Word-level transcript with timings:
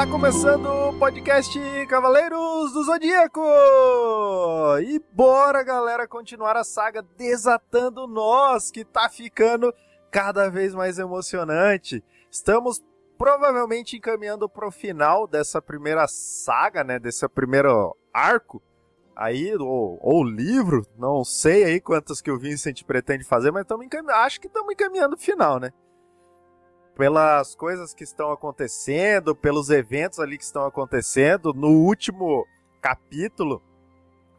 Está 0.00 0.10
começando 0.10 0.64
o 0.64 0.98
podcast 0.98 1.60
Cavaleiros 1.86 2.72
do 2.72 2.84
Zodíaco! 2.84 3.42
E 4.82 4.98
bora, 5.12 5.62
galera, 5.62 6.08
continuar 6.08 6.56
a 6.56 6.64
saga 6.64 7.02
Desatando 7.18 8.06
Nós, 8.06 8.70
que 8.70 8.82
tá 8.82 9.10
ficando 9.10 9.74
cada 10.10 10.48
vez 10.48 10.74
mais 10.74 10.98
emocionante. 10.98 12.02
Estamos 12.30 12.82
provavelmente 13.18 13.94
encaminhando 13.94 14.48
para 14.48 14.66
o 14.66 14.72
final 14.72 15.26
dessa 15.26 15.60
primeira 15.60 16.08
saga, 16.08 16.82
né, 16.82 16.98
desse 16.98 17.28
primeiro 17.28 17.94
arco 18.10 18.62
aí, 19.14 19.54
ou, 19.54 19.98
ou 20.00 20.24
livro, 20.24 20.86
não 20.96 21.22
sei 21.22 21.62
aí 21.64 21.78
quantas 21.78 22.22
que 22.22 22.30
o 22.30 22.38
Vincent 22.38 22.84
pretende 22.84 23.22
fazer, 23.22 23.50
mas 23.50 23.64
estamos 23.64 23.86
acho 24.14 24.40
que 24.40 24.46
estamos 24.46 24.72
encaminhando 24.72 25.14
o 25.14 25.20
final, 25.20 25.60
né? 25.60 25.70
Pelas 27.00 27.54
coisas 27.54 27.94
que 27.94 28.04
estão 28.04 28.30
acontecendo, 28.30 29.34
pelos 29.34 29.70
eventos 29.70 30.20
ali 30.20 30.36
que 30.36 30.44
estão 30.44 30.66
acontecendo. 30.66 31.54
No 31.54 31.68
último 31.68 32.46
capítulo, 32.78 33.62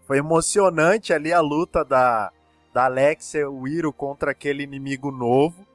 foi 0.06 0.20
emocionante 0.20 1.12
ali 1.12 1.34
a 1.34 1.40
luta 1.40 1.84
da, 1.84 2.32
da 2.72 2.86
Alexia 2.86 3.50
Wiro 3.50 3.92
contra 3.92 4.30
aquele 4.30 4.62
inimigo 4.62 5.10
novo. 5.10 5.66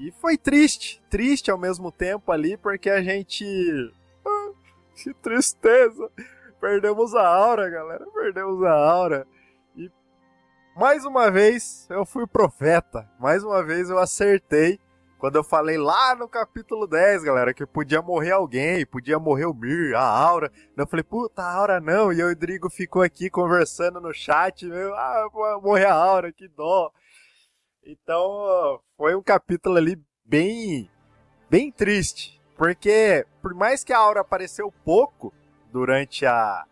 E 0.00 0.10
foi 0.10 0.36
triste, 0.36 1.00
triste 1.08 1.48
ao 1.48 1.56
mesmo 1.56 1.92
tempo 1.92 2.32
ali, 2.32 2.56
porque 2.56 2.90
a 2.90 3.00
gente. 3.00 3.44
Ah, 4.26 4.50
que 4.96 5.14
tristeza! 5.14 6.10
Perdemos 6.60 7.14
a 7.14 7.24
aura, 7.24 7.70
galera, 7.70 8.04
perdemos 8.12 8.60
a 8.64 8.72
aura. 8.72 9.28
E 9.76 9.88
mais 10.76 11.04
uma 11.04 11.30
vez 11.30 11.86
eu 11.88 12.04
fui 12.04 12.26
profeta, 12.26 13.08
mais 13.20 13.44
uma 13.44 13.62
vez 13.62 13.88
eu 13.88 13.98
acertei 14.00 14.80
quando 15.20 15.36
eu 15.36 15.44
falei 15.44 15.76
lá 15.76 16.16
no 16.16 16.26
capítulo 16.26 16.86
10, 16.86 17.24
galera, 17.24 17.52
que 17.52 17.66
podia 17.66 18.00
morrer 18.00 18.30
alguém, 18.30 18.86
podia 18.86 19.18
morrer 19.18 19.44
o 19.44 19.52
Mir, 19.52 19.94
a 19.94 20.02
Aura. 20.02 20.50
Eu 20.74 20.86
falei, 20.86 21.04
puta, 21.04 21.42
a 21.42 21.52
Aura 21.52 21.78
não. 21.78 22.10
E 22.10 22.22
o 22.22 22.28
Rodrigo 22.28 22.70
ficou 22.70 23.02
aqui 23.02 23.28
conversando 23.28 24.00
no 24.00 24.14
chat, 24.14 24.64
meu, 24.64 24.94
ah, 24.94 25.28
morrer 25.62 25.84
a 25.84 25.94
Aura, 25.94 26.32
que 26.32 26.48
dó. 26.48 26.90
Então, 27.84 28.80
foi 28.96 29.14
um 29.14 29.22
capítulo 29.22 29.76
ali 29.76 30.02
bem, 30.24 30.90
bem 31.50 31.70
triste. 31.70 32.40
Porque, 32.56 33.26
por 33.42 33.52
mais 33.52 33.84
que 33.84 33.92
a 33.92 33.98
Aura 33.98 34.22
apareceu 34.22 34.72
pouco 34.82 35.34
durante 35.70 36.24
a, 36.24 36.64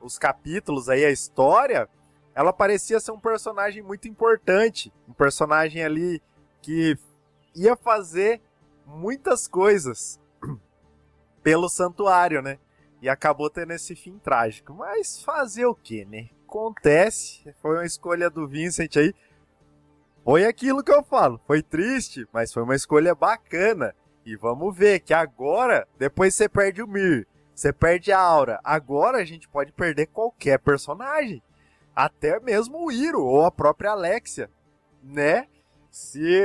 os 0.00 0.18
capítulos 0.18 0.88
aí, 0.88 1.04
a 1.04 1.10
história, 1.10 1.86
ela 2.34 2.52
parecia 2.52 2.98
ser 2.98 3.12
um 3.12 3.20
personagem 3.20 3.82
muito 3.82 4.08
importante. 4.08 4.90
Um 5.06 5.12
personagem 5.12 5.84
ali 5.84 6.22
que 6.62 6.96
ia 7.54 7.76
fazer 7.76 8.40
muitas 8.86 9.46
coisas 9.46 10.20
pelo 11.42 11.68
santuário, 11.68 12.42
né? 12.42 12.58
E 13.00 13.08
acabou 13.08 13.50
tendo 13.50 13.72
esse 13.72 13.94
fim 13.94 14.18
trágico. 14.18 14.72
Mas 14.72 15.22
fazer 15.22 15.66
o 15.66 15.74
que, 15.74 16.04
né? 16.04 16.30
Acontece. 16.46 17.54
Foi 17.60 17.76
uma 17.76 17.84
escolha 17.84 18.30
do 18.30 18.48
Vincent 18.48 18.96
aí. 18.96 19.14
Foi 20.24 20.46
aquilo 20.46 20.82
que 20.82 20.92
eu 20.92 21.02
falo. 21.02 21.40
Foi 21.46 21.62
triste, 21.62 22.26
mas 22.32 22.52
foi 22.52 22.62
uma 22.62 22.74
escolha 22.74 23.14
bacana. 23.14 23.94
E 24.24 24.36
vamos 24.36 24.74
ver 24.74 25.00
que 25.00 25.12
agora, 25.12 25.86
depois 25.98 26.34
você 26.34 26.48
perde 26.48 26.82
o 26.82 26.88
Mir, 26.88 27.26
você 27.54 27.72
perde 27.72 28.10
a 28.10 28.18
Aura. 28.18 28.58
Agora 28.64 29.18
a 29.18 29.24
gente 29.24 29.46
pode 29.48 29.70
perder 29.72 30.06
qualquer 30.06 30.58
personagem. 30.58 31.42
Até 31.94 32.40
mesmo 32.40 32.86
o 32.86 32.90
Iro 32.90 33.22
ou 33.22 33.44
a 33.44 33.50
própria 33.50 33.90
Alexia, 33.90 34.50
né? 35.02 35.46
Se 35.94 36.42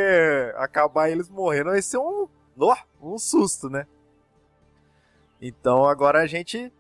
acabar 0.58 1.10
eles 1.10 1.28
morrendo, 1.28 1.72
vai 1.72 1.82
ser 1.82 1.98
um, 1.98 2.28
um 3.02 3.18
susto, 3.18 3.68
né? 3.68 3.88
Então 5.42 5.86
agora 5.86 6.22
a 6.22 6.28
gente 6.28 6.72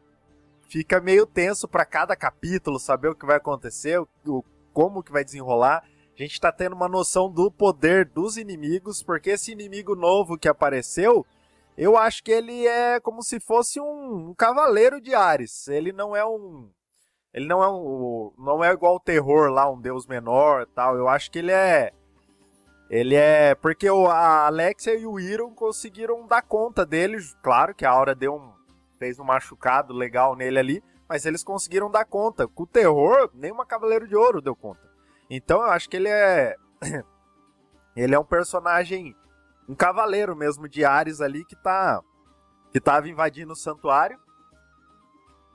fica 0.67 1.01
meio 1.01 1.25
tenso 1.25 1.67
para 1.67 1.83
cada 1.83 2.15
capítulo, 2.15 2.77
saber 2.77 3.07
o 3.07 3.15
que 3.15 3.25
vai 3.25 3.37
acontecer, 3.37 3.99
o, 3.99 4.45
como 4.71 5.01
que 5.01 5.11
vai 5.11 5.23
desenrolar. 5.25 5.83
A 6.15 6.21
gente 6.21 6.39
tá 6.39 6.51
tendo 6.51 6.75
uma 6.75 6.87
noção 6.87 7.27
do 7.27 7.49
poder 7.49 8.05
dos 8.05 8.37
inimigos, 8.37 9.01
porque 9.01 9.31
esse 9.31 9.51
inimigo 9.51 9.95
novo 9.95 10.37
que 10.37 10.47
apareceu, 10.47 11.25
eu 11.75 11.97
acho 11.97 12.23
que 12.23 12.31
ele 12.31 12.67
é 12.67 12.99
como 12.99 13.23
se 13.23 13.39
fosse 13.39 13.79
um, 13.79 14.29
um 14.29 14.35
cavaleiro 14.35 15.01
de 15.01 15.15
Ares. 15.15 15.67
Ele 15.67 15.91
não 15.91 16.15
é 16.15 16.23
um 16.23 16.69
ele 17.33 17.47
não 17.47 17.63
é 17.63 17.67
um 17.67 18.31
não 18.37 18.63
é 18.63 18.71
igual 18.71 18.97
o 18.97 18.99
terror 18.99 19.49
lá, 19.49 19.67
um 19.67 19.81
deus 19.81 20.05
menor, 20.05 20.67
tal. 20.67 20.95
Eu 20.95 21.07
acho 21.07 21.31
que 21.31 21.39
ele 21.39 21.51
é 21.51 21.93
ele 22.89 23.15
é. 23.15 23.53
Porque 23.55 23.87
a 23.87 24.47
Alexia 24.47 24.95
e 24.95 25.05
o 25.05 25.19
Iron 25.19 25.53
conseguiram 25.53 26.25
dar 26.25 26.41
conta 26.41 26.85
dele. 26.85 27.17
Claro 27.41 27.75
que 27.75 27.85
a 27.85 27.91
Aura 27.91 28.15
deu 28.15 28.35
um. 28.35 28.51
fez 28.97 29.19
um 29.19 29.23
machucado 29.23 29.93
legal 29.93 30.35
nele 30.35 30.57
ali. 30.57 30.83
Mas 31.07 31.25
eles 31.25 31.43
conseguiram 31.43 31.89
dar 31.89 32.05
conta. 32.05 32.47
Com 32.47 32.63
o 32.63 32.67
terror, 32.67 33.29
nem 33.33 33.51
uma 33.51 33.65
Cavaleiro 33.65 34.07
de 34.07 34.15
Ouro 34.15 34.41
deu 34.41 34.55
conta. 34.55 34.89
Então 35.29 35.61
eu 35.61 35.71
acho 35.71 35.89
que 35.89 35.97
ele 35.97 36.09
é. 36.09 36.55
ele 37.95 38.15
é 38.15 38.19
um 38.19 38.25
personagem. 38.25 39.15
Um 39.67 39.75
cavaleiro 39.75 40.35
mesmo 40.35 40.67
de 40.67 40.83
Ares 40.83 41.21
ali 41.21 41.45
que 41.45 41.55
tá. 41.55 42.01
Que 42.71 42.79
tava 42.79 43.07
invadindo 43.07 43.53
o 43.53 43.55
santuário. 43.55 44.19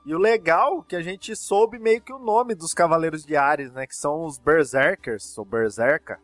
E 0.06 0.14
o 0.14 0.18
legal 0.18 0.80
é 0.80 0.90
que 0.90 0.96
a 0.96 1.02
gente 1.02 1.34
soube 1.34 1.78
meio 1.78 2.00
que 2.00 2.12
o 2.12 2.18
nome 2.18 2.54
dos 2.54 2.74
Cavaleiros 2.74 3.24
de 3.24 3.34
Ares, 3.36 3.72
né? 3.72 3.86
Que 3.86 3.96
são 3.96 4.24
os 4.24 4.38
Berserkers, 4.38 5.36
ou 5.38 5.44
Berserka. 5.44 6.20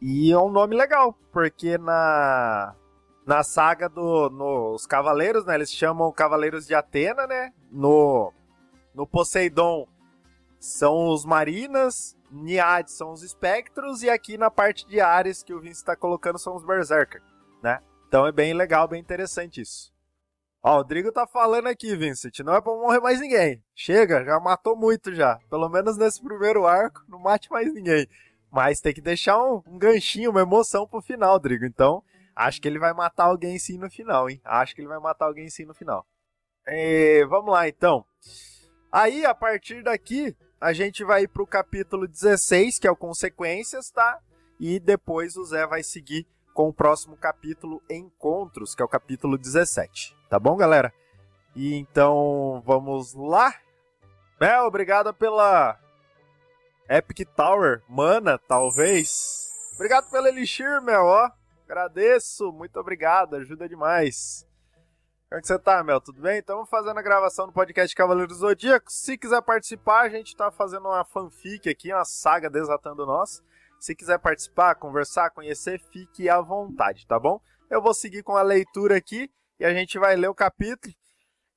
E 0.00 0.32
é 0.32 0.38
um 0.38 0.50
nome 0.50 0.76
legal, 0.76 1.16
porque 1.32 1.78
na 1.78 2.74
na 3.26 3.42
saga 3.42 3.88
dos 3.88 4.86
Cavaleiros, 4.86 5.46
né? 5.46 5.54
Eles 5.54 5.72
chamam 5.72 6.12
Cavaleiros 6.12 6.66
de 6.66 6.74
Atena, 6.74 7.26
né? 7.26 7.52
No, 7.70 8.32
no 8.94 9.06
Poseidon 9.06 9.88
são 10.58 11.08
os 11.08 11.24
Marinas, 11.24 12.16
Niad 12.30 12.90
são 12.90 13.12
os 13.12 13.22
Espectros, 13.22 14.02
e 14.02 14.10
aqui 14.10 14.36
na 14.36 14.50
parte 14.50 14.86
de 14.86 15.00
Ares 15.00 15.42
que 15.42 15.54
o 15.54 15.60
Vince 15.60 15.80
está 15.80 15.96
colocando 15.96 16.38
são 16.38 16.54
os 16.54 16.64
Berserker, 16.64 17.22
né? 17.62 17.80
Então 18.08 18.26
é 18.26 18.32
bem 18.32 18.52
legal, 18.54 18.86
bem 18.86 19.00
interessante 19.00 19.60
isso. 19.60 19.92
Ó, 20.62 20.72
o 20.72 20.76
Rodrigo 20.78 21.12
tá 21.12 21.26
falando 21.26 21.66
aqui, 21.66 21.94
Vincent, 21.94 22.38
não 22.40 22.54
é 22.54 22.60
pra 22.60 22.72
morrer 22.72 23.00
mais 23.00 23.20
ninguém. 23.20 23.62
Chega, 23.74 24.24
já 24.24 24.40
matou 24.40 24.74
muito 24.74 25.14
já. 25.14 25.38
Pelo 25.50 25.68
menos 25.68 25.98
nesse 25.98 26.22
primeiro 26.22 26.66
arco, 26.66 27.02
não 27.06 27.18
mate 27.18 27.50
mais 27.50 27.72
ninguém. 27.72 28.08
Mas 28.54 28.80
tem 28.80 28.94
que 28.94 29.00
deixar 29.00 29.36
um, 29.42 29.60
um 29.66 29.76
ganchinho, 29.76 30.30
uma 30.30 30.42
emoção 30.42 30.86
pro 30.86 31.02
final, 31.02 31.40
Drigo. 31.40 31.64
Então, 31.64 32.04
acho 32.36 32.62
que 32.62 32.68
ele 32.68 32.78
vai 32.78 32.92
matar 32.92 33.24
alguém 33.24 33.58
sim 33.58 33.76
no 33.76 33.90
final, 33.90 34.30
hein? 34.30 34.40
Acho 34.44 34.76
que 34.76 34.80
ele 34.80 34.86
vai 34.86 35.00
matar 35.00 35.24
alguém 35.24 35.50
sim 35.50 35.64
no 35.64 35.74
final. 35.74 36.06
E, 36.68 37.26
vamos 37.28 37.52
lá, 37.52 37.68
então. 37.68 38.04
Aí, 38.92 39.26
a 39.26 39.34
partir 39.34 39.82
daqui, 39.82 40.36
a 40.60 40.72
gente 40.72 41.02
vai 41.02 41.26
pro 41.26 41.44
capítulo 41.44 42.06
16, 42.06 42.78
que 42.78 42.86
é 42.86 42.90
o 42.92 42.96
Consequências, 42.96 43.90
tá? 43.90 44.20
E 44.60 44.78
depois 44.78 45.36
o 45.36 45.44
Zé 45.44 45.66
vai 45.66 45.82
seguir 45.82 46.24
com 46.54 46.68
o 46.68 46.72
próximo 46.72 47.16
capítulo, 47.16 47.82
Encontros, 47.90 48.72
que 48.72 48.82
é 48.82 48.84
o 48.84 48.88
capítulo 48.88 49.36
17. 49.36 50.16
Tá 50.30 50.38
bom, 50.38 50.54
galera? 50.54 50.94
E 51.56 51.74
então, 51.74 52.62
vamos 52.64 53.14
lá. 53.14 53.52
É, 54.38 54.60
obrigado 54.60 55.12
pela 55.12 55.76
Epic 56.88 57.26
Tower, 57.34 57.82
mana, 57.88 58.38
talvez. 58.38 59.50
Obrigado 59.74 60.10
pelo 60.10 60.26
Elixir, 60.26 60.82
Mel, 60.82 61.04
ó. 61.04 61.30
Agradeço, 61.64 62.52
muito 62.52 62.78
obrigado, 62.78 63.36
ajuda 63.36 63.66
demais. 63.66 64.46
Como 65.28 65.38
é 65.38 65.40
que 65.40 65.46
você 65.46 65.58
tá, 65.58 65.82
Mel? 65.82 65.98
Tudo 65.98 66.20
bem? 66.20 66.40
Estamos 66.40 66.68
fazendo 66.68 66.98
a 66.98 67.02
gravação 67.02 67.46
do 67.46 67.52
podcast 67.54 67.96
Cavaleiros 67.96 68.36
do 68.36 68.40
Zodíaco. 68.40 68.92
Se 68.92 69.16
quiser 69.16 69.40
participar, 69.40 70.02
a 70.02 70.08
gente 70.10 70.36
tá 70.36 70.50
fazendo 70.50 70.86
uma 70.86 71.04
fanfic 71.06 71.70
aqui, 71.70 71.90
uma 71.90 72.04
saga 72.04 72.50
desatando 72.50 73.06
nós. 73.06 73.42
Se 73.80 73.94
quiser 73.94 74.18
participar, 74.18 74.74
conversar, 74.74 75.30
conhecer, 75.30 75.80
fique 75.90 76.28
à 76.28 76.40
vontade, 76.40 77.06
tá 77.06 77.18
bom? 77.18 77.40
Eu 77.70 77.80
vou 77.80 77.94
seguir 77.94 78.22
com 78.22 78.36
a 78.36 78.42
leitura 78.42 78.96
aqui 78.96 79.30
e 79.58 79.64
a 79.64 79.72
gente 79.72 79.98
vai 79.98 80.14
ler 80.16 80.28
o 80.28 80.34
capítulo. 80.34 80.94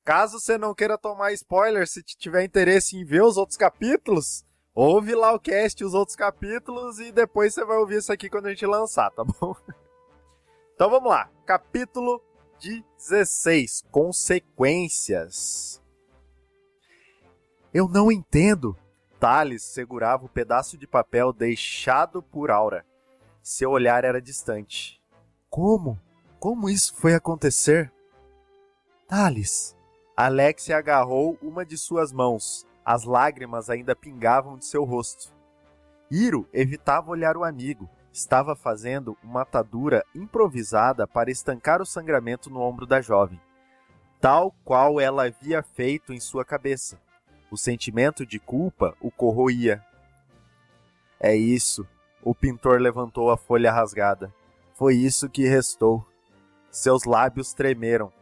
Caso 0.05 0.39
você 0.39 0.57
não 0.57 0.73
queira 0.73 0.97
tomar 0.97 1.33
spoiler, 1.33 1.85
se 1.85 2.01
tiver 2.01 2.45
interesse 2.45 2.95
em 2.95 3.03
ver 3.03 3.23
os 3.23 3.35
outros 3.35 3.57
capítulos, 3.57 4.45
Ouve 4.79 5.15
lá 5.15 5.33
o 5.33 5.39
cast, 5.39 5.83
os 5.83 5.95
outros 5.95 6.15
capítulos 6.15 6.99
e 6.99 7.11
depois 7.11 7.51
você 7.51 7.65
vai 7.65 7.77
ouvir 7.77 7.97
isso 7.97 8.13
aqui 8.13 8.29
quando 8.29 8.45
a 8.45 8.49
gente 8.51 8.63
lançar, 8.63 9.09
tá 9.09 9.23
bom? 9.23 9.55
Então 10.75 10.91
vamos 10.91 11.09
lá. 11.09 11.27
Capítulo 11.43 12.21
16. 12.59 13.85
Consequências. 13.89 15.81
Eu 17.73 17.87
não 17.87 18.11
entendo. 18.11 18.77
Thales 19.19 19.63
segurava 19.63 20.25
o 20.25 20.29
pedaço 20.29 20.77
de 20.77 20.85
papel 20.85 21.33
deixado 21.33 22.21
por 22.21 22.51
Aura. 22.51 22.85
Seu 23.41 23.71
olhar 23.71 24.03
era 24.03 24.21
distante. 24.21 25.01
Como? 25.49 25.99
Como 26.39 26.69
isso 26.69 26.93
foi 26.93 27.15
acontecer? 27.15 27.91
Thales. 29.07 29.75
Alexia 30.15 30.77
agarrou 30.77 31.35
uma 31.41 31.65
de 31.65 31.75
suas 31.79 32.11
mãos 32.11 32.66
as 32.87 33.03
lágrimas 33.03 33.69
ainda 33.69 33.93
pingavam 33.93 34.57
de 34.57 34.63
seu 34.63 34.85
rosto. 34.85 35.33
Iro 36.09 36.47
evitava 36.53 37.11
olhar 37.11 37.35
o 37.35 37.43
amigo. 37.43 37.89
Estava 38.13 38.55
fazendo 38.55 39.17
uma 39.21 39.41
atadura 39.41 40.05
improvisada 40.15 41.05
para 41.05 41.29
estancar 41.29 41.81
o 41.81 41.85
sangramento 41.85 42.49
no 42.49 42.61
ombro 42.61 42.85
da 42.85 43.01
jovem. 43.01 43.41
tal 44.21 44.55
qual 44.63 45.01
ela 45.01 45.25
havia 45.25 45.61
feito 45.61 46.13
em 46.13 46.19
sua 46.21 46.45
cabeça. 46.45 46.97
O 47.51 47.57
sentimento 47.57 48.25
de 48.25 48.39
culpa 48.39 48.95
o 49.01 49.11
corroía. 49.11 49.83
É 51.19 51.35
isso. 51.35 51.85
O 52.23 52.33
pintor 52.33 52.79
levantou 52.79 53.29
a 53.29 53.35
folha 53.35 53.69
rasgada. 53.69 54.33
Foi 54.75 54.95
isso 54.95 55.29
que 55.29 55.45
restou. 55.45 56.07
Seus 56.71 57.03
lábios 57.03 57.53
tremeram. 57.53 58.13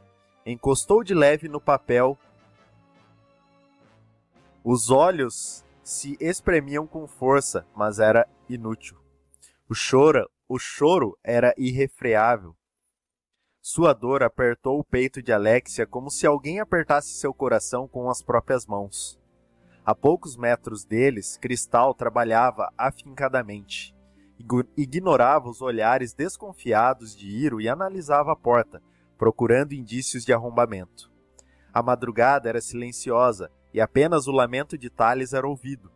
Encostou 0.44 1.04
de 1.04 1.14
leve 1.14 1.48
no 1.48 1.62
papel. 1.62 2.18
Os 4.68 4.90
olhos 4.90 5.64
se 5.84 6.18
espremiam 6.20 6.88
com 6.88 7.06
força, 7.06 7.68
mas 7.76 8.00
era 8.00 8.28
inútil. 8.50 8.98
O 9.70 9.76
choro, 9.76 10.28
o 10.50 10.58
choro 10.58 11.16
era 11.24 11.54
irrefreável. 11.56 12.56
Sua 13.62 13.94
dor 13.94 14.24
apertou 14.24 14.80
o 14.80 14.84
peito 14.84 15.22
de 15.22 15.32
Alexia 15.32 15.86
como 15.86 16.10
se 16.10 16.26
alguém 16.26 16.60
apertasse 16.60 17.10
seu 17.10 17.32
coração 17.32 17.88
com 17.88 18.10
as 18.10 18.24
próprias 18.24 18.66
mãos. 18.66 19.20
A 19.86 19.94
poucos 19.94 20.36
metros 20.36 20.84
deles, 20.84 21.38
Cristal 21.38 21.94
trabalhava 21.94 22.74
afincadamente. 22.76 23.96
Ignorava 24.76 25.48
os 25.48 25.62
olhares 25.62 26.12
desconfiados 26.12 27.16
de 27.16 27.28
Iro 27.28 27.62
e 27.62 27.70
analisava 27.70 28.32
a 28.32 28.36
porta, 28.36 28.82
procurando 29.16 29.74
indícios 29.74 30.26
de 30.26 30.34
arrombamento. 30.34 31.12
A 31.72 31.84
madrugada 31.84 32.50
era 32.50 32.60
silenciosa 32.60 33.52
e 33.76 33.82
apenas 33.82 34.26
o 34.26 34.32
lamento 34.32 34.78
de 34.78 34.90
Thales 34.90 35.34
era 35.34 35.46
ouvido. 35.46 35.92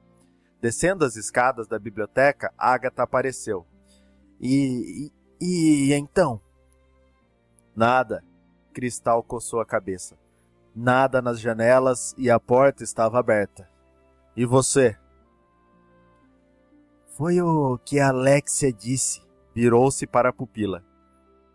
Descendo 0.59 1.05
as 1.05 1.15
escadas 1.15 1.65
da 1.65 1.79
biblioteca, 1.79 2.53
Agatha 2.57 3.03
apareceu. 3.03 3.65
E, 4.37 5.09
e, 5.39 5.87
e 5.87 5.93
então? 5.93 6.41
Nada. 7.73 8.21
Cristal 8.73 9.23
coçou 9.23 9.61
a 9.61 9.65
cabeça. 9.65 10.17
Nada 10.75 11.21
nas 11.21 11.39
janelas 11.39 12.13
e 12.17 12.29
a 12.29 12.37
porta 12.37 12.83
estava 12.83 13.17
aberta. 13.17 13.69
E 14.35 14.45
você? 14.45 14.97
Foi 17.15 17.39
o 17.39 17.77
que 17.77 17.97
Alexia 17.97 18.73
disse. 18.73 19.21
Virou-se 19.55 20.05
para 20.05 20.31
a 20.31 20.33
pupila. 20.33 20.83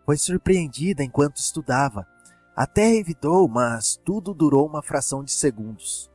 Foi 0.03 0.17
surpreendida 0.17 1.03
enquanto 1.03 1.37
estudava. 1.37 2.07
Até 2.55 2.95
evitou, 2.95 3.47
mas 3.47 3.95
tudo 4.03 4.33
durou 4.33 4.65
uma 4.65 4.81
fração 4.81 5.23
de 5.23 5.31
segundos. 5.31 6.14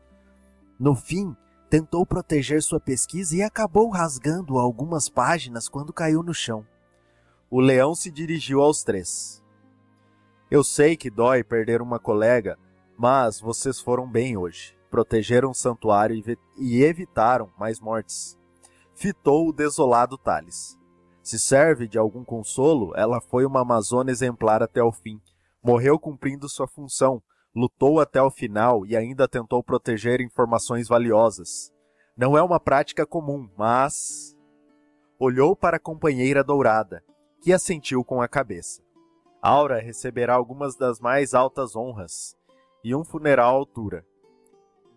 No 0.81 0.95
fim, 0.95 1.37
tentou 1.69 2.07
proteger 2.07 2.63
sua 2.63 2.81
pesquisa 2.81 3.37
e 3.37 3.43
acabou 3.43 3.91
rasgando 3.91 4.59
algumas 4.59 5.11
páginas 5.11 5.69
quando 5.69 5.93
caiu 5.93 6.23
no 6.23 6.33
chão. 6.33 6.67
O 7.51 7.61
leão 7.61 7.95
se 7.95 8.11
dirigiu 8.11 8.63
aos 8.63 8.83
três. 8.83 9.45
Eu 10.51 10.65
sei 10.65 10.97
que 10.97 11.11
dói 11.11 11.45
perder 11.45 11.83
uma 11.83 11.99
colega, 11.99 12.59
mas 12.97 13.39
vocês 13.39 13.79
foram 13.79 14.11
bem 14.11 14.39
hoje. 14.39 14.75
Protegeram 14.91 15.51
o 15.51 15.55
santuário 15.55 16.17
e 16.57 16.83
evitaram 16.83 17.53
mais 17.59 17.79
mortes. 17.79 18.39
Fitou 18.95 19.51
o 19.51 19.53
desolado 19.53 20.17
Thales. 20.17 20.79
Se 21.23 21.39
serve 21.39 21.87
de 21.87 21.99
algum 21.99 22.25
consolo, 22.25 22.95
ela 22.97 23.21
foi 23.21 23.45
uma 23.45 23.61
amazona 23.61 24.11
exemplar 24.11 24.63
até 24.63 24.83
o 24.83 24.91
fim. 24.91 25.21
Morreu 25.63 25.99
cumprindo 25.99 26.49
sua 26.49 26.67
função, 26.67 27.23
lutou 27.55 28.01
até 28.01 28.23
o 28.23 28.31
final 28.31 28.87
e 28.87 28.97
ainda 28.97 29.29
tentou 29.29 29.63
proteger 29.63 30.21
informações 30.21 30.89
valiosas. 30.89 31.73
Não 32.17 32.37
é 32.37 32.43
uma 32.43 32.61
prática 32.61 33.07
comum, 33.07 33.49
mas. 33.57 34.37
Olhou 35.19 35.55
para 35.55 35.77
a 35.77 35.81
companheira 35.81 36.43
dourada, 36.43 37.03
que 37.43 37.53
assentiu 37.53 38.05
com 38.05 38.23
a 38.23 38.29
cabeça. 38.29 38.83
Aura 39.43 39.81
receberá 39.81 40.35
algumas 40.35 40.77
das 40.77 41.01
mais 41.01 41.35
altas 41.35 41.75
honras 41.75 42.37
e 42.85 42.95
um 42.95 43.05
funeral 43.05 43.55
à 43.55 43.59
altura. 43.59 44.07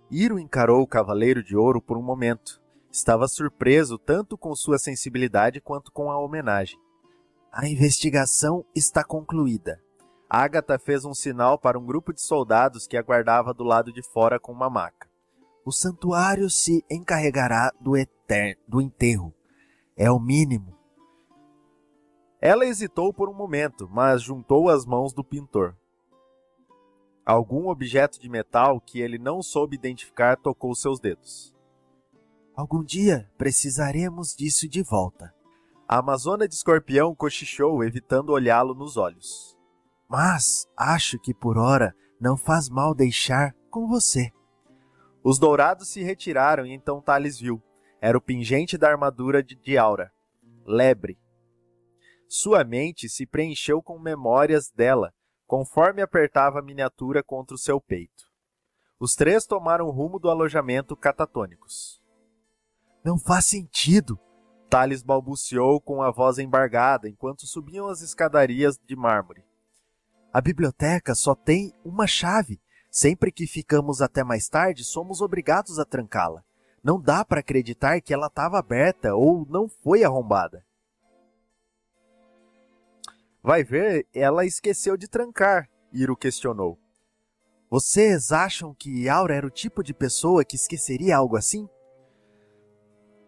Iro 0.10 0.40
encarou 0.40 0.82
o 0.82 0.88
Cavaleiro 0.88 1.44
de 1.44 1.56
Ouro 1.56 1.82
por 1.82 1.98
um 1.98 2.04
momento. 2.04 2.62
Estava 2.92 3.28
surpreso 3.28 3.98
tanto 3.98 4.38
com 4.38 4.56
sua 4.56 4.78
sensibilidade 4.78 5.60
quanto 5.60 5.92
com 5.92 6.12
a 6.12 6.20
homenagem. 6.20 6.80
A 7.52 7.68
investigação 7.68 8.66
está 8.76 9.04
concluída. 9.04 9.83
Agatha 10.36 10.80
fez 10.80 11.06
um 11.06 11.14
sinal 11.14 11.60
para 11.60 11.78
um 11.78 11.86
grupo 11.86 12.12
de 12.12 12.22
soldados 12.22 12.88
que 12.88 12.98
aguardava 12.98 13.54
do 13.54 13.64
lado 13.64 13.94
de 13.94 14.02
fora 14.02 14.40
com 14.40 14.52
uma 14.52 14.70
maca. 14.70 15.08
O 15.66 15.72
santuário 15.72 16.50
se 16.50 16.84
encarregará 16.90 17.72
do, 17.80 17.94
do 18.68 18.82
enterro. 18.82 19.34
É 19.96 20.10
o 20.12 20.20
mínimo 20.20 20.74
ela 22.46 22.66
hesitou 22.66 23.14
por 23.14 23.30
um 23.30 23.34
momento, 23.34 23.88
mas 23.90 24.22
juntou 24.22 24.68
as 24.68 24.86
mãos 24.86 25.14
do 25.14 25.24
pintor. 25.24 25.78
Algum 27.26 27.70
objeto 27.70 28.20
de 28.20 28.28
metal 28.28 28.82
que 28.82 29.00
ele 29.00 29.18
não 29.18 29.42
soube 29.42 29.78
identificar 29.78 30.36
tocou 30.36 30.76
seus 30.76 31.00
dedos. 31.00 31.56
Algum 32.54 32.84
dia 32.84 33.32
precisaremos 33.38 34.36
disso 34.36 34.68
de 34.68 34.84
volta. 34.84 35.34
A 35.88 36.00
Amazona 36.00 36.46
de 36.46 36.54
Escorpião 36.54 37.16
cochichou, 37.16 37.82
evitando 37.82 38.32
olhá-lo 38.32 38.74
nos 38.74 38.98
olhos. 38.98 39.53
Mas 40.14 40.70
acho 40.78 41.18
que 41.18 41.34
por 41.34 41.58
hora 41.58 41.96
não 42.22 42.38
faz 42.38 42.70
mal 42.70 42.94
deixar 42.94 43.52
com 43.72 43.88
você. 43.88 44.32
Os 45.24 45.40
dourados 45.40 45.88
se 45.88 46.04
retiraram 46.04 46.68
e 46.68 46.72
então 46.72 47.02
Thales 47.02 47.40
viu. 47.40 47.60
Era 48.00 48.16
o 48.16 48.22
pingente 48.22 48.78
da 48.78 48.92
armadura 48.92 49.42
de, 49.42 49.56
de 49.56 49.76
Aura. 49.76 50.14
Lebre, 50.68 51.18
sua 52.30 52.64
mente 52.64 53.10
se 53.10 53.26
preencheu 53.26 53.82
com 53.82 53.98
memórias 53.98 54.70
dela, 54.70 55.12
conforme 55.48 56.00
apertava 56.00 56.60
a 56.60 56.64
miniatura 56.64 57.24
contra 57.24 57.56
o 57.56 57.60
seu 57.60 57.82
peito. 57.82 58.32
Os 59.00 59.16
três 59.16 59.48
tomaram 59.48 59.90
rumo 59.90 60.20
do 60.20 60.30
alojamento 60.30 60.96
catatônicos. 60.96 62.00
Não 63.04 63.18
faz 63.18 63.48
sentido! 63.48 64.20
Thales 64.70 65.02
balbuciou 65.02 65.82
com 65.82 66.04
a 66.04 66.12
voz 66.12 66.38
embargada 66.38 67.10
enquanto 67.10 67.48
subiam 67.48 67.88
as 67.88 68.04
escadarias 68.04 68.78
de 68.78 68.96
mármore. 68.96 69.44
A 70.34 70.42
biblioteca 70.42 71.14
só 71.14 71.36
tem 71.36 71.72
uma 71.86 72.08
chave. 72.08 72.60
Sempre 72.90 73.32
que 73.32 73.46
ficamos 73.46 74.02
até 74.02 74.24
mais 74.24 74.50
tarde, 74.50 74.84
somos 74.84 75.22
obrigados 75.22 75.78
a 75.78 75.86
trancá-la. 75.86 76.44
Não 76.84 77.00
dá 77.00 77.24
para 77.24 77.40
acreditar 77.40 78.02
que 78.02 78.12
ela 78.12 78.28
estava 78.28 78.58
aberta 78.58 79.14
ou 79.14 79.46
não 79.48 79.70
foi 79.70 80.04
arrombada. 80.04 80.66
Vai 83.44 83.64
ver, 83.64 84.08
ela 84.12 84.44
esqueceu 84.44 84.98
de 84.98 85.08
trancar, 85.08 85.70
Iro 85.92 86.18
questionou. 86.18 86.80
Vocês 87.70 88.32
acham 88.32 88.74
que 88.74 89.08
Aura 89.08 89.36
era 89.36 89.46
o 89.46 89.52
tipo 89.52 89.84
de 89.84 89.94
pessoa 89.94 90.44
que 90.44 90.56
esqueceria 90.56 91.18
algo 91.18 91.38
assim? 91.38 91.70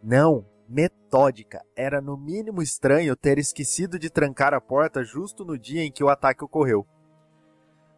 Não, 0.01 0.45
metódica. 0.67 1.63
Era 1.75 2.01
no 2.01 2.17
mínimo 2.17 2.61
estranho 2.61 3.15
ter 3.15 3.37
esquecido 3.37 3.99
de 3.99 4.09
trancar 4.09 4.53
a 4.53 4.61
porta 4.61 5.03
justo 5.03 5.45
no 5.45 5.57
dia 5.57 5.83
em 5.83 5.91
que 5.91 6.03
o 6.03 6.09
ataque 6.09 6.43
ocorreu. 6.43 6.85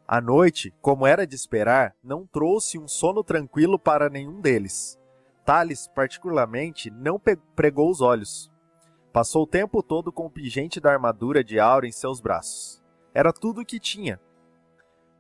A 0.08 0.22
noite, 0.22 0.74
como 0.82 1.06
era 1.06 1.28
de 1.28 1.36
esperar, 1.36 1.94
não 2.02 2.26
trouxe 2.26 2.80
um 2.80 2.88
sono 2.88 3.26
tranquilo 3.26 3.78
para 3.78 4.10
nenhum 4.10 4.40
deles. 4.40 4.98
Thales, 5.44 5.90
particularmente, 5.94 6.90
não 6.90 7.22
pregou 7.54 7.90
os 7.90 8.00
olhos. 8.00 8.50
Passou 9.12 9.44
o 9.44 9.48
tempo 9.48 9.84
todo 9.84 10.10
com 10.10 10.28
o 10.28 10.30
pingente 10.30 10.80
da 10.80 10.94
armadura 10.94 11.44
de 11.44 11.60
Aura 11.60 11.86
em 11.86 11.92
seus 11.92 12.22
braços. 12.22 12.82
Era 13.14 13.34
tudo 13.34 13.60
o 13.60 13.66
que 13.66 13.82
tinha. 13.82 14.18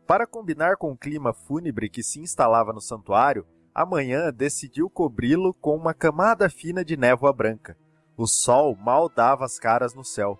Para 0.05 0.25
combinar 0.25 0.77
com 0.77 0.93
o 0.93 0.97
clima 0.97 1.33
fúnebre 1.33 1.89
que 1.89 2.01
se 2.01 2.21
instalava 2.21 2.71
no 2.71 2.79
santuário, 2.79 3.45
amanhã 3.75 4.31
decidiu 4.31 4.89
cobri-lo 4.89 5.53
com 5.55 5.75
uma 5.75 5.93
camada 5.93 6.49
fina 6.49 6.85
de 6.85 6.95
névoa 6.95 7.33
branca. 7.33 7.77
O 8.15 8.25
sol 8.25 8.73
mal 8.73 9.09
dava 9.09 9.43
as 9.43 9.59
caras 9.59 9.93
no 9.93 10.05
céu. 10.05 10.39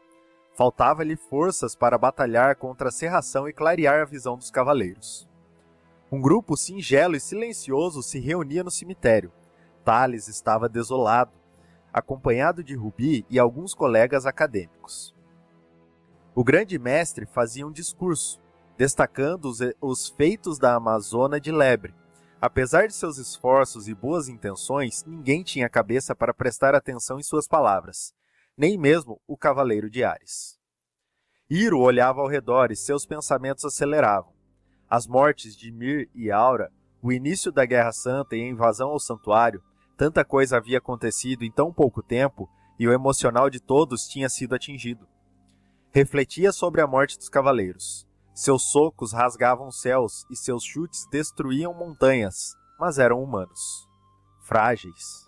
Faltava-lhe 0.57 1.15
forças 1.15 1.75
para 1.75 1.97
batalhar 1.97 2.57
contra 2.57 2.89
a 2.89 2.91
serração 2.91 3.47
e 3.47 3.53
clarear 3.53 4.01
a 4.01 4.05
visão 4.05 4.35
dos 4.35 4.51
cavaleiros. 4.51 5.29
Um 6.11 6.19
grupo 6.19 6.57
singelo 6.57 7.15
e 7.15 7.19
silencioso 7.19 8.03
se 8.03 8.19
reunia 8.19 8.63
no 8.63 8.71
cemitério. 8.71 9.31
Thales 9.85 10.27
estava 10.27 10.67
desolado 10.67 11.31
acompanhado 11.97 12.63
de 12.63 12.75
Rubi 12.75 13.25
e 13.29 13.39
alguns 13.39 13.73
colegas 13.73 14.25
acadêmicos. 14.25 15.15
O 16.35 16.43
grande 16.43 16.77
mestre 16.77 17.25
fazia 17.25 17.65
um 17.65 17.71
discurso, 17.71 18.39
destacando 18.77 19.45
os, 19.45 19.59
os 19.81 20.07
feitos 20.07 20.59
da 20.59 20.75
Amazona 20.75 21.39
de 21.39 21.51
Lebre. 21.51 21.95
Apesar 22.39 22.87
de 22.87 22.93
seus 22.93 23.17
esforços 23.17 23.87
e 23.87 23.95
boas 23.95 24.27
intenções, 24.29 25.03
ninguém 25.05 25.41
tinha 25.41 25.67
cabeça 25.67 26.15
para 26.15 26.33
prestar 26.33 26.75
atenção 26.75 27.19
em 27.19 27.23
suas 27.23 27.47
palavras, 27.47 28.13
nem 28.57 28.77
mesmo 28.77 29.21
o 29.27 29.37
cavaleiro 29.37 29.89
de 29.89 30.03
Ares. 30.03 30.57
Iro 31.49 31.79
olhava 31.79 32.21
ao 32.21 32.27
redor 32.27 32.71
e 32.71 32.75
seus 32.75 33.05
pensamentos 33.05 33.63
aceleravam. 33.63 34.33
As 34.89 35.05
mortes 35.05 35.55
de 35.55 35.71
Mir 35.71 36.09
e 36.15 36.31
Aura, 36.31 36.71
o 37.01 37.11
início 37.11 37.51
da 37.51 37.65
Guerra 37.65 37.91
Santa 37.91 38.35
e 38.35 38.41
a 38.41 38.47
invasão 38.47 38.89
ao 38.89 38.99
santuário 38.99 39.61
Tanta 39.97 40.23
coisa 40.23 40.57
havia 40.57 40.77
acontecido 40.77 41.43
em 41.43 41.51
tão 41.51 41.73
pouco 41.73 42.03
tempo 42.03 42.47
e 42.77 42.87
o 42.87 42.93
emocional 42.93 43.49
de 43.49 43.59
todos 43.59 44.07
tinha 44.07 44.29
sido 44.29 44.53
atingido. 44.53 45.07
Refletia 45.91 46.51
sobre 46.51 46.81
a 46.81 46.87
morte 46.87 47.17
dos 47.17 47.27
cavaleiros. 47.27 48.07
Seus 48.31 48.69
socos 48.69 49.11
rasgavam 49.11 49.71
céus 49.71 50.23
e 50.29 50.35
seus 50.35 50.63
chutes 50.63 51.07
destruíam 51.09 51.73
montanhas, 51.73 52.53
mas 52.79 52.99
eram 52.99 53.23
humanos. 53.23 53.89
Frágeis. 54.43 55.26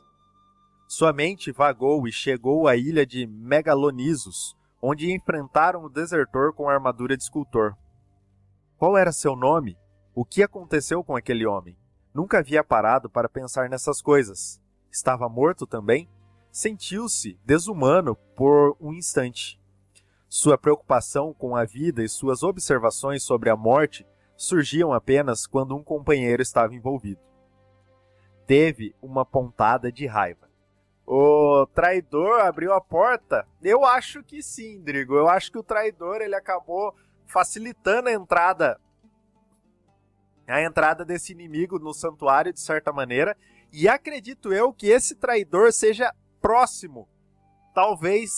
Sua 0.91 1.13
mente 1.13 1.51
vagou 1.51 2.07
e 2.07 2.11
chegou 2.11 2.67
à 2.67 2.75
ilha 2.75 3.05
de 3.05 3.27
Megalonisos, 3.27 4.57
onde 4.81 5.13
enfrentaram 5.13 5.83
o 5.83 5.89
desertor 5.89 6.51
com 6.51 6.67
armadura 6.67 7.15
de 7.15 7.21
escultor. 7.21 7.77
Qual 8.75 8.97
era 8.97 9.11
seu 9.11 9.35
nome? 9.35 9.77
O 10.15 10.25
que 10.25 10.41
aconteceu 10.41 11.03
com 11.03 11.15
aquele 11.15 11.45
homem? 11.45 11.77
Nunca 12.11 12.39
havia 12.39 12.63
parado 12.63 13.07
para 13.07 13.29
pensar 13.29 13.69
nessas 13.69 14.01
coisas. 14.01 14.59
Estava 14.91 15.29
morto 15.29 15.67
também? 15.67 16.09
Sentiu-se 16.51 17.39
desumano 17.45 18.15
por 18.35 18.75
um 18.81 18.91
instante. 18.91 19.61
Sua 20.27 20.57
preocupação 20.57 21.35
com 21.35 21.55
a 21.55 21.65
vida 21.65 22.03
e 22.03 22.09
suas 22.09 22.41
observações 22.41 23.21
sobre 23.21 23.51
a 23.51 23.55
morte 23.55 24.07
surgiam 24.35 24.91
apenas 24.91 25.45
quando 25.45 25.75
um 25.75 25.83
companheiro 25.83 26.41
estava 26.41 26.73
envolvido. 26.73 27.21
Teve 28.47 28.95
uma 28.99 29.23
pontada 29.23 29.91
de 29.91 30.07
raiva. 30.07 30.48
O 31.11 31.65
traidor 31.73 32.41
abriu 32.41 32.71
a 32.71 32.79
porta? 32.79 33.43
Eu 33.63 33.83
acho 33.83 34.23
que 34.23 34.43
sim, 34.43 34.79
Drigo. 34.79 35.15
Eu 35.15 35.27
acho 35.27 35.51
que 35.51 35.57
o 35.57 35.63
traidor 35.63 36.21
ele 36.21 36.35
acabou 36.35 36.93
facilitando 37.25 38.09
a 38.09 38.13
entrada 38.13 38.79
a 40.47 40.61
entrada 40.61 41.03
desse 41.03 41.31
inimigo 41.31 41.79
no 41.79 41.95
santuário 41.95 42.53
de 42.53 42.59
certa 42.59 42.93
maneira, 42.93 43.35
e 43.71 43.87
acredito 43.87 44.53
eu 44.53 44.71
que 44.71 44.87
esse 44.87 45.15
traidor 45.15 45.71
seja 45.71 46.13
próximo, 46.41 47.07
talvez 47.73 48.31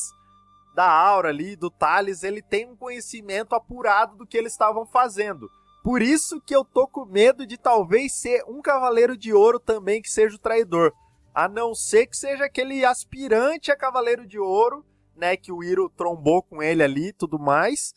da 0.73 0.89
Aura 0.89 1.29
ali, 1.29 1.57
do 1.57 1.69
Thales, 1.69 2.23
ele 2.23 2.41
tem 2.41 2.69
um 2.69 2.75
conhecimento 2.75 3.53
apurado 3.53 4.15
do 4.15 4.25
que 4.25 4.37
eles 4.37 4.53
estavam 4.53 4.85
fazendo. 4.85 5.49
Por 5.83 6.01
isso 6.01 6.39
que 6.41 6.55
eu 6.55 6.63
tô 6.63 6.87
com 6.87 7.05
medo 7.05 7.45
de 7.45 7.57
talvez 7.57 8.13
ser 8.13 8.43
um 8.47 8.61
Cavaleiro 8.61 9.17
de 9.17 9.33
Ouro 9.33 9.59
também 9.59 10.01
que 10.01 10.09
seja 10.09 10.35
o 10.35 10.39
traidor. 10.39 10.93
A 11.33 11.47
não 11.47 11.73
ser 11.73 12.07
que 12.07 12.17
seja 12.17 12.45
aquele 12.45 12.83
aspirante 12.83 13.71
a 13.71 13.77
Cavaleiro 13.77 14.27
de 14.27 14.39
Ouro, 14.39 14.85
né? 15.15 15.37
Que 15.37 15.51
o 15.51 15.63
Iro 15.63 15.89
trombou 15.89 16.43
com 16.43 16.61
ele 16.61 16.83
ali 16.83 17.07
e 17.07 17.13
tudo 17.13 17.39
mais. 17.39 17.93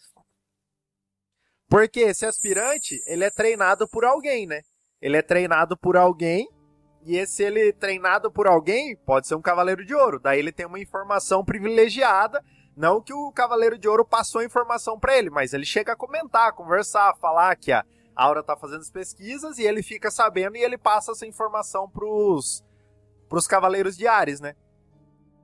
Porque 1.69 2.01
esse 2.01 2.25
aspirante, 2.25 3.01
ele 3.07 3.25
é 3.25 3.31
treinado 3.31 3.89
por 3.89 4.05
alguém, 4.05 4.47
né? 4.47 4.63
Ele 5.01 5.17
é 5.17 5.23
treinado 5.23 5.77
por 5.77 5.97
alguém. 5.97 6.49
E 7.05 7.17
esse 7.17 7.43
ele 7.43 7.73
treinado 7.73 8.31
por 8.31 8.47
alguém 8.47 8.97
pode 8.97 9.27
ser 9.27 9.35
um 9.35 9.43
Cavaleiro 9.43 9.85
de 9.85 9.95
Ouro. 9.95 10.21
Daí 10.21 10.39
ele 10.39 10.53
tem 10.53 10.65
uma 10.65 10.81
informação 10.81 11.45
privilegiada 11.45 12.43
não 12.77 13.01
que 13.01 13.13
o 13.13 13.31
Cavaleiro 13.31 13.79
de 13.79 13.89
Ouro 13.89 14.05
passou 14.05 14.41
a 14.41 14.45
informação 14.45 14.99
para 14.99 15.17
ele, 15.17 15.31
mas 15.31 15.53
ele 15.53 15.65
chega 15.65 15.93
a 15.93 15.97
comentar, 15.97 16.53
conversar, 16.53 17.15
falar 17.17 17.55
que 17.57 17.71
a 17.71 17.85
Aura 18.17 18.43
tá 18.43 18.57
fazendo 18.57 18.81
as 18.81 18.91
pesquisas 18.91 19.59
e 19.59 19.63
ele 19.63 19.83
fica 19.83 20.11
sabendo 20.11 20.57
e 20.57 20.63
ele 20.63 20.77
passa 20.77 21.13
essa 21.13 21.27
informação 21.27 21.89
pros, 21.89 22.65
pros 23.35 23.49
Cavaleiros 23.49 23.97
de 23.97 24.07
Ares, 24.07 24.39
né? 24.39 24.55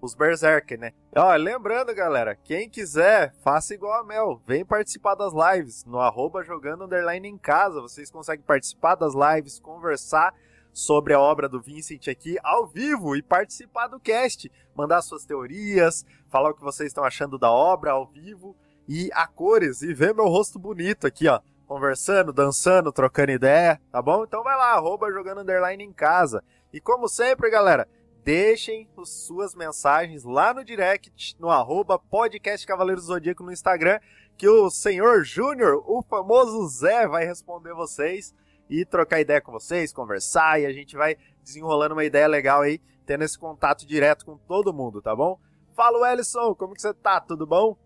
Os 0.01 0.15
Berserker, 0.15 0.79
né? 0.79 0.93
Ó, 1.17 1.35
lembrando, 1.35 1.93
galera, 1.93 2.37
quem 2.37 2.71
quiser, 2.71 3.35
faça 3.43 3.75
igual 3.75 4.01
a 4.01 4.05
Mel. 4.05 4.41
Vem 4.47 4.65
participar 4.65 5.17
das 5.17 5.33
lives 5.33 5.85
no 5.85 5.99
arroba 5.99 6.45
jogando 6.45 6.85
underline 6.85 7.27
em 7.27 7.37
casa. 7.37 7.81
Vocês 7.81 8.09
conseguem 8.09 8.45
participar 8.45 8.95
das 8.95 9.13
lives, 9.13 9.59
conversar 9.59 10.33
sobre 10.73 11.15
a 11.15 11.19
obra 11.19 11.49
do 11.49 11.61
Vincent 11.61 12.07
aqui 12.07 12.39
ao 12.45 12.65
vivo 12.65 13.17
e 13.17 13.23
participar 13.23 13.89
do 13.89 13.99
cast, 13.99 14.49
mandar 14.73 15.03
suas 15.03 15.25
teorias, 15.25 16.07
falar 16.29 16.51
o 16.51 16.55
que 16.55 16.63
vocês 16.63 16.91
estão 16.91 17.03
achando 17.03 17.37
da 17.41 17.51
obra 17.51 17.91
ao 17.91 18.07
vivo 18.07 18.57
e 18.87 19.11
a 19.13 19.27
cores 19.27 19.83
e 19.83 19.93
ver 19.93 20.15
meu 20.15 20.29
rosto 20.29 20.61
bonito 20.61 21.09
aqui, 21.09 21.27
ó, 21.27 21.41
conversando, 21.67 22.33
dançando, 22.33 22.93
trocando 22.93 23.33
ideia, 23.33 23.81
tá 23.91 24.01
bom? 24.01 24.23
Então 24.23 24.45
vai 24.45 24.57
lá, 24.57 24.75
arroba 24.75 25.11
jogando 25.11 25.41
underline 25.41 25.83
em 25.83 25.93
casa. 25.93 26.41
E 26.73 26.81
como 26.81 27.09
sempre, 27.09 27.51
galera, 27.51 27.89
deixem 28.25 28.89
suas 29.05 29.55
mensagens 29.55 30.23
lá 30.23 30.55
no 30.55 30.65
direct, 30.65 31.37
no 31.39 31.51
arroba 31.51 31.99
podcast 31.99 32.67
Cavaleiros 32.67 33.07
Zodíaco 33.07 33.43
no 33.43 33.53
Instagram, 33.53 33.99
que 34.37 34.49
o 34.49 34.71
senhor 34.71 35.25
Júnior, 35.25 35.83
o 35.85 36.03
famoso 36.03 36.67
Zé, 36.69 37.09
vai 37.09 37.25
responder 37.25 37.75
vocês 37.75 38.35
e 38.69 38.85
trocar 38.85 39.21
ideia 39.21 39.41
com 39.41 39.51
vocês, 39.51 39.93
conversar 39.93 40.61
e 40.61 40.67
a 40.67 40.73
gente 40.73 40.97
vai 40.97 41.17
desenrolando 41.43 41.95
uma 41.95 42.05
ideia 42.05 42.29
legal 42.29 42.63
aí, 42.63 42.81
tendo 43.05 43.25
esse 43.25 43.37
contato 43.37 43.85
direto 43.85 44.25
com 44.25 44.37
todo 44.37 44.73
mundo, 44.73 45.03
tá 45.03 45.15
bom? 45.15 45.41
Fala, 45.75 46.13
Ellison, 46.13 46.55
como 46.55 46.75
que 46.75 46.83
você 46.83 46.95
tá? 46.95 47.21
Tudo 47.21 47.47
bom? 47.47 47.77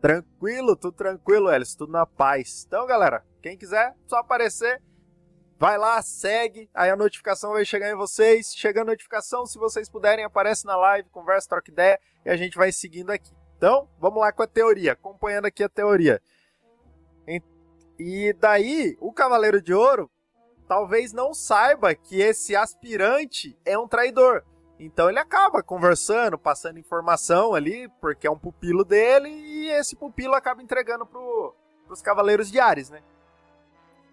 Tranquilo, 0.00 0.76
tudo 0.76 0.92
tranquilo, 0.92 1.50
Ellison, 1.50 1.78
tudo 1.78 1.92
na 1.92 2.04
paz. 2.04 2.64
Então, 2.66 2.86
galera, 2.86 3.24
quem 3.40 3.56
quiser, 3.56 3.96
só 4.06 4.16
aparecer, 4.16 4.82
vai 5.62 5.78
lá, 5.78 6.02
segue, 6.02 6.68
aí 6.74 6.90
a 6.90 6.96
notificação 6.96 7.52
vai 7.52 7.64
chegar 7.64 7.88
em 7.88 7.94
vocês. 7.94 8.52
Chega 8.52 8.82
a 8.82 8.84
notificação, 8.84 9.46
se 9.46 9.56
vocês 9.58 9.88
puderem, 9.88 10.24
aparece 10.24 10.66
na 10.66 10.74
live, 10.74 11.08
conversa, 11.08 11.50
troca 11.50 11.70
ideia 11.70 12.00
e 12.26 12.30
a 12.30 12.36
gente 12.36 12.58
vai 12.58 12.72
seguindo 12.72 13.10
aqui. 13.10 13.32
Então, 13.58 13.88
vamos 13.96 14.18
lá 14.18 14.32
com 14.32 14.42
a 14.42 14.46
teoria, 14.48 14.94
acompanhando 14.94 15.44
aqui 15.44 15.62
a 15.62 15.68
teoria. 15.68 16.20
E 17.96 18.32
daí, 18.40 18.96
o 19.00 19.12
Cavaleiro 19.12 19.62
de 19.62 19.72
Ouro 19.72 20.10
talvez 20.66 21.12
não 21.12 21.32
saiba 21.32 21.94
que 21.94 22.20
esse 22.20 22.56
aspirante 22.56 23.56
é 23.64 23.78
um 23.78 23.86
traidor. 23.86 24.42
Então 24.80 25.08
ele 25.08 25.20
acaba 25.20 25.62
conversando, 25.62 26.36
passando 26.36 26.80
informação 26.80 27.54
ali, 27.54 27.88
porque 28.00 28.26
é 28.26 28.30
um 28.30 28.38
pupilo 28.38 28.84
dele, 28.84 29.28
e 29.28 29.70
esse 29.70 29.94
pupilo 29.94 30.34
acaba 30.34 30.60
entregando 30.60 31.06
pro, 31.06 31.54
pros 31.86 32.02
Cavaleiros 32.02 32.50
de 32.50 32.58
Ares, 32.58 32.90
né? 32.90 33.00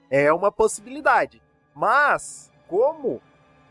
É 0.10 0.32
uma 0.34 0.52
possibilidade. 0.52 1.42
Mas, 1.76 2.52
como 2.68 3.22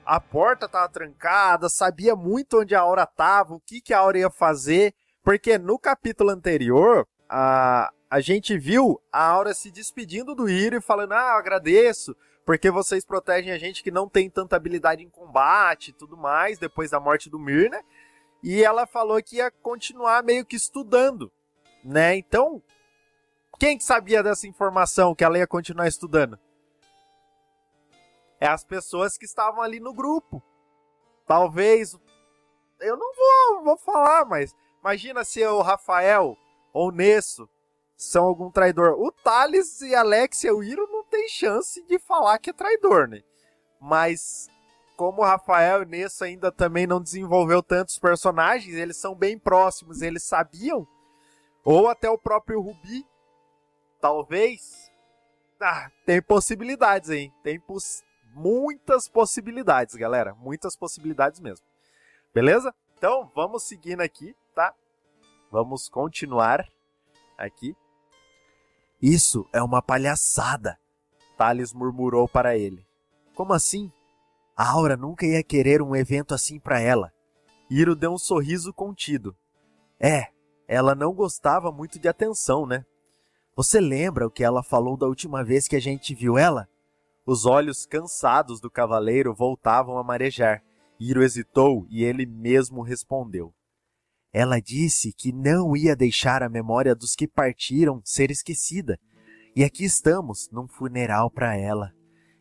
a 0.04 0.20
porta 0.20 0.66
estava 0.66 0.88
trancada, 0.88 1.68
sabia 1.68 2.16
muito 2.16 2.60
onde 2.60 2.74
a 2.74 2.80
Aura 2.80 3.02
estava, 3.02 3.54
o 3.54 3.60
que, 3.60 3.80
que 3.80 3.92
a 3.92 3.98
Aura 3.98 4.18
ia 4.18 4.30
fazer, 4.30 4.94
porque 5.22 5.58
no 5.58 5.78
capítulo 5.78 6.30
anterior, 6.30 7.06
a, 7.28 7.92
a 8.10 8.20
gente 8.20 8.56
viu 8.56 9.00
a 9.12 9.22
Aura 9.22 9.52
se 9.52 9.70
despedindo 9.70 10.34
do 10.34 10.48
Hiro 10.48 10.76
e 10.76 10.80
falando: 10.80 11.12
Ah, 11.12 11.36
agradeço, 11.36 12.16
porque 12.46 12.70
vocês 12.70 13.04
protegem 13.04 13.52
a 13.52 13.58
gente 13.58 13.82
que 13.82 13.90
não 13.90 14.08
tem 14.08 14.30
tanta 14.30 14.56
habilidade 14.56 15.02
em 15.02 15.10
combate 15.10 15.88
e 15.88 15.92
tudo 15.92 16.16
mais, 16.16 16.58
depois 16.58 16.90
da 16.90 16.98
morte 16.98 17.28
do 17.28 17.38
Mir, 17.38 17.68
né? 17.68 17.82
E 18.42 18.64
ela 18.64 18.86
falou 18.86 19.22
que 19.22 19.36
ia 19.36 19.50
continuar 19.50 20.22
meio 20.22 20.46
que 20.46 20.56
estudando, 20.56 21.30
né? 21.84 22.16
Então, 22.16 22.62
quem 23.58 23.76
que 23.76 23.84
sabia 23.84 24.22
dessa 24.22 24.46
informação 24.46 25.14
que 25.14 25.24
ela 25.24 25.38
ia 25.38 25.46
continuar 25.46 25.88
estudando? 25.88 26.38
É 28.40 28.46
as 28.46 28.64
pessoas 28.64 29.18
que 29.18 29.24
estavam 29.24 29.60
ali 29.60 29.80
no 29.80 29.92
grupo. 29.92 30.42
Talvez. 31.26 31.98
Eu 32.80 32.96
não 32.96 33.12
vou, 33.14 33.64
vou 33.64 33.76
falar, 33.76 34.24
mas 34.24 34.54
imagina 34.80 35.24
se 35.24 35.44
o 35.44 35.60
Rafael 35.60 36.36
ou 36.72 36.88
o 36.88 36.92
Nesso 36.92 37.48
são 37.96 38.24
algum 38.24 38.50
traidor. 38.50 38.92
O 38.92 39.10
Thales 39.10 39.80
e 39.80 39.94
Alexia 39.94 40.54
o 40.54 40.62
Iro 40.62 40.86
não 40.86 41.04
tem 41.04 41.28
chance 41.28 41.84
de 41.86 41.98
falar 41.98 42.38
que 42.38 42.50
é 42.50 42.52
traidor, 42.52 43.08
né? 43.08 43.22
Mas 43.80 44.48
como 44.96 45.22
o 45.22 45.24
Rafael 45.24 45.82
e 45.82 45.86
Nessa 45.86 46.24
ainda 46.24 46.50
também 46.50 46.86
não 46.86 47.00
desenvolveu 47.00 47.62
tantos 47.62 47.98
personagens, 47.98 48.74
eles 48.74 48.96
são 48.96 49.14
bem 49.14 49.38
próximos, 49.38 50.02
eles 50.02 50.24
sabiam. 50.24 50.86
Ou 51.64 51.88
até 51.88 52.08
o 52.10 52.18
próprio 52.18 52.60
Rubi, 52.60 53.06
talvez. 54.00 54.90
Ah, 55.60 55.90
tem 56.06 56.22
possibilidades 56.22 57.10
aí. 57.10 57.32
Tem 57.42 57.58
poss 57.58 58.02
muitas 58.34 59.08
possibilidades, 59.08 59.94
galera. 59.94 60.34
Muitas 60.34 60.76
possibilidades 60.76 61.40
mesmo. 61.40 61.66
Beleza? 62.32 62.74
Então, 62.96 63.30
vamos 63.34 63.64
seguindo 63.64 64.00
aqui, 64.00 64.34
tá? 64.54 64.74
Vamos 65.50 65.88
continuar 65.88 66.68
aqui. 67.36 67.76
Isso 69.00 69.48
é 69.52 69.62
uma 69.62 69.80
palhaçada, 69.80 70.78
Thales 71.36 71.72
murmurou 71.72 72.28
para 72.28 72.56
ele. 72.56 72.84
Como 73.34 73.52
assim? 73.52 73.92
A 74.56 74.72
Aura 74.72 74.96
nunca 74.96 75.24
ia 75.24 75.42
querer 75.42 75.80
um 75.80 75.94
evento 75.94 76.34
assim 76.34 76.58
para 76.58 76.80
ela. 76.80 77.12
Iro 77.70 77.94
deu 77.94 78.12
um 78.12 78.18
sorriso 78.18 78.72
contido. 78.72 79.36
É, 80.00 80.32
ela 80.66 80.96
não 80.96 81.14
gostava 81.14 81.70
muito 81.70 81.98
de 81.98 82.08
atenção, 82.08 82.66
né? 82.66 82.84
Você 83.58 83.80
lembra 83.80 84.24
o 84.24 84.30
que 84.30 84.44
ela 84.44 84.62
falou 84.62 84.96
da 84.96 85.08
última 85.08 85.42
vez 85.42 85.66
que 85.66 85.74
a 85.74 85.80
gente 85.80 86.14
viu 86.14 86.38
ela? 86.38 86.68
Os 87.26 87.44
olhos 87.44 87.84
cansados 87.84 88.60
do 88.60 88.70
cavaleiro 88.70 89.34
voltavam 89.34 89.98
a 89.98 90.04
marejar. 90.04 90.62
Iro 90.96 91.24
hesitou 91.24 91.84
e 91.90 92.04
ele 92.04 92.24
mesmo 92.24 92.82
respondeu. 92.82 93.52
Ela 94.32 94.60
disse 94.60 95.12
que 95.12 95.32
não 95.32 95.76
ia 95.76 95.96
deixar 95.96 96.40
a 96.40 96.48
memória 96.48 96.94
dos 96.94 97.16
que 97.16 97.26
partiram 97.26 98.00
ser 98.04 98.30
esquecida. 98.30 98.96
E 99.56 99.64
aqui 99.64 99.84
estamos, 99.84 100.48
num 100.52 100.68
funeral 100.68 101.28
para 101.28 101.56
ela. 101.56 101.92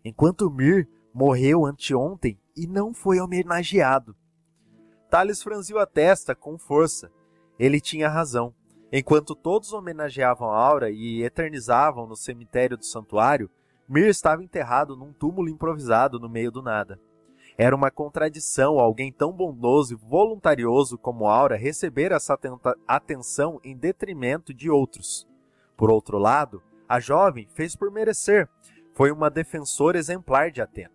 Enquanto 0.05 0.51
Mir 0.51 0.87
morreu 1.11 1.65
anteontem 1.65 2.39
e 2.55 2.67
não 2.67 2.93
foi 2.93 3.19
homenageado. 3.19 4.15
Thales 5.09 5.41
franziu 5.41 5.79
a 5.79 5.87
testa 5.87 6.35
com 6.35 6.59
força. 6.59 7.11
Ele 7.57 7.81
tinha 7.81 8.07
razão. 8.07 8.53
Enquanto 8.91 9.35
todos 9.35 9.73
homenageavam 9.73 10.49
Aura 10.49 10.89
e 10.89 11.23
eternizavam 11.23 12.07
no 12.07 12.15
cemitério 12.15 12.77
do 12.77 12.85
santuário, 12.85 13.49
Mir 13.87 14.07
estava 14.07 14.43
enterrado 14.43 14.97
num 14.97 15.13
túmulo 15.13 15.47
improvisado 15.47 16.19
no 16.19 16.27
meio 16.27 16.51
do 16.51 16.61
nada. 16.61 16.99
Era 17.57 17.75
uma 17.75 17.89
contradição 17.89 18.79
alguém 18.79 19.11
tão 19.11 19.31
bondoso 19.31 19.93
e 19.93 19.97
voluntarioso 19.97 20.97
como 20.97 21.27
Aura 21.27 21.55
receber 21.55 22.11
essa 22.11 22.37
atenção 22.87 23.59
em 23.63 23.75
detrimento 23.75 24.53
de 24.53 24.69
outros. 24.69 25.27
Por 25.75 25.89
outro 25.89 26.17
lado, 26.17 26.61
a 26.87 26.99
jovem 26.99 27.47
fez 27.53 27.75
por 27.75 27.91
merecer. 27.91 28.47
Foi 28.93 29.11
uma 29.11 29.29
defensora 29.29 29.97
exemplar 29.97 30.51
de 30.51 30.61
Atena. 30.61 30.91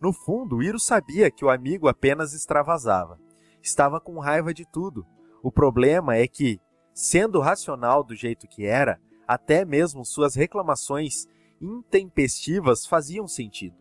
No 0.00 0.12
fundo, 0.12 0.62
Iro 0.62 0.78
sabia 0.78 1.30
que 1.30 1.44
o 1.44 1.50
amigo 1.50 1.88
apenas 1.88 2.34
extravasava. 2.34 3.18
Estava 3.62 4.00
com 4.00 4.18
raiva 4.18 4.52
de 4.52 4.64
tudo. 4.66 5.06
O 5.42 5.50
problema 5.50 6.16
é 6.16 6.26
que, 6.26 6.60
sendo 6.94 7.40
racional 7.40 8.04
do 8.04 8.14
jeito 8.14 8.46
que 8.46 8.64
era, 8.64 9.00
até 9.26 9.64
mesmo 9.64 10.04
suas 10.04 10.34
reclamações 10.34 11.26
intempestivas 11.60 12.86
faziam 12.86 13.26
sentido. 13.26 13.76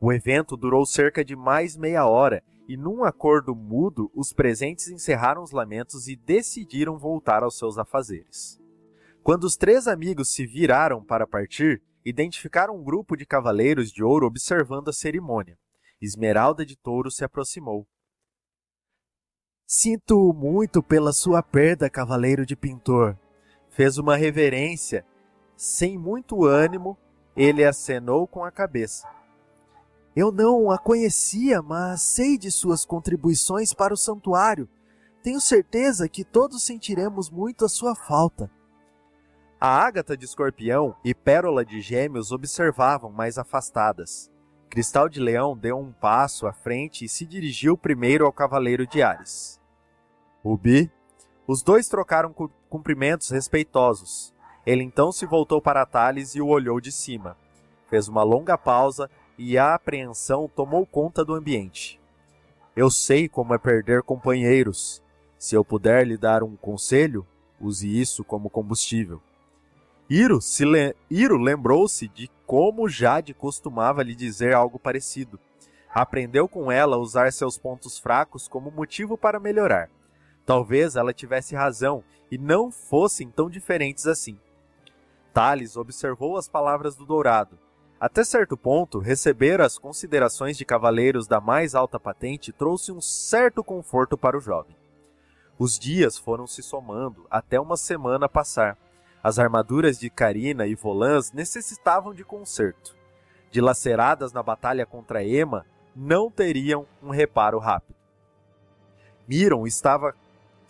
O 0.00 0.12
evento 0.12 0.56
durou 0.56 0.86
cerca 0.86 1.24
de 1.24 1.36
mais 1.36 1.76
meia 1.76 2.06
hora 2.06 2.42
e, 2.66 2.76
num 2.76 3.04
acordo 3.04 3.54
mudo, 3.54 4.10
os 4.14 4.32
presentes 4.32 4.88
encerraram 4.88 5.42
os 5.42 5.50
lamentos 5.50 6.08
e 6.08 6.16
decidiram 6.16 6.96
voltar 6.96 7.42
aos 7.42 7.58
seus 7.58 7.76
afazeres. 7.76 8.58
Quando 9.22 9.44
os 9.44 9.56
três 9.56 9.86
amigos 9.86 10.32
se 10.32 10.46
viraram 10.46 11.04
para 11.04 11.26
partir, 11.26 11.82
identificaram 12.04 12.76
um 12.76 12.82
grupo 12.82 13.16
de 13.16 13.26
cavaleiros 13.26 13.92
de 13.92 14.02
ouro 14.02 14.26
observando 14.26 14.88
a 14.88 14.92
cerimônia. 14.92 15.58
Esmeralda 16.00 16.64
de 16.64 16.76
Touro 16.76 17.10
se 17.10 17.22
aproximou. 17.24 17.86
Sinto 19.72 20.32
muito 20.32 20.82
pela 20.82 21.12
sua 21.12 21.44
perda, 21.44 21.88
cavaleiro 21.88 22.44
de 22.44 22.56
pintor. 22.56 23.16
Fez 23.68 23.98
uma 23.98 24.16
reverência. 24.16 25.06
Sem 25.56 25.96
muito 25.96 26.44
ânimo, 26.44 26.98
ele 27.36 27.64
acenou 27.64 28.26
com 28.26 28.44
a 28.44 28.50
cabeça. 28.50 29.08
Eu 30.16 30.32
não 30.32 30.72
a 30.72 30.76
conhecia, 30.76 31.62
mas 31.62 32.02
sei 32.02 32.36
de 32.36 32.50
suas 32.50 32.84
contribuições 32.84 33.72
para 33.72 33.94
o 33.94 33.96
santuário. 33.96 34.68
Tenho 35.22 35.40
certeza 35.40 36.08
que 36.08 36.24
todos 36.24 36.64
sentiremos 36.64 37.30
muito 37.30 37.64
a 37.64 37.68
sua 37.68 37.94
falta. 37.94 38.50
A 39.60 39.68
ágata 39.68 40.16
de 40.16 40.24
escorpião 40.24 40.96
e 41.04 41.14
pérola 41.14 41.64
de 41.64 41.80
gêmeos 41.80 42.32
observavam 42.32 43.12
mais 43.12 43.38
afastadas. 43.38 44.32
Cristal 44.68 45.08
de 45.08 45.20
leão 45.20 45.56
deu 45.56 45.78
um 45.78 45.92
passo 45.92 46.48
à 46.48 46.52
frente 46.52 47.04
e 47.04 47.08
se 47.08 47.24
dirigiu 47.24 47.78
primeiro 47.78 48.26
ao 48.26 48.32
cavaleiro 48.32 48.84
de 48.84 49.00
Ares. 49.00 49.59
Rubi. 50.44 50.90
Os 51.46 51.62
dois 51.62 51.88
trocaram 51.88 52.34
cumprimentos 52.68 53.30
respeitosos. 53.30 54.32
Ele 54.64 54.82
então 54.82 55.10
se 55.10 55.26
voltou 55.26 55.60
para 55.60 55.86
Thales 55.86 56.34
e 56.34 56.40
o 56.40 56.46
olhou 56.46 56.80
de 56.80 56.92
cima. 56.92 57.36
Fez 57.88 58.08
uma 58.08 58.22
longa 58.22 58.56
pausa 58.56 59.10
e 59.36 59.58
a 59.58 59.74
apreensão 59.74 60.48
tomou 60.48 60.86
conta 60.86 61.24
do 61.24 61.34
ambiente. 61.34 62.00
Eu 62.76 62.90
sei 62.90 63.28
como 63.28 63.54
é 63.54 63.58
perder 63.58 64.02
companheiros. 64.02 65.02
Se 65.38 65.54
eu 65.54 65.64
puder 65.64 66.06
lhe 66.06 66.16
dar 66.16 66.42
um 66.42 66.54
conselho, 66.56 67.26
use 67.60 68.00
isso 68.00 68.22
como 68.22 68.48
combustível. 68.48 69.20
Iro, 70.08 70.40
se 70.40 70.64
le... 70.64 70.94
Iro 71.10 71.36
lembrou-se 71.36 72.08
de 72.08 72.30
como 72.46 72.88
Jade 72.88 73.32
costumava 73.32 74.02
lhe 74.02 74.14
dizer 74.14 74.54
algo 74.54 74.78
parecido. 74.78 75.38
Aprendeu 75.92 76.48
com 76.48 76.70
ela 76.70 76.96
a 76.96 76.98
usar 76.98 77.32
seus 77.32 77.58
pontos 77.58 77.98
fracos 77.98 78.46
como 78.46 78.70
motivo 78.70 79.16
para 79.16 79.40
melhorar. 79.40 79.90
Talvez 80.50 80.96
ela 80.96 81.14
tivesse 81.14 81.54
razão 81.54 82.02
e 82.28 82.36
não 82.36 82.72
fossem 82.72 83.30
tão 83.30 83.48
diferentes 83.48 84.08
assim. 84.08 84.36
Thales 85.32 85.76
observou 85.76 86.36
as 86.36 86.48
palavras 86.48 86.96
do 86.96 87.06
Dourado. 87.06 87.56
Até 88.00 88.24
certo 88.24 88.56
ponto, 88.56 88.98
receber 88.98 89.60
as 89.60 89.78
considerações 89.78 90.58
de 90.58 90.64
cavaleiros 90.64 91.28
da 91.28 91.40
mais 91.40 91.76
alta 91.76 92.00
patente 92.00 92.50
trouxe 92.52 92.90
um 92.90 93.00
certo 93.00 93.62
conforto 93.62 94.18
para 94.18 94.36
o 94.36 94.40
jovem. 94.40 94.76
Os 95.56 95.78
dias 95.78 96.18
foram 96.18 96.48
se 96.48 96.64
somando 96.64 97.28
até 97.30 97.60
uma 97.60 97.76
semana 97.76 98.28
passar 98.28 98.76
as 99.22 99.38
armaduras 99.38 100.00
de 100.00 100.10
Carina 100.10 100.66
e 100.66 100.74
Volans 100.74 101.30
necessitavam 101.30 102.12
de 102.12 102.24
conserto. 102.24 102.96
Dilaceradas 103.52 104.32
na 104.32 104.42
batalha 104.42 104.84
contra 104.84 105.24
Ema, 105.24 105.64
não 105.94 106.28
teriam 106.28 106.88
um 107.00 107.10
reparo 107.10 107.60
rápido. 107.60 108.00
Miron 109.28 109.64
estava 109.64 110.12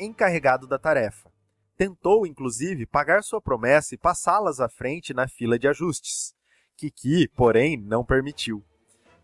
encarregado 0.00 0.66
da 0.66 0.78
tarefa. 0.78 1.30
Tentou, 1.76 2.26
inclusive, 2.26 2.86
pagar 2.86 3.22
sua 3.22 3.40
promessa 3.40 3.94
e 3.94 3.98
passá-las 3.98 4.60
à 4.60 4.68
frente 4.68 5.14
na 5.14 5.26
fila 5.26 5.58
de 5.58 5.66
ajustes. 5.66 6.34
Kiki, 6.76 7.28
porém, 7.28 7.76
não 7.76 8.04
permitiu. 8.04 8.64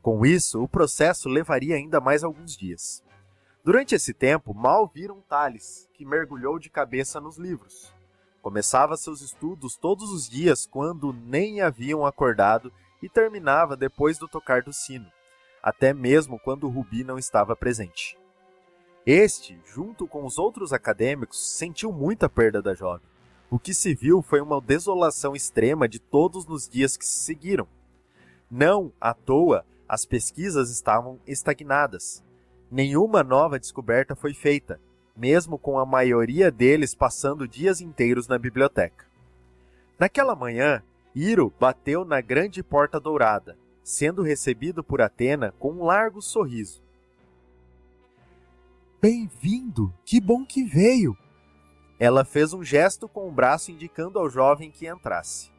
Com 0.00 0.24
isso, 0.24 0.62
o 0.62 0.68
processo 0.68 1.28
levaria 1.28 1.74
ainda 1.74 2.00
mais 2.00 2.22
alguns 2.22 2.56
dias. 2.56 3.02
Durante 3.64 3.94
esse 3.94 4.14
tempo, 4.14 4.54
mal 4.54 4.86
viram 4.86 5.20
Thales, 5.22 5.88
que 5.92 6.04
mergulhou 6.04 6.58
de 6.58 6.70
cabeça 6.70 7.20
nos 7.20 7.36
livros. 7.36 7.92
Começava 8.40 8.96
seus 8.96 9.20
estudos 9.20 9.76
todos 9.76 10.12
os 10.12 10.28
dias 10.28 10.66
quando 10.66 11.12
nem 11.12 11.60
haviam 11.60 12.06
acordado 12.06 12.72
e 13.02 13.08
terminava 13.08 13.76
depois 13.76 14.18
do 14.18 14.28
tocar 14.28 14.62
do 14.62 14.72
sino, 14.72 15.10
até 15.62 15.92
mesmo 15.92 16.38
quando 16.38 16.68
Rubi 16.68 17.02
não 17.02 17.18
estava 17.18 17.56
presente. 17.56 18.16
Este, 19.06 19.56
junto 19.64 20.08
com 20.08 20.24
os 20.24 20.36
outros 20.36 20.72
acadêmicos, 20.72 21.38
sentiu 21.38 21.92
muita 21.92 22.28
perda 22.28 22.60
da 22.60 22.74
jovem. 22.74 23.06
O 23.48 23.56
que 23.56 23.72
se 23.72 23.94
viu 23.94 24.20
foi 24.20 24.40
uma 24.40 24.60
desolação 24.60 25.36
extrema 25.36 25.88
de 25.88 26.00
todos 26.00 26.44
nos 26.44 26.68
dias 26.68 26.96
que 26.96 27.06
se 27.06 27.20
seguiram. 27.20 27.68
Não 28.50 28.92
à 29.00 29.14
toa, 29.14 29.64
as 29.88 30.04
pesquisas 30.04 30.70
estavam 30.70 31.20
estagnadas. 31.24 32.20
Nenhuma 32.68 33.22
nova 33.22 33.60
descoberta 33.60 34.16
foi 34.16 34.34
feita, 34.34 34.80
mesmo 35.16 35.56
com 35.56 35.78
a 35.78 35.86
maioria 35.86 36.50
deles 36.50 36.92
passando 36.92 37.46
dias 37.46 37.80
inteiros 37.80 38.26
na 38.26 38.36
biblioteca. 38.36 39.06
Naquela 39.96 40.34
manhã, 40.34 40.82
Iro 41.14 41.52
bateu 41.60 42.04
na 42.04 42.20
grande 42.20 42.60
porta 42.60 42.98
dourada, 42.98 43.56
sendo 43.84 44.22
recebido 44.22 44.82
por 44.82 45.00
Atena 45.00 45.54
com 45.60 45.70
um 45.70 45.84
largo 45.84 46.20
sorriso. 46.20 46.82
Bem-vindo! 49.00 49.92
Que 50.06 50.18
bom 50.18 50.42
que 50.42 50.64
veio! 50.64 51.14
Ela 51.98 52.24
fez 52.24 52.54
um 52.54 52.64
gesto 52.64 53.06
com 53.06 53.28
o 53.28 53.30
braço 53.30 53.70
indicando 53.70 54.18
ao 54.18 54.30
jovem 54.30 54.70
que 54.70 54.88
entrasse. 54.88 55.50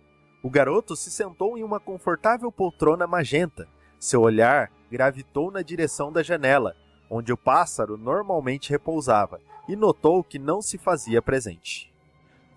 O 0.42 0.50
garoto 0.50 0.96
se 0.96 1.12
sentou 1.12 1.56
em 1.56 1.64
uma 1.64 1.80
confortável 1.80 2.52
poltrona 2.52 3.06
magenta. 3.06 3.68
Seu 4.00 4.22
olhar 4.22 4.72
gravitou 4.90 5.52
na 5.52 5.62
direção 5.62 6.12
da 6.12 6.24
janela, 6.24 6.76
onde 7.12 7.32
o 7.32 7.38
pássaro 7.38 7.96
normalmente 7.96 8.72
repousava, 8.72 9.40
e 9.68 9.76
notou 9.76 10.24
que 10.24 10.40
não 10.40 10.60
se 10.60 10.80
fazia 10.80 11.22
presente. 11.22 11.94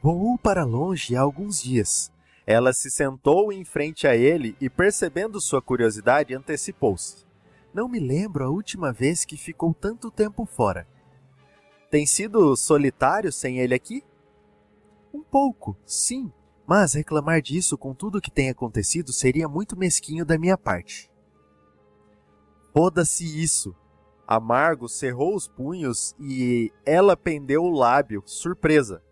Voou 0.03 0.39
para 0.39 0.65
longe 0.65 1.15
há 1.15 1.21
alguns 1.21 1.63
dias. 1.63 2.11
Ela 2.47 2.73
se 2.73 2.91
sentou 2.91 3.53
em 3.53 3.67
frente 3.67 4.07
a 4.07 4.17
ele 4.17 4.57
e, 4.59 4.71
percebendo 4.71 5.43
sua 5.43 5.61
curiosidade, 5.61 6.35
antecipou-se. 6.35 7.30
Não 7.73 7.89
me 7.89 8.01
lembro 8.01 8.45
a 8.45 8.51
última 8.51 8.93
vez 8.93 9.25
que 9.25 9.37
ficou 9.37 9.73
tanto 9.73 10.11
tempo 10.11 10.45
fora. 10.45 10.87
Tem 11.91 12.07
sido 12.07 12.57
solitário 12.57 13.33
sem 13.33 13.59
ele 13.59 13.75
aqui? 13.75 14.05
Um 15.13 15.23
pouco, 15.23 15.77
sim, 15.85 16.33
mas 16.67 16.95
reclamar 16.95 17.43
disso 17.43 17.77
com 17.77 17.95
tudo 17.95 18.19
o 18.19 18.21
que 18.21 18.31
tem 18.31 18.49
acontecido 18.49 19.13
seria 19.13 19.49
muito 19.49 19.77
mesquinho 19.77 20.25
da 20.25 20.39
minha 20.39 20.57
parte. 20.57 21.11
Foda-se 22.73 23.25
isso, 23.25 23.75
Amargo 24.31 24.89
cerrou 24.89 25.35
os 25.35 25.49
punhos 25.49 26.15
e 26.21 26.73
ela 26.87 27.17
pendeu 27.17 27.65
o 27.65 27.71
lábio, 27.71 28.23
surpresa. 28.25 29.03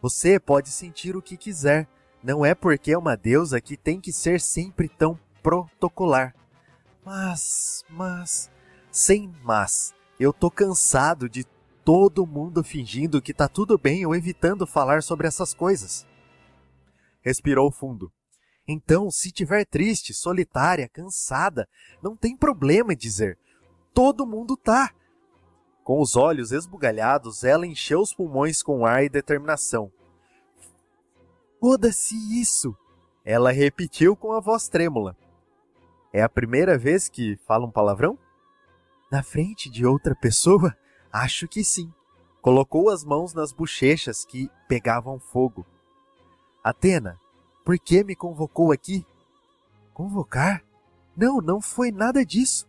Você 0.00 0.38
pode 0.38 0.68
sentir 0.68 1.16
o 1.16 1.22
que 1.22 1.36
quiser. 1.36 1.88
Não 2.22 2.46
é 2.46 2.54
porque 2.54 2.92
é 2.92 2.98
uma 2.98 3.16
deusa 3.16 3.60
que 3.60 3.76
tem 3.76 4.00
que 4.00 4.12
ser 4.12 4.40
sempre 4.40 4.88
tão 4.88 5.18
protocolar. 5.42 6.32
Mas, 7.04 7.84
mas, 7.88 8.50
sem 8.90 9.32
mas, 9.42 9.94
eu 10.18 10.32
tô 10.32 10.50
cansado 10.50 11.28
de 11.28 11.44
todo 11.84 12.26
mundo 12.26 12.62
fingindo 12.62 13.20
que 13.20 13.34
tá 13.34 13.48
tudo 13.48 13.76
bem 13.76 14.06
ou 14.06 14.14
evitando 14.14 14.66
falar 14.66 15.02
sobre 15.02 15.26
essas 15.26 15.52
coisas. 15.52 16.06
Respirou 17.20 17.70
fundo. 17.70 18.12
Então, 18.66 19.10
se 19.10 19.32
tiver 19.32 19.64
triste, 19.64 20.14
solitária, 20.14 20.88
cansada, 20.88 21.68
não 22.00 22.16
tem 22.16 22.36
problema 22.36 22.92
em 22.92 22.96
dizer 22.96 23.38
todo 23.92 24.26
mundo 24.26 24.56
tá. 24.56 24.92
Com 25.84 26.00
os 26.00 26.16
olhos 26.16 26.52
esbugalhados, 26.52 27.44
ela 27.44 27.66
encheu 27.66 28.00
os 28.00 28.14
pulmões 28.14 28.62
com 28.62 28.86
ar 28.86 29.04
e 29.04 29.08
determinação. 29.08 29.90
Foda-se 31.60 32.14
isso! 32.40 32.76
Ela 33.24 33.52
repetiu 33.52 34.16
com 34.16 34.32
a 34.32 34.40
voz 34.40 34.68
trêmula. 34.68 35.16
É 36.12 36.22
a 36.22 36.28
primeira 36.28 36.76
vez 36.76 37.08
que 37.08 37.38
fala 37.46 37.66
um 37.66 37.70
palavrão? 37.70 38.18
Na 39.10 39.22
frente 39.22 39.70
de 39.70 39.86
outra 39.86 40.14
pessoa? 40.14 40.76
Acho 41.10 41.48
que 41.48 41.64
sim. 41.64 41.90
Colocou 42.42 42.90
as 42.90 43.02
mãos 43.02 43.32
nas 43.32 43.52
bochechas 43.52 44.24
que 44.24 44.50
pegavam 44.68 45.18
fogo. 45.18 45.64
Atena, 46.62 47.18
por 47.64 47.78
que 47.78 48.04
me 48.04 48.14
convocou 48.14 48.72
aqui? 48.72 49.06
Convocar? 49.94 50.62
Não, 51.16 51.38
não 51.38 51.60
foi 51.60 51.90
nada 51.90 52.24
disso. 52.26 52.66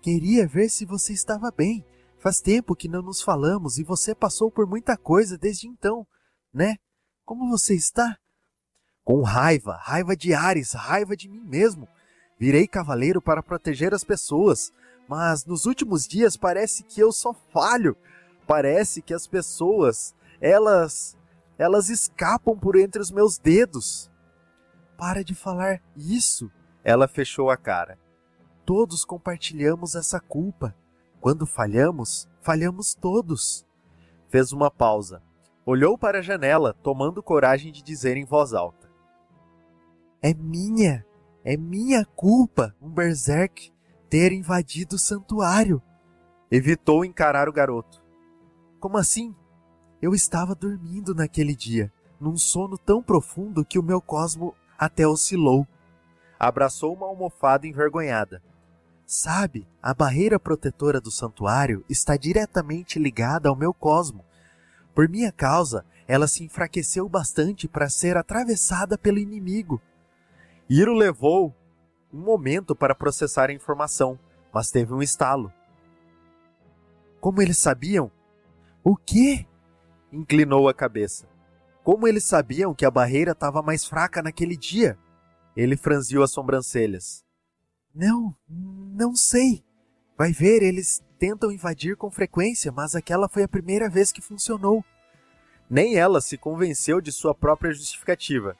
Queria 0.00 0.46
ver 0.46 0.68
se 0.68 0.84
você 0.84 1.12
estava 1.12 1.50
bem. 1.50 1.84
Faz 2.18 2.40
tempo 2.40 2.76
que 2.76 2.88
não 2.88 3.02
nos 3.02 3.22
falamos 3.22 3.78
e 3.78 3.84
você 3.84 4.14
passou 4.14 4.50
por 4.50 4.66
muita 4.66 4.96
coisa 4.96 5.36
desde 5.36 5.66
então, 5.66 6.06
né? 6.52 6.76
Como 7.24 7.48
você 7.48 7.74
está? 7.74 8.18
Com 9.04 9.22
raiva, 9.22 9.76
raiva 9.80 10.16
de 10.16 10.34
Ares, 10.34 10.72
raiva 10.72 11.16
de 11.16 11.28
mim 11.28 11.44
mesmo. 11.44 11.88
Virei 12.38 12.68
cavaleiro 12.68 13.20
para 13.20 13.42
proteger 13.42 13.92
as 13.92 14.04
pessoas, 14.04 14.72
mas 15.08 15.44
nos 15.44 15.66
últimos 15.66 16.06
dias 16.06 16.36
parece 16.36 16.84
que 16.84 17.00
eu 17.00 17.10
só 17.10 17.34
falho. 17.52 17.96
Parece 18.46 19.02
que 19.02 19.12
as 19.12 19.26
pessoas, 19.26 20.14
elas, 20.40 21.16
elas 21.58 21.88
escapam 21.88 22.56
por 22.56 22.76
entre 22.76 23.02
os 23.02 23.10
meus 23.10 23.38
dedos. 23.38 24.10
Para 24.96 25.22
de 25.24 25.34
falar 25.34 25.82
isso. 25.96 26.50
Ela 26.84 27.08
fechou 27.08 27.50
a 27.50 27.56
cara. 27.56 27.98
Todos 28.64 29.04
compartilhamos 29.04 29.94
essa 29.94 30.20
culpa. 30.20 30.74
Quando 31.20 31.46
falhamos, 31.46 32.28
falhamos 32.40 32.94
todos. 32.94 33.66
Fez 34.28 34.52
uma 34.52 34.70
pausa. 34.70 35.22
Olhou 35.66 35.98
para 35.98 36.20
a 36.20 36.22
janela, 36.22 36.72
tomando 36.72 37.22
coragem 37.22 37.72
de 37.72 37.82
dizer 37.82 38.16
em 38.16 38.24
voz 38.24 38.54
alta: 38.54 38.88
É 40.22 40.32
minha, 40.32 41.04
é 41.44 41.56
minha 41.56 42.04
culpa 42.04 42.74
um 42.80 42.88
berserk 42.88 43.72
ter 44.08 44.32
invadido 44.32 44.96
o 44.96 44.98
santuário. 44.98 45.82
Evitou 46.50 47.04
encarar 47.04 47.48
o 47.48 47.52
garoto. 47.52 48.02
Como 48.80 48.96
assim? 48.96 49.34
Eu 50.00 50.14
estava 50.14 50.54
dormindo 50.54 51.14
naquele 51.14 51.54
dia, 51.54 51.92
num 52.20 52.36
sono 52.36 52.78
tão 52.78 53.02
profundo 53.02 53.64
que 53.64 53.78
o 53.78 53.82
meu 53.82 54.00
cosmo 54.00 54.54
até 54.78 55.06
oscilou. 55.06 55.66
Abraçou 56.38 56.94
uma 56.94 57.06
almofada 57.06 57.66
envergonhada. 57.66 58.42
Sabe, 59.04 59.66
a 59.82 59.94
barreira 59.94 60.38
protetora 60.38 61.00
do 61.00 61.10
santuário 61.10 61.84
está 61.88 62.16
diretamente 62.16 62.98
ligada 62.98 63.48
ao 63.48 63.56
meu 63.56 63.72
cosmo. 63.72 64.24
Por 64.94 65.08
minha 65.08 65.32
causa, 65.32 65.84
ela 66.06 66.28
se 66.28 66.44
enfraqueceu 66.44 67.08
bastante 67.08 67.66
para 67.66 67.88
ser 67.88 68.16
atravessada 68.16 68.96
pelo 68.96 69.18
inimigo. 69.18 69.80
Iro 70.70 70.92
levou 70.92 71.54
um 72.12 72.20
momento 72.20 72.74
para 72.74 72.94
processar 72.94 73.48
a 73.48 73.54
informação, 73.54 74.18
mas 74.52 74.70
teve 74.70 74.92
um 74.92 75.02
estalo. 75.02 75.52
Como 77.20 77.40
eles 77.40 77.56
sabiam? 77.58 78.10
O 78.84 78.94
quê? 78.94 79.46
Inclinou 80.12 80.68
a 80.68 80.74
cabeça. 80.74 81.26
Como 81.82 82.06
eles 82.06 82.24
sabiam 82.24 82.74
que 82.74 82.84
a 82.84 82.90
barreira 82.90 83.32
estava 83.32 83.62
mais 83.62 83.86
fraca 83.86 84.22
naquele 84.22 84.56
dia? 84.56 84.98
Ele 85.56 85.76
franziu 85.76 86.22
as 86.22 86.30
sobrancelhas. 86.30 87.24
Não, 87.94 88.36
não 88.46 89.16
sei. 89.16 89.64
Vai 90.18 90.32
ver, 90.32 90.62
eles 90.62 91.02
tentam 91.18 91.50
invadir 91.50 91.96
com 91.96 92.10
frequência, 92.10 92.70
mas 92.70 92.94
aquela 92.94 93.28
foi 93.28 93.42
a 93.42 93.48
primeira 93.48 93.88
vez 93.88 94.12
que 94.12 94.20
funcionou. 94.20 94.84
Nem 95.68 95.96
ela 95.96 96.20
se 96.20 96.36
convenceu 96.36 97.00
de 97.00 97.10
sua 97.10 97.34
própria 97.34 97.72
justificativa. 97.72 98.56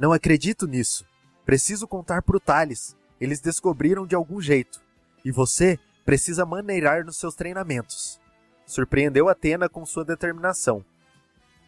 Não 0.00 0.14
acredito 0.14 0.66
nisso. 0.66 1.04
Preciso 1.44 1.86
contar 1.86 2.22
pro 2.22 2.40
Thales. 2.40 2.96
Eles 3.20 3.38
descobriram 3.38 4.06
de 4.06 4.14
algum 4.14 4.40
jeito. 4.40 4.80
E 5.22 5.30
você 5.30 5.78
precisa 6.06 6.46
maneirar 6.46 7.04
nos 7.04 7.18
seus 7.18 7.34
treinamentos. 7.34 8.18
Surpreendeu 8.64 9.28
Atena 9.28 9.68
com 9.68 9.84
sua 9.84 10.02
determinação. 10.02 10.82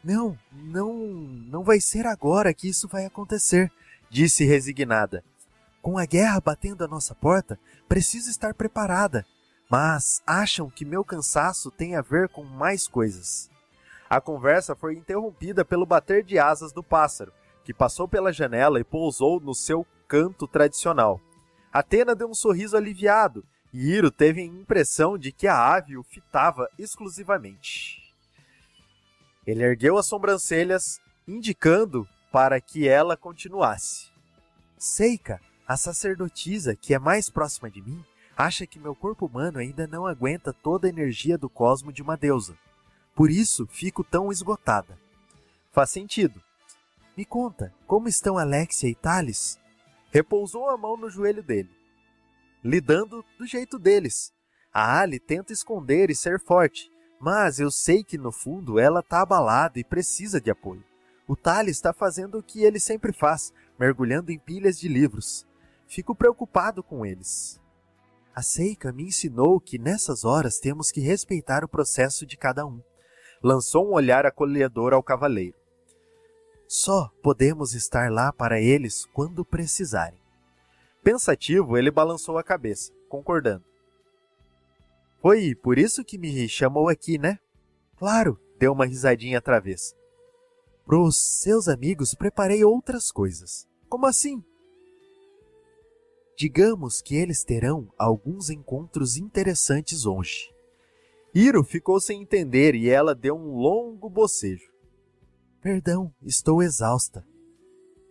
Não, 0.02 0.38
não, 0.50 0.94
não 0.94 1.62
vai 1.62 1.78
ser 1.78 2.06
agora 2.06 2.54
que 2.54 2.70
isso 2.70 2.88
vai 2.88 3.04
acontecer, 3.04 3.70
disse 4.08 4.46
resignada. 4.46 5.22
Com 5.82 5.98
a 5.98 6.06
guerra 6.06 6.40
batendo 6.40 6.84
à 6.84 6.88
nossa 6.88 7.14
porta, 7.14 7.60
preciso 7.86 8.30
estar 8.30 8.54
preparada. 8.54 9.26
Mas 9.70 10.22
acham 10.26 10.70
que 10.70 10.86
meu 10.86 11.04
cansaço 11.04 11.70
tem 11.70 11.96
a 11.96 12.00
ver 12.00 12.30
com 12.30 12.44
mais 12.44 12.88
coisas. 12.88 13.50
A 14.08 14.22
conversa 14.22 14.74
foi 14.74 14.94
interrompida 14.94 15.66
pelo 15.66 15.84
bater 15.84 16.24
de 16.24 16.38
asas 16.38 16.72
do 16.72 16.82
pássaro, 16.82 17.32
que 17.64 17.74
passou 17.74 18.08
pela 18.08 18.32
janela 18.32 18.80
e 18.80 18.84
pousou 18.84 19.40
no 19.40 19.54
seu 19.54 19.86
canto 20.08 20.46
tradicional. 20.46 21.20
Atena 21.72 22.14
deu 22.14 22.28
um 22.28 22.34
sorriso 22.34 22.76
aliviado 22.76 23.44
e 23.72 23.90
Iro 23.90 24.10
teve 24.10 24.42
a 24.42 24.44
impressão 24.44 25.16
de 25.16 25.32
que 25.32 25.46
a 25.46 25.56
ave 25.56 25.96
o 25.96 26.02
fitava 26.02 26.68
exclusivamente. 26.78 28.02
Ele 29.46 29.62
ergueu 29.62 29.96
as 29.96 30.06
sobrancelhas, 30.06 31.00
indicando 31.26 32.06
para 32.30 32.60
que 32.60 32.86
ela 32.86 33.16
continuasse. 33.16 34.10
Seika, 34.76 35.40
a 35.66 35.76
sacerdotisa, 35.76 36.76
que 36.76 36.92
é 36.92 36.98
mais 36.98 37.30
próxima 37.30 37.70
de 37.70 37.80
mim, 37.80 38.04
acha 38.36 38.66
que 38.66 38.78
meu 38.78 38.94
corpo 38.94 39.26
humano 39.26 39.58
ainda 39.58 39.86
não 39.86 40.06
aguenta 40.06 40.52
toda 40.52 40.86
a 40.86 40.90
energia 40.90 41.38
do 41.38 41.48
cosmo 41.48 41.92
de 41.92 42.02
uma 42.02 42.16
deusa. 42.16 42.56
Por 43.14 43.30
isso 43.30 43.66
fico 43.66 44.04
tão 44.04 44.30
esgotada. 44.30 44.98
Faz 45.72 45.90
sentido. 45.90 46.42
Me 47.14 47.26
conta, 47.26 47.74
como 47.86 48.08
estão 48.08 48.38
Alexia 48.38 48.88
e 48.88 48.94
Thales? 48.94 49.58
Repousou 50.10 50.70
a 50.70 50.78
mão 50.78 50.96
no 50.96 51.10
joelho 51.10 51.42
dele, 51.42 51.70
lidando 52.64 53.22
do 53.38 53.46
jeito 53.46 53.78
deles. 53.78 54.32
A 54.72 55.00
Ali 55.00 55.20
tenta 55.20 55.52
esconder 55.52 56.08
e 56.08 56.14
ser 56.14 56.40
forte, 56.40 56.90
mas 57.20 57.60
eu 57.60 57.70
sei 57.70 58.02
que 58.02 58.16
no 58.16 58.32
fundo 58.32 58.78
ela 58.78 59.00
está 59.00 59.20
abalada 59.20 59.78
e 59.78 59.84
precisa 59.84 60.40
de 60.40 60.50
apoio. 60.50 60.82
O 61.28 61.36
Thales 61.36 61.76
está 61.76 61.92
fazendo 61.92 62.38
o 62.38 62.42
que 62.42 62.64
ele 62.64 62.80
sempre 62.80 63.12
faz, 63.12 63.52
mergulhando 63.78 64.32
em 64.32 64.38
pilhas 64.38 64.78
de 64.78 64.88
livros. 64.88 65.46
Fico 65.86 66.14
preocupado 66.14 66.82
com 66.82 67.04
eles. 67.04 67.60
A 68.34 68.40
Seika 68.40 68.90
me 68.90 69.04
ensinou 69.04 69.60
que 69.60 69.78
nessas 69.78 70.24
horas 70.24 70.58
temos 70.58 70.90
que 70.90 71.00
respeitar 71.00 71.62
o 71.62 71.68
processo 71.68 72.24
de 72.24 72.38
cada 72.38 72.64
um. 72.64 72.80
Lançou 73.42 73.86
um 73.86 73.92
olhar 73.92 74.24
acolhedor 74.24 74.94
ao 74.94 75.02
cavaleiro. 75.02 75.61
Só 76.74 77.12
podemos 77.22 77.74
estar 77.74 78.10
lá 78.10 78.32
para 78.32 78.58
eles 78.58 79.04
quando 79.12 79.44
precisarem. 79.44 80.18
Pensativo, 81.04 81.76
ele 81.76 81.90
balançou 81.90 82.38
a 82.38 82.42
cabeça, 82.42 82.90
concordando. 83.10 83.62
Foi 85.20 85.54
por 85.54 85.76
isso 85.76 86.02
que 86.02 86.16
me 86.16 86.48
chamou 86.48 86.88
aqui, 86.88 87.18
né? 87.18 87.38
Claro, 87.98 88.40
deu 88.58 88.72
uma 88.72 88.86
risadinha 88.86 89.38
travessa. 89.38 89.94
Pros 90.86 91.42
seus 91.42 91.68
amigos 91.68 92.14
preparei 92.14 92.64
outras 92.64 93.10
coisas. 93.10 93.68
Como 93.86 94.06
assim? 94.06 94.42
Digamos 96.38 97.02
que 97.02 97.16
eles 97.16 97.44
terão 97.44 97.92
alguns 97.98 98.48
encontros 98.48 99.18
interessantes 99.18 100.06
hoje. 100.06 100.50
Hiro 101.34 101.62
ficou 101.64 102.00
sem 102.00 102.22
entender 102.22 102.74
e 102.74 102.88
ela 102.88 103.14
deu 103.14 103.36
um 103.36 103.56
longo 103.56 104.08
bocejo. 104.08 104.71
Perdão, 105.62 106.12
estou 106.20 106.60
exausta. 106.60 107.24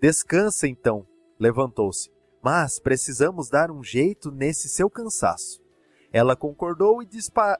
Descansa 0.01 0.69
então, 0.69 1.05
levantou-se. 1.37 2.09
Mas 2.41 2.79
precisamos 2.79 3.49
dar 3.49 3.69
um 3.69 3.83
jeito 3.83 4.31
nesse 4.31 4.69
seu 4.69 4.89
cansaço. 4.89 5.61
Ela 6.13 6.33
concordou 6.33 7.03
e, 7.03 7.07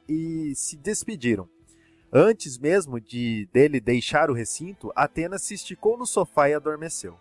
e 0.07 0.55
se 0.55 0.77
despediram. 0.77 1.47
Antes 2.11 2.57
mesmo 2.57 3.01
de 3.01 3.49
dele 3.51 3.81
deixar 3.81 4.29
o 4.29 4.33
recinto, 4.33 4.93
Atenas 4.95 5.43
se 5.43 5.55
esticou 5.55 5.97
no 5.97 6.05
sofá 6.05 6.49
e 6.49 6.53
adormeceu. 6.53 7.19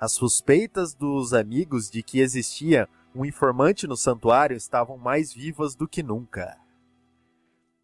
As 0.00 0.10
suspeitas 0.10 0.94
dos 0.94 1.32
amigos 1.32 1.88
de 1.88 2.02
que 2.02 2.18
existia 2.18 2.88
um 3.14 3.24
informante 3.24 3.86
no 3.86 3.96
santuário 3.96 4.56
estavam 4.56 4.98
mais 4.98 5.32
vivas 5.32 5.76
do 5.76 5.86
que 5.86 6.02
nunca. 6.02 6.58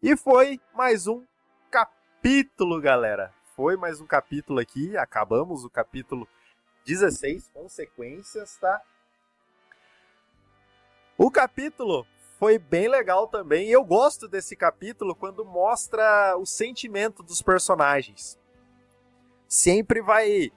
E 0.03 0.17
foi 0.17 0.59
mais 0.75 1.07
um 1.07 1.23
capítulo, 1.71 2.81
galera. 2.81 3.38
Foi 3.59 3.75
mais 3.75 3.99
um 3.99 4.05
capítulo 4.05 4.57
aqui. 4.57 4.95
Acabamos 4.95 5.65
o 5.65 5.69
capítulo 5.69 6.25
16, 6.85 7.49
consequências, 7.53 8.55
tá? 8.55 8.81
O 11.17 11.29
capítulo 11.29 12.07
foi 12.39 12.57
bem 12.57 12.87
legal 12.87 13.27
também. 13.27 13.67
Eu 13.67 13.83
gosto 13.83 14.29
desse 14.29 14.55
capítulo 14.55 15.13
quando 15.13 15.43
mostra 15.43 16.37
o 16.37 16.45
sentimento 16.45 17.21
dos 17.21 17.41
personagens. 17.41 18.39
Sempre 19.45 20.01
vai 20.01 20.53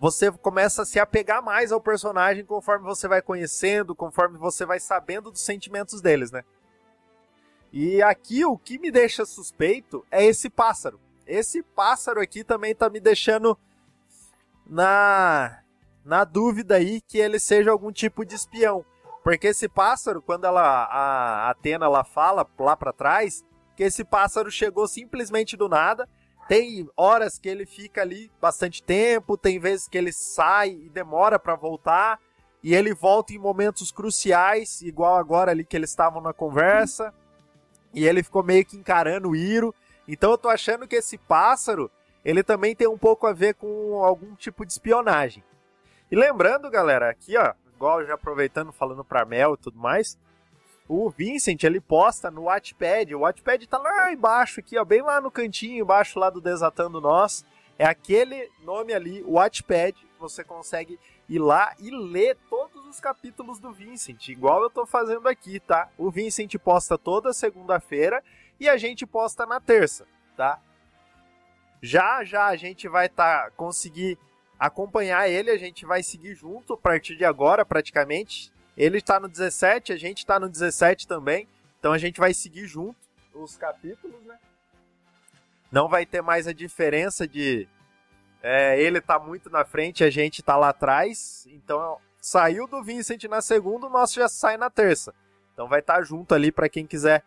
você 0.00 0.32
começa 0.32 0.80
a 0.80 0.86
se 0.86 0.98
apegar 0.98 1.42
mais 1.42 1.70
ao 1.70 1.82
personagem 1.82 2.46
conforme 2.46 2.86
você 2.86 3.06
vai 3.06 3.20
conhecendo, 3.20 3.94
conforme 3.94 4.38
você 4.38 4.64
vai 4.64 4.80
sabendo 4.80 5.30
dos 5.30 5.42
sentimentos 5.42 6.00
deles, 6.00 6.30
né? 6.30 6.42
E 7.70 8.00
aqui 8.00 8.46
o 8.46 8.56
que 8.56 8.78
me 8.78 8.90
deixa 8.90 9.26
suspeito 9.26 10.02
é 10.10 10.24
esse 10.24 10.48
pássaro. 10.48 10.98
Esse 11.28 11.62
pássaro 11.62 12.20
aqui 12.20 12.42
também 12.42 12.74
tá 12.74 12.88
me 12.88 12.98
deixando 12.98 13.56
na 14.66 15.60
na 16.04 16.24
dúvida 16.24 16.76
aí 16.76 17.02
que 17.02 17.18
ele 17.18 17.38
seja 17.38 17.70
algum 17.70 17.92
tipo 17.92 18.24
de 18.24 18.34
espião. 18.34 18.82
Porque 19.22 19.48
esse 19.48 19.68
pássaro, 19.68 20.22
quando 20.22 20.46
ela 20.46 20.84
a 20.84 21.50
Atena 21.50 21.84
ela 21.84 22.02
fala 22.02 22.48
lá 22.58 22.74
para 22.74 22.94
trás, 22.94 23.44
que 23.76 23.82
esse 23.82 24.02
pássaro 24.04 24.50
chegou 24.50 24.88
simplesmente 24.88 25.54
do 25.54 25.68
nada. 25.68 26.08
Tem 26.48 26.88
horas 26.96 27.38
que 27.38 27.46
ele 27.46 27.66
fica 27.66 28.00
ali 28.00 28.32
bastante 28.40 28.82
tempo, 28.82 29.36
tem 29.36 29.58
vezes 29.58 29.86
que 29.86 29.98
ele 29.98 30.12
sai 30.12 30.70
e 30.70 30.88
demora 30.88 31.38
para 31.38 31.54
voltar, 31.54 32.18
e 32.62 32.74
ele 32.74 32.94
volta 32.94 33.34
em 33.34 33.38
momentos 33.38 33.92
cruciais, 33.92 34.80
igual 34.80 35.16
agora 35.16 35.50
ali 35.50 35.62
que 35.62 35.76
eles 35.76 35.90
estavam 35.90 36.22
na 36.22 36.32
conversa, 36.32 37.12
e 37.92 38.06
ele 38.06 38.22
ficou 38.22 38.42
meio 38.42 38.64
que 38.64 38.78
encarando 38.78 39.28
o 39.28 39.36
Iro. 39.36 39.74
Então 40.08 40.30
eu 40.30 40.38
tô 40.38 40.48
achando 40.48 40.88
que 40.88 40.96
esse 40.96 41.18
pássaro, 41.18 41.90
ele 42.24 42.42
também 42.42 42.74
tem 42.74 42.88
um 42.88 42.96
pouco 42.96 43.26
a 43.26 43.32
ver 43.34 43.54
com 43.54 44.02
algum 44.02 44.34
tipo 44.34 44.64
de 44.64 44.72
espionagem. 44.72 45.44
E 46.10 46.16
lembrando, 46.16 46.70
galera, 46.70 47.10
aqui 47.10 47.36
ó, 47.36 47.52
igual 47.74 48.04
já 48.06 48.14
aproveitando 48.14 48.72
falando 48.72 49.04
para 49.04 49.26
Mel 49.26 49.52
e 49.52 49.58
tudo 49.58 49.78
mais, 49.78 50.18
o 50.88 51.10
Vincent 51.10 51.62
ele 51.62 51.80
posta 51.80 52.30
no 52.30 52.44
Wattpad. 52.44 53.14
O 53.14 53.20
Wattpad 53.20 53.66
tá 53.66 53.76
lá 53.76 54.10
embaixo 54.10 54.60
aqui, 54.60 54.78
ó, 54.78 54.84
bem 54.84 55.02
lá 55.02 55.20
no 55.20 55.30
cantinho 55.30 55.82
embaixo 55.82 56.18
lá 56.18 56.30
do 56.30 56.40
Desatando 56.40 57.00
Nós. 57.00 57.44
É 57.78 57.84
aquele 57.84 58.50
nome 58.64 58.94
ali, 58.94 59.22
o 59.24 59.34
Wattpad. 59.34 59.94
Você 60.18 60.42
consegue 60.42 60.98
ir 61.28 61.38
lá 61.38 61.74
e 61.78 61.90
ler 61.90 62.36
todos 62.48 62.86
os 62.86 62.98
capítulos 62.98 63.60
do 63.60 63.70
Vincent, 63.70 64.28
igual 64.28 64.62
eu 64.62 64.70
tô 64.70 64.86
fazendo 64.86 65.28
aqui, 65.28 65.60
tá? 65.60 65.88
O 65.98 66.10
Vincent 66.10 66.56
posta 66.56 66.96
toda 66.96 67.34
segunda-feira 67.34 68.24
e 68.58 68.68
a 68.68 68.76
gente 68.76 69.06
posta 69.06 69.46
na 69.46 69.60
terça, 69.60 70.06
tá? 70.36 70.60
Já 71.80 72.24
já 72.24 72.46
a 72.46 72.56
gente 72.56 72.88
vai 72.88 73.08
tá 73.08 73.50
conseguir 73.56 74.18
acompanhar 74.58 75.28
ele, 75.28 75.50
a 75.50 75.56
gente 75.56 75.86
vai 75.86 76.02
seguir 76.02 76.34
junto 76.34 76.72
a 76.72 76.76
partir 76.76 77.16
de 77.16 77.24
agora, 77.24 77.64
praticamente. 77.64 78.52
Ele 78.76 78.98
está 78.98 79.20
no 79.20 79.28
17, 79.28 79.92
a 79.92 79.96
gente 79.96 80.18
está 80.18 80.40
no 80.40 80.48
17 80.48 81.06
também. 81.06 81.48
Então 81.78 81.92
a 81.92 81.98
gente 81.98 82.18
vai 82.18 82.34
seguir 82.34 82.66
junto 82.66 82.98
os 83.32 83.56
capítulos, 83.56 84.20
né? 84.24 84.38
Não 85.70 85.88
vai 85.88 86.04
ter 86.04 86.22
mais 86.22 86.48
a 86.48 86.52
diferença 86.52 87.26
de 87.26 87.68
é, 88.42 88.80
ele 88.80 89.00
tá 89.00 89.18
muito 89.18 89.50
na 89.50 89.64
frente, 89.64 90.02
a 90.02 90.10
gente 90.10 90.42
tá 90.42 90.56
lá 90.56 90.70
atrás. 90.70 91.46
Então 91.50 91.98
saiu 92.20 92.66
do 92.66 92.82
Vincent 92.82 93.24
na 93.24 93.40
segunda, 93.40 93.86
o 93.86 93.90
nosso 93.90 94.14
já 94.14 94.28
sai 94.28 94.56
na 94.56 94.70
terça. 94.70 95.14
Então 95.52 95.68
vai 95.68 95.80
estar 95.80 95.96
tá 95.96 96.02
junto 96.02 96.34
ali 96.34 96.50
para 96.50 96.68
quem 96.68 96.86
quiser 96.86 97.24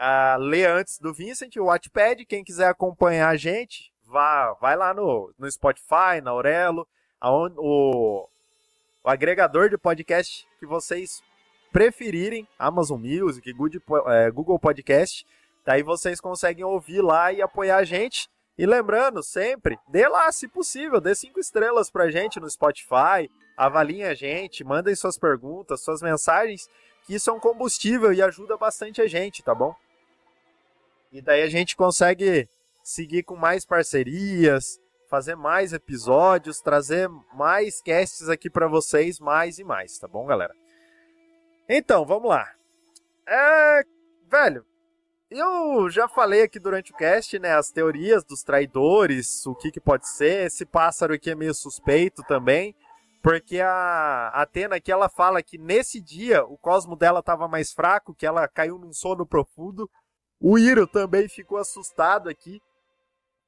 uh, 0.00 0.38
ler 0.38 0.68
antes 0.68 0.98
do 0.98 1.12
Vincent, 1.12 1.54
o 1.56 1.66
Wattpad. 1.66 2.24
Quem 2.24 2.42
quiser 2.42 2.68
acompanhar 2.68 3.28
a 3.28 3.36
gente, 3.36 3.92
vá, 4.06 4.54
vai 4.54 4.74
lá 4.74 4.94
no, 4.94 5.32
no 5.38 5.50
Spotify, 5.50 6.20
na 6.22 6.30
Aurelo, 6.30 6.88
aonde, 7.20 7.54
o, 7.58 8.26
o 9.04 9.08
agregador 9.08 9.68
de 9.68 9.76
podcast 9.76 10.48
que 10.58 10.66
vocês 10.66 11.22
preferirem, 11.70 12.48
Amazon 12.58 13.00
Music, 13.00 13.48
é, 14.06 14.30
Google 14.30 14.58
Podcast. 14.58 15.26
Daí 15.64 15.82
vocês 15.82 16.20
conseguem 16.20 16.64
ouvir 16.64 17.02
lá 17.02 17.32
e 17.32 17.42
apoiar 17.42 17.76
a 17.76 17.84
gente. 17.84 18.28
E 18.58 18.66
lembrando, 18.66 19.22
sempre, 19.22 19.78
dê 19.88 20.06
lá, 20.06 20.30
se 20.32 20.46
possível, 20.48 21.00
dê 21.00 21.14
cinco 21.14 21.40
estrelas 21.40 21.90
pra 21.90 22.10
gente 22.10 22.40
no 22.40 22.50
Spotify, 22.50 23.30
avaliem 23.56 24.04
a 24.04 24.12
gente, 24.12 24.64
mandem 24.64 24.94
suas 24.94 25.16
perguntas, 25.16 25.80
suas 25.80 26.02
mensagens, 26.02 26.68
que 27.06 27.14
isso 27.14 27.30
é 27.30 27.32
um 27.32 27.40
combustível 27.40 28.12
e 28.12 28.20
ajuda 28.20 28.58
bastante 28.58 29.00
a 29.00 29.06
gente, 29.06 29.42
tá 29.42 29.54
bom? 29.54 29.74
E 31.12 31.20
daí 31.20 31.42
a 31.42 31.48
gente 31.48 31.76
consegue 31.76 32.48
seguir 32.82 33.22
com 33.22 33.36
mais 33.36 33.64
parcerias, 33.64 34.78
fazer 35.08 35.34
mais 35.34 35.72
episódios, 35.72 36.60
trazer 36.60 37.08
mais 37.34 37.82
casts 37.82 38.28
aqui 38.28 38.48
para 38.48 38.68
vocês, 38.68 39.18
mais 39.18 39.58
e 39.58 39.64
mais, 39.64 39.98
tá 39.98 40.06
bom, 40.06 40.24
galera? 40.24 40.54
Então, 41.68 42.04
vamos 42.04 42.28
lá. 42.28 42.48
É, 43.26 43.82
velho, 44.30 44.64
eu 45.30 45.88
já 45.88 46.08
falei 46.08 46.42
aqui 46.42 46.58
durante 46.58 46.92
o 46.92 46.96
cast, 46.96 47.38
né, 47.38 47.54
as 47.54 47.70
teorias 47.70 48.24
dos 48.24 48.42
traidores, 48.42 49.46
o 49.46 49.54
que 49.54 49.70
que 49.70 49.80
pode 49.80 50.08
ser. 50.08 50.46
Esse 50.46 50.66
pássaro 50.66 51.14
aqui 51.14 51.30
é 51.30 51.34
meio 51.34 51.54
suspeito 51.54 52.22
também, 52.24 52.74
porque 53.22 53.60
a 53.60 54.28
Atena 54.34 54.76
aqui 54.76 54.90
ela 54.90 55.08
fala 55.08 55.42
que 55.42 55.58
nesse 55.58 56.00
dia 56.00 56.44
o 56.44 56.56
cosmo 56.56 56.96
dela 56.96 57.20
estava 57.20 57.46
mais 57.46 57.72
fraco, 57.72 58.14
que 58.14 58.26
ela 58.26 58.48
caiu 58.48 58.78
num 58.78 58.92
sono 58.92 59.24
profundo. 59.24 59.88
O 60.40 60.58
Iro 60.58 60.86
também 60.86 61.28
ficou 61.28 61.58
assustado 61.58 62.28
aqui 62.28 62.62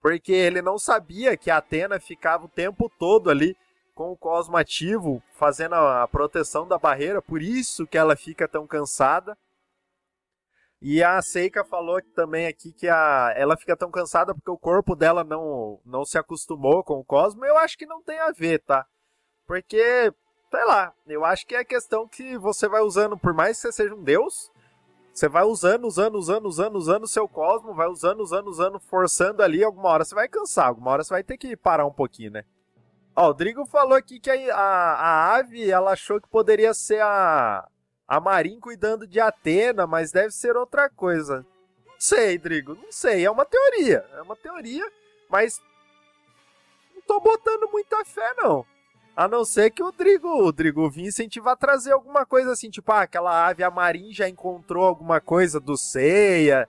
porque 0.02 0.32
ele 0.32 0.60
não 0.60 0.78
sabia 0.78 1.36
que 1.36 1.50
a 1.50 1.58
Atena 1.58 1.98
ficava 2.00 2.44
o 2.44 2.48
tempo 2.48 2.90
todo 2.98 3.30
ali 3.30 3.56
com 3.94 4.10
o 4.10 4.16
Cosmo 4.16 4.56
ativo, 4.56 5.22
fazendo 5.32 5.74
a 5.74 6.06
proteção 6.08 6.66
da 6.66 6.78
barreira, 6.78 7.22
por 7.22 7.40
isso 7.40 7.86
que 7.86 7.96
ela 7.96 8.16
fica 8.16 8.48
tão 8.48 8.66
cansada. 8.66 9.38
E 10.80 11.02
a 11.02 11.22
Seika 11.22 11.64
falou 11.64 12.02
também 12.14 12.46
aqui 12.46 12.72
que 12.72 12.88
a, 12.88 13.32
ela 13.36 13.56
fica 13.56 13.76
tão 13.76 13.90
cansada 13.90 14.34
porque 14.34 14.50
o 14.50 14.58
corpo 14.58 14.96
dela 14.96 15.22
não, 15.22 15.78
não 15.84 16.04
se 16.04 16.18
acostumou 16.18 16.82
com 16.82 16.98
o 16.98 17.04
Cosmo. 17.04 17.44
Eu 17.44 17.56
acho 17.56 17.78
que 17.78 17.86
não 17.86 18.02
tem 18.02 18.18
a 18.18 18.32
ver, 18.32 18.58
tá? 18.58 18.84
Porque, 19.46 20.12
sei 20.50 20.64
lá, 20.64 20.92
eu 21.06 21.24
acho 21.24 21.46
que 21.46 21.54
é 21.54 21.64
questão 21.64 22.08
que 22.08 22.36
você 22.36 22.68
vai 22.68 22.80
usando, 22.80 23.16
por 23.16 23.32
mais 23.32 23.56
que 23.56 23.62
você 23.62 23.72
seja 23.72 23.94
um 23.94 24.02
deus, 24.02 24.50
você 25.12 25.28
vai 25.28 25.44
usando, 25.44 25.86
usando, 25.86 26.16
usando, 26.16 26.46
usando, 26.46 26.76
usando 26.76 27.04
o 27.04 27.08
seu 27.08 27.28
cosmo, 27.28 27.74
vai 27.74 27.86
usando, 27.86 28.20
usando, 28.20 28.48
usando, 28.48 28.80
forçando 28.80 29.42
ali, 29.42 29.62
alguma 29.62 29.90
hora 29.90 30.04
você 30.04 30.14
vai 30.14 30.26
cansar, 30.26 30.68
alguma 30.68 30.90
hora 30.90 31.04
você 31.04 31.10
vai 31.10 31.22
ter 31.22 31.36
que 31.36 31.54
parar 31.54 31.84
um 31.84 31.92
pouquinho, 31.92 32.30
né? 32.30 32.44
Ó, 33.14 33.28
o 33.28 33.34
Drigo 33.34 33.66
falou 33.66 33.94
aqui 33.94 34.18
que 34.18 34.30
a, 34.30 34.56
a, 34.56 34.94
a 34.94 35.34
ave, 35.36 35.70
ela 35.70 35.92
achou 35.92 36.18
que 36.18 36.26
poderia 36.28 36.72
ser 36.72 37.02
a, 37.02 37.68
a 38.08 38.20
Marin 38.20 38.58
cuidando 38.58 39.06
de 39.06 39.20
Atena, 39.20 39.86
mas 39.86 40.12
deve 40.12 40.30
ser 40.30 40.56
outra 40.56 40.88
coisa. 40.88 41.44
Não 41.86 41.94
sei, 41.98 42.38
Drigo, 42.38 42.74
não 42.74 42.90
sei, 42.90 43.24
é 43.24 43.30
uma 43.30 43.44
teoria, 43.44 44.06
é 44.14 44.22
uma 44.22 44.34
teoria, 44.34 44.90
mas 45.28 45.60
não 46.94 47.02
tô 47.02 47.20
botando 47.20 47.70
muita 47.70 48.02
fé, 48.06 48.32
não. 48.38 48.64
A 49.14 49.28
não 49.28 49.44
ser 49.44 49.70
que 49.70 49.82
o 49.82 49.92
Drigo, 49.92 50.28
o 50.28 50.50
Drigo 50.50 50.88
Vincent 50.88 51.36
vá 51.36 51.54
trazer 51.54 51.92
alguma 51.92 52.24
coisa 52.24 52.52
assim, 52.52 52.70
tipo, 52.70 52.90
ah, 52.90 53.02
aquela 53.02 53.46
ave 53.46 53.62
a 53.62 53.70
Marin 53.70 54.12
já 54.12 54.28
encontrou 54.28 54.84
alguma 54.84 55.20
coisa 55.20 55.60
do 55.60 55.76
Ceia 55.76 56.66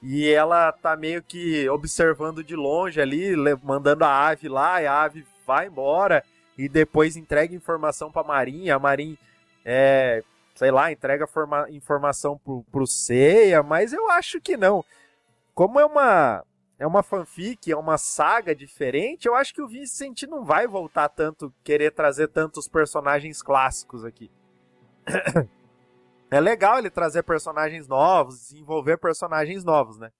e 0.00 0.28
ela 0.28 0.70
tá 0.70 0.96
meio 0.96 1.22
que 1.22 1.68
observando 1.68 2.44
de 2.44 2.54
longe 2.54 3.00
ali, 3.00 3.34
mandando 3.64 4.04
a 4.04 4.28
ave 4.28 4.48
lá, 4.48 4.80
e 4.80 4.86
a 4.86 5.02
ave 5.02 5.26
vai 5.44 5.66
embora 5.66 6.22
e 6.56 6.68
depois 6.68 7.16
entrega 7.16 7.54
informação 7.54 8.12
pra 8.12 8.22
Marin, 8.22 8.70
a 8.70 8.78
Marin 8.78 9.18
é, 9.64 10.22
sei 10.54 10.70
lá, 10.70 10.92
entrega 10.92 11.26
forma, 11.26 11.66
informação 11.70 12.38
pro, 12.38 12.64
pro 12.70 12.86
Ceia, 12.86 13.62
mas 13.62 13.92
eu 13.92 14.08
acho 14.10 14.40
que 14.40 14.56
não. 14.56 14.84
Como 15.54 15.80
é 15.80 15.84
uma 15.84 16.44
é 16.78 16.86
uma 16.86 17.02
fanfic, 17.02 17.70
é 17.70 17.76
uma 17.76 17.96
saga 17.96 18.54
diferente, 18.54 19.26
eu 19.26 19.34
acho 19.34 19.54
que 19.54 19.62
o 19.62 19.68
Vincent 19.68 20.22
não 20.24 20.44
vai 20.44 20.66
voltar 20.66 21.08
tanto, 21.08 21.52
querer 21.64 21.90
trazer 21.90 22.28
tantos 22.28 22.68
personagens 22.68 23.42
clássicos 23.42 24.04
aqui. 24.04 24.30
é 26.30 26.40
legal 26.40 26.78
ele 26.78 26.90
trazer 26.90 27.22
personagens 27.22 27.88
novos, 27.88 28.48
desenvolver 28.48 28.98
personagens 28.98 29.64
novos, 29.64 29.98
né? 29.98 30.12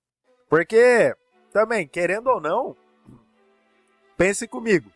Porque, 0.49 1.15
também, 1.53 1.87
querendo 1.87 2.29
ou 2.29 2.41
não, 2.41 2.75
pense 4.17 4.49
comigo. 4.49 4.91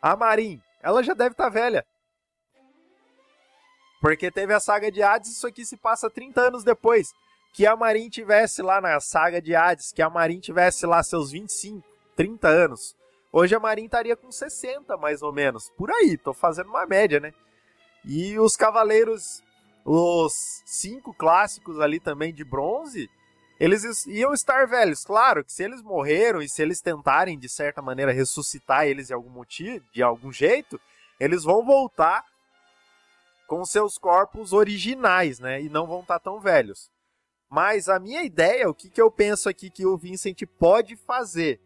A 0.00 0.16
Marin, 0.16 0.62
ela 0.80 1.02
já 1.02 1.12
deve 1.12 1.32
estar 1.32 1.44
tá 1.44 1.50
velha. 1.50 1.84
Porque 4.00 4.30
teve 4.30 4.52
a 4.54 4.60
saga 4.60 4.90
de 4.90 5.02
Hades, 5.02 5.30
isso 5.30 5.46
aqui 5.46 5.64
se 5.64 5.76
passa 5.76 6.10
30 6.10 6.40
anos 6.40 6.64
depois 6.64 7.12
que 7.54 7.68
a 7.68 7.76
Marin 7.76 8.10
tivesse 8.10 8.60
lá 8.62 8.80
na 8.80 8.98
saga 8.98 9.40
de 9.40 9.54
Hades, 9.54 9.92
que 9.92 10.02
a 10.02 10.10
Marin 10.10 10.40
tivesse 10.40 10.84
lá 10.86 11.00
seus 11.04 11.30
25, 11.30 11.86
30 12.16 12.48
anos. 12.48 12.96
Hoje 13.32 13.54
a 13.54 13.60
Marin 13.60 13.84
estaria 13.84 14.16
com 14.16 14.30
60, 14.30 14.96
mais 14.96 15.22
ou 15.22 15.32
menos. 15.32 15.70
Por 15.76 15.88
aí, 15.88 16.18
tô 16.18 16.34
fazendo 16.34 16.68
uma 16.68 16.84
média, 16.84 17.20
né? 17.20 17.32
E 18.04 18.36
os 18.40 18.56
cavaleiros, 18.56 19.40
os 19.84 20.62
cinco 20.66 21.14
clássicos 21.14 21.78
ali 21.78 22.00
também 22.00 22.34
de 22.34 22.42
bronze, 22.44 23.08
eles 23.60 24.04
iam 24.06 24.34
estar 24.34 24.66
velhos. 24.66 25.04
Claro 25.04 25.44
que 25.44 25.52
se 25.52 25.62
eles 25.62 25.80
morreram 25.80 26.42
e 26.42 26.48
se 26.48 26.60
eles 26.60 26.80
tentarem, 26.80 27.38
de 27.38 27.48
certa 27.48 27.80
maneira, 27.80 28.10
ressuscitar 28.10 28.84
eles 28.88 29.06
de 29.06 29.14
algum 29.14 29.30
motivo, 29.30 29.84
de 29.92 30.02
algum 30.02 30.32
jeito, 30.32 30.80
eles 31.20 31.44
vão 31.44 31.64
voltar 31.64 32.24
com 33.46 33.64
seus 33.64 33.96
corpos 33.96 34.52
originais, 34.52 35.38
né? 35.38 35.62
E 35.62 35.68
não 35.68 35.86
vão 35.86 36.00
estar 36.00 36.18
tão 36.18 36.40
velhos. 36.40 36.92
Mas 37.54 37.88
a 37.88 38.00
minha 38.00 38.24
ideia, 38.24 38.68
o 38.68 38.74
que, 38.74 38.90
que 38.90 39.00
eu 39.00 39.08
penso 39.08 39.48
aqui 39.48 39.70
que 39.70 39.86
o 39.86 39.96
Vincent 39.96 40.42
pode 40.58 40.96
fazer? 40.96 41.60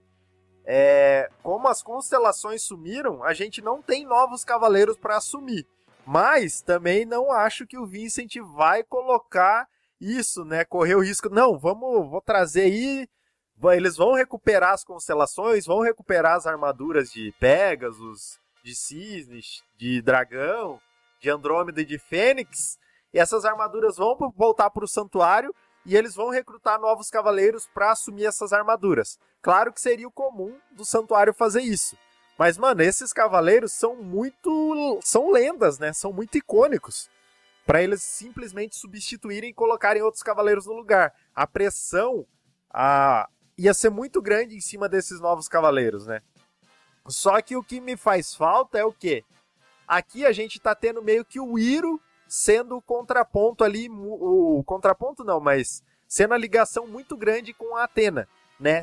É, 0.62 1.30
como 1.42 1.66
as 1.66 1.82
constelações 1.82 2.62
sumiram, 2.62 3.24
a 3.24 3.32
gente 3.32 3.62
não 3.62 3.80
tem 3.80 4.04
novos 4.04 4.44
cavaleiros 4.44 4.98
para 4.98 5.16
assumir. 5.16 5.66
Mas 6.06 6.60
também 6.60 7.06
não 7.06 7.32
acho 7.32 7.66
que 7.66 7.78
o 7.78 7.86
Vincent 7.86 8.36
vai 8.54 8.82
colocar 8.82 9.66
isso, 9.98 10.44
né? 10.44 10.62
Correr 10.62 10.94
o 10.94 11.02
risco. 11.02 11.30
Não, 11.30 11.58
vamos, 11.58 12.10
vou 12.10 12.20
trazer 12.20 12.64
aí. 12.64 13.08
Eles 13.74 13.96
vão 13.96 14.12
recuperar 14.12 14.74
as 14.74 14.84
constelações, 14.84 15.64
vão 15.64 15.80
recuperar 15.80 16.36
as 16.36 16.46
armaduras 16.46 17.10
de 17.10 17.32
Pegasus, 17.40 18.38
de 18.62 18.74
Cisne, 18.74 19.40
de 19.74 20.02
Dragão, 20.02 20.78
de 21.18 21.30
Andrômeda 21.30 21.80
e 21.80 21.86
de 21.86 21.98
Fênix. 21.98 22.78
E 23.10 23.18
essas 23.18 23.46
armaduras 23.46 23.96
vão 23.96 24.18
voltar 24.36 24.68
para 24.68 24.84
o 24.84 24.88
santuário 24.88 25.50
e 25.84 25.96
eles 25.96 26.14
vão 26.14 26.30
recrutar 26.30 26.80
novos 26.80 27.10
cavaleiros 27.10 27.66
para 27.72 27.92
assumir 27.92 28.26
essas 28.26 28.52
armaduras. 28.52 29.18
Claro 29.40 29.72
que 29.72 29.80
seria 29.80 30.06
o 30.06 30.12
comum 30.12 30.56
do 30.72 30.84
santuário 30.84 31.32
fazer 31.32 31.62
isso. 31.62 31.96
Mas, 32.38 32.56
mano, 32.56 32.82
esses 32.82 33.12
cavaleiros 33.12 33.72
são 33.72 33.96
muito. 33.96 35.00
são 35.02 35.30
lendas, 35.30 35.78
né? 35.78 35.92
São 35.92 36.12
muito 36.12 36.38
icônicos. 36.38 37.10
Para 37.66 37.82
eles 37.82 38.02
simplesmente 38.02 38.76
substituírem 38.76 39.50
e 39.50 39.54
colocarem 39.54 40.02
outros 40.02 40.22
cavaleiros 40.22 40.66
no 40.66 40.72
lugar. 40.72 41.12
A 41.34 41.46
pressão 41.46 42.24
a... 42.70 43.28
ia 43.56 43.74
ser 43.74 43.90
muito 43.90 44.22
grande 44.22 44.56
em 44.56 44.60
cima 44.60 44.88
desses 44.88 45.20
novos 45.20 45.48
cavaleiros, 45.48 46.06
né? 46.06 46.22
Só 47.08 47.40
que 47.42 47.56
o 47.56 47.62
que 47.62 47.80
me 47.80 47.96
faz 47.96 48.34
falta 48.34 48.78
é 48.78 48.84
o 48.84 48.92
quê? 48.92 49.24
Aqui 49.86 50.24
a 50.24 50.32
gente 50.32 50.60
tá 50.60 50.74
tendo 50.74 51.02
meio 51.02 51.24
que 51.24 51.40
o 51.40 51.58
Iro 51.58 52.00
sendo 52.28 52.76
o 52.76 52.82
contraponto 52.82 53.64
ali, 53.64 53.88
o, 53.90 54.62
contraponto 54.64 55.24
não, 55.24 55.40
mas 55.40 55.82
sendo 56.06 56.34
a 56.34 56.38
ligação 56.38 56.86
muito 56.86 57.16
grande 57.16 57.54
com 57.54 57.74
a 57.74 57.84
Atena, 57.84 58.28
né? 58.60 58.82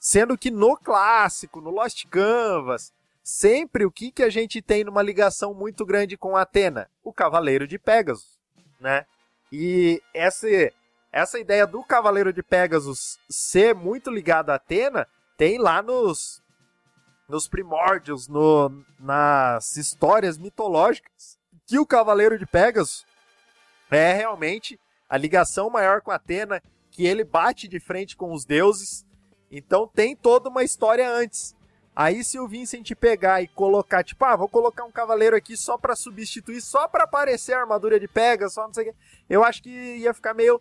Sendo 0.00 0.38
que 0.38 0.50
no 0.50 0.76
clássico, 0.76 1.60
no 1.60 1.70
Lost 1.70 2.06
Canvas, 2.06 2.92
sempre 3.22 3.84
o 3.84 3.90
que, 3.90 4.10
que 4.10 4.22
a 4.22 4.30
gente 4.30 4.62
tem 4.62 4.84
numa 4.84 5.02
ligação 5.02 5.52
muito 5.52 5.84
grande 5.84 6.16
com 6.16 6.36
a 6.36 6.42
Atena? 6.42 6.88
O 7.04 7.12
Cavaleiro 7.12 7.66
de 7.66 7.78
Pegasus, 7.78 8.38
né? 8.80 9.04
E 9.52 10.02
essa, 10.14 10.46
essa 11.12 11.38
ideia 11.38 11.66
do 11.66 11.82
Cavaleiro 11.82 12.32
de 12.32 12.42
Pegasus 12.42 13.18
ser 13.28 13.74
muito 13.74 14.10
ligado 14.10 14.50
a 14.50 14.54
Atena 14.54 15.06
tem 15.36 15.58
lá 15.58 15.82
nos, 15.82 16.42
nos 17.28 17.48
primórdios, 17.48 18.28
no, 18.28 18.84
nas 18.98 19.76
histórias 19.76 20.38
mitológicas 20.38 21.37
que 21.68 21.78
o 21.78 21.86
Cavaleiro 21.86 22.38
de 22.38 22.46
Pegasus 22.46 23.06
é 23.90 24.14
realmente 24.14 24.80
a 25.06 25.18
ligação 25.18 25.68
maior 25.68 26.00
com 26.00 26.10
Atena, 26.10 26.62
que 26.90 27.06
ele 27.06 27.22
bate 27.22 27.68
de 27.68 27.78
frente 27.78 28.16
com 28.16 28.32
os 28.32 28.46
deuses. 28.46 29.06
Então 29.50 29.86
tem 29.86 30.16
toda 30.16 30.48
uma 30.48 30.64
história 30.64 31.08
antes. 31.08 31.54
Aí 31.94 32.24
se 32.24 32.38
o 32.38 32.48
Vincent 32.48 32.90
pegar 32.94 33.42
e 33.42 33.48
colocar, 33.48 34.02
tipo, 34.02 34.24
ah, 34.24 34.34
vou 34.34 34.48
colocar 34.48 34.84
um 34.84 34.90
cavaleiro 34.90 35.36
aqui 35.36 35.58
só 35.58 35.76
para 35.76 35.94
substituir, 35.94 36.62
só 36.62 36.88
para 36.88 37.04
aparecer 37.04 37.52
a 37.52 37.60
armadura 37.60 38.00
de 38.00 38.08
Pegasus, 38.08 38.54
só 38.54 38.66
não 38.66 38.72
sei 38.72 38.88
o 38.88 38.92
que, 38.92 38.98
eu 39.28 39.44
acho 39.44 39.62
que 39.62 39.68
ia 39.68 40.14
ficar 40.14 40.32
meio 40.32 40.58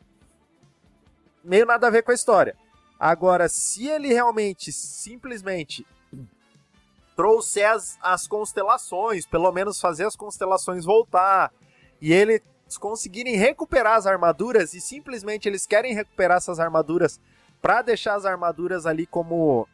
meio 1.41 1.65
nada 1.65 1.87
a 1.87 1.89
ver 1.89 2.03
com 2.03 2.11
a 2.11 2.15
história. 2.15 2.53
Agora, 2.99 3.47
se 3.47 3.87
ele 3.87 4.09
realmente 4.09 4.73
simplesmente 4.73 5.87
trouxer 7.17 7.67
as, 7.67 7.97
as 7.99 8.27
constelações, 8.27 9.25
pelo 9.25 9.51
menos 9.51 9.81
fazer 9.81 10.05
as 10.05 10.15
constelações 10.15 10.85
voltar, 10.85 11.51
e 11.99 12.13
eles 12.13 12.41
conseguirem 12.79 13.35
recuperar 13.35 13.95
as 13.95 14.05
armaduras, 14.05 14.75
e 14.75 14.79
simplesmente 14.79 15.49
eles 15.49 15.65
querem 15.65 15.95
recuperar 15.95 16.37
essas 16.37 16.59
armaduras 16.59 17.19
para 17.59 17.81
deixar 17.81 18.13
as 18.13 18.23
armaduras 18.23 18.85
ali 18.85 19.07
como 19.07 19.67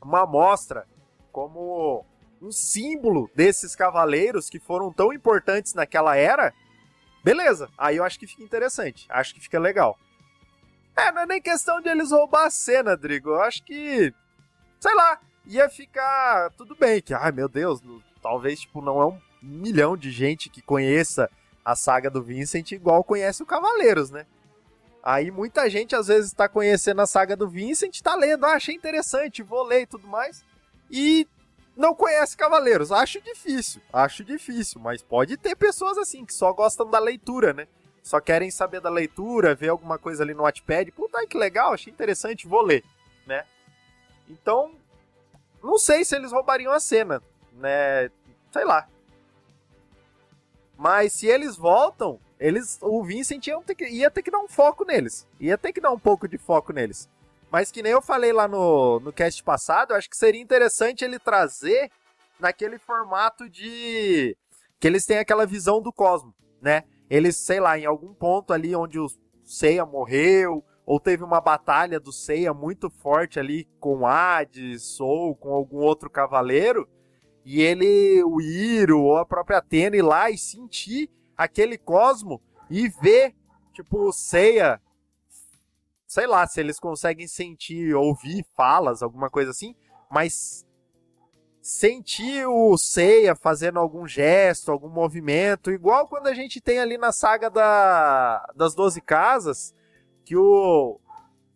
uma 0.00 0.22
amostra, 0.22 0.86
como 1.32 2.06
um 2.40 2.52
símbolo 2.52 3.28
desses 3.34 3.74
cavaleiros 3.74 4.48
que 4.48 4.60
foram 4.60 4.92
tão 4.92 5.12
importantes 5.12 5.74
naquela 5.74 6.16
era, 6.16 6.54
beleza. 7.24 7.68
Aí 7.76 7.96
eu 7.96 8.04
acho 8.04 8.20
que 8.20 8.26
fica 8.26 8.44
interessante, 8.44 9.04
acho 9.10 9.34
que 9.34 9.40
fica 9.40 9.58
legal. 9.58 9.98
É, 10.96 11.10
não 11.10 11.22
é 11.22 11.26
nem 11.26 11.42
questão 11.42 11.80
de 11.80 11.88
eles 11.88 12.12
roubar 12.12 12.46
a 12.46 12.50
cena, 12.50 12.96
Drigo. 12.96 13.30
Eu 13.30 13.42
acho 13.42 13.62
que. 13.64 14.14
Sei 14.78 14.94
lá 14.94 15.20
ia 15.46 15.68
ficar 15.68 16.50
tudo 16.56 16.74
bem, 16.74 17.00
que, 17.00 17.14
ai 17.14 17.32
meu 17.32 17.48
Deus, 17.48 17.80
talvez, 18.22 18.60
tipo, 18.60 18.80
não 18.80 19.00
é 19.00 19.06
um 19.06 19.20
milhão 19.40 19.96
de 19.96 20.10
gente 20.10 20.50
que 20.50 20.60
conheça 20.60 21.30
a 21.64 21.74
saga 21.74 22.10
do 22.10 22.22
Vincent 22.22 22.72
igual 22.72 23.02
conhece 23.02 23.42
o 23.42 23.46
Cavaleiros, 23.46 24.10
né? 24.10 24.26
Aí 25.02 25.30
muita 25.30 25.70
gente 25.70 25.94
às 25.94 26.08
vezes 26.08 26.32
está 26.32 26.48
conhecendo 26.48 27.00
a 27.00 27.06
saga 27.06 27.36
do 27.36 27.48
Vincent, 27.48 28.00
tá 28.00 28.16
lendo, 28.16 28.44
ah, 28.44 28.54
achei 28.54 28.74
interessante, 28.74 29.42
vou 29.42 29.62
ler 29.62 29.82
e 29.82 29.86
tudo 29.86 30.06
mais, 30.06 30.44
e 30.90 31.28
não 31.76 31.94
conhece 31.94 32.36
Cavaleiros. 32.36 32.90
Acho 32.90 33.20
difícil, 33.20 33.80
acho 33.92 34.24
difícil, 34.24 34.80
mas 34.80 35.02
pode 35.02 35.36
ter 35.36 35.54
pessoas 35.54 35.96
assim 35.98 36.24
que 36.24 36.34
só 36.34 36.52
gostam 36.52 36.90
da 36.90 36.98
leitura, 36.98 37.52
né? 37.52 37.68
Só 38.02 38.20
querem 38.20 38.50
saber 38.50 38.80
da 38.80 38.90
leitura, 38.90 39.54
ver 39.54 39.68
alguma 39.68 39.98
coisa 39.98 40.22
ali 40.22 40.34
no 40.34 40.42
Wattpad, 40.42 40.90
puta 40.92 41.26
que 41.26 41.36
legal, 41.36 41.72
achei 41.72 41.92
interessante, 41.92 42.46
vou 42.46 42.62
ler, 42.62 42.84
né? 43.26 43.44
Então, 44.28 44.72
não 45.66 45.78
sei 45.78 46.04
se 46.04 46.14
eles 46.14 46.32
roubariam 46.32 46.72
a 46.72 46.80
cena, 46.80 47.22
né? 47.52 48.10
Sei 48.52 48.64
lá. 48.64 48.88
Mas 50.76 51.12
se 51.14 51.26
eles 51.26 51.56
voltam, 51.56 52.20
eles, 52.38 52.78
o 52.82 53.02
Vincent 53.02 53.46
ia 53.46 53.60
ter, 53.60 53.74
que, 53.74 53.88
ia 53.88 54.10
ter 54.10 54.22
que 54.22 54.30
dar 54.30 54.38
um 54.38 54.48
foco 54.48 54.84
neles. 54.84 55.26
Ia 55.40 55.56
ter 55.56 55.72
que 55.72 55.80
dar 55.80 55.90
um 55.90 55.98
pouco 55.98 56.28
de 56.28 56.38
foco 56.38 56.72
neles. 56.72 57.08
Mas 57.50 57.70
que 57.70 57.82
nem 57.82 57.92
eu 57.92 58.02
falei 58.02 58.32
lá 58.32 58.46
no, 58.46 59.00
no 59.00 59.12
cast 59.12 59.42
passado, 59.42 59.92
eu 59.92 59.96
acho 59.96 60.10
que 60.10 60.16
seria 60.16 60.40
interessante 60.40 61.04
ele 61.04 61.18
trazer 61.18 61.90
naquele 62.38 62.78
formato 62.78 63.48
de. 63.48 64.36
que 64.78 64.86
eles 64.86 65.06
têm 65.06 65.18
aquela 65.18 65.46
visão 65.46 65.80
do 65.80 65.92
cosmo, 65.92 66.34
né? 66.60 66.84
Eles, 67.08 67.36
sei 67.36 67.60
lá, 67.60 67.78
em 67.78 67.86
algum 67.86 68.12
ponto 68.12 68.52
ali 68.52 68.74
onde 68.74 68.98
o 68.98 69.06
Seiya 69.44 69.86
morreu, 69.86 70.62
ou 70.86 71.00
teve 71.00 71.24
uma 71.24 71.40
batalha 71.40 71.98
do 71.98 72.12
Seiya 72.12 72.54
muito 72.54 72.88
forte 72.88 73.40
ali 73.40 73.68
com 73.80 74.06
Hades 74.06 75.00
ou 75.00 75.34
com 75.34 75.52
algum 75.52 75.78
outro 75.78 76.08
cavaleiro, 76.08 76.88
e 77.44 77.60
ele, 77.60 78.22
o 78.24 78.40
Iro 78.40 79.02
ou 79.02 79.16
a 79.16 79.26
própria 79.26 79.58
Atena 79.58 79.96
ir 79.96 80.02
lá 80.02 80.30
e 80.30 80.38
sentir 80.38 81.10
aquele 81.36 81.76
cosmo 81.76 82.40
e 82.70 82.88
ver, 82.88 83.34
tipo, 83.72 84.08
o 84.08 84.12
Seiya, 84.12 84.80
sei 86.06 86.26
lá 86.26 86.46
se 86.46 86.60
eles 86.60 86.78
conseguem 86.78 87.26
sentir, 87.26 87.92
ouvir 87.94 88.46
falas, 88.54 89.02
alguma 89.02 89.28
coisa 89.28 89.50
assim, 89.50 89.74
mas 90.08 90.64
sentir 91.60 92.46
o 92.46 92.78
Seiya 92.78 93.34
fazendo 93.34 93.80
algum 93.80 94.06
gesto, 94.06 94.70
algum 94.70 94.88
movimento, 94.88 95.72
igual 95.72 96.06
quando 96.06 96.28
a 96.28 96.34
gente 96.34 96.60
tem 96.60 96.78
ali 96.78 96.96
na 96.96 97.10
saga 97.10 97.50
da, 97.50 98.52
das 98.54 98.72
Doze 98.72 99.00
Casas, 99.00 99.74
que 100.26 100.36
o 100.36 101.00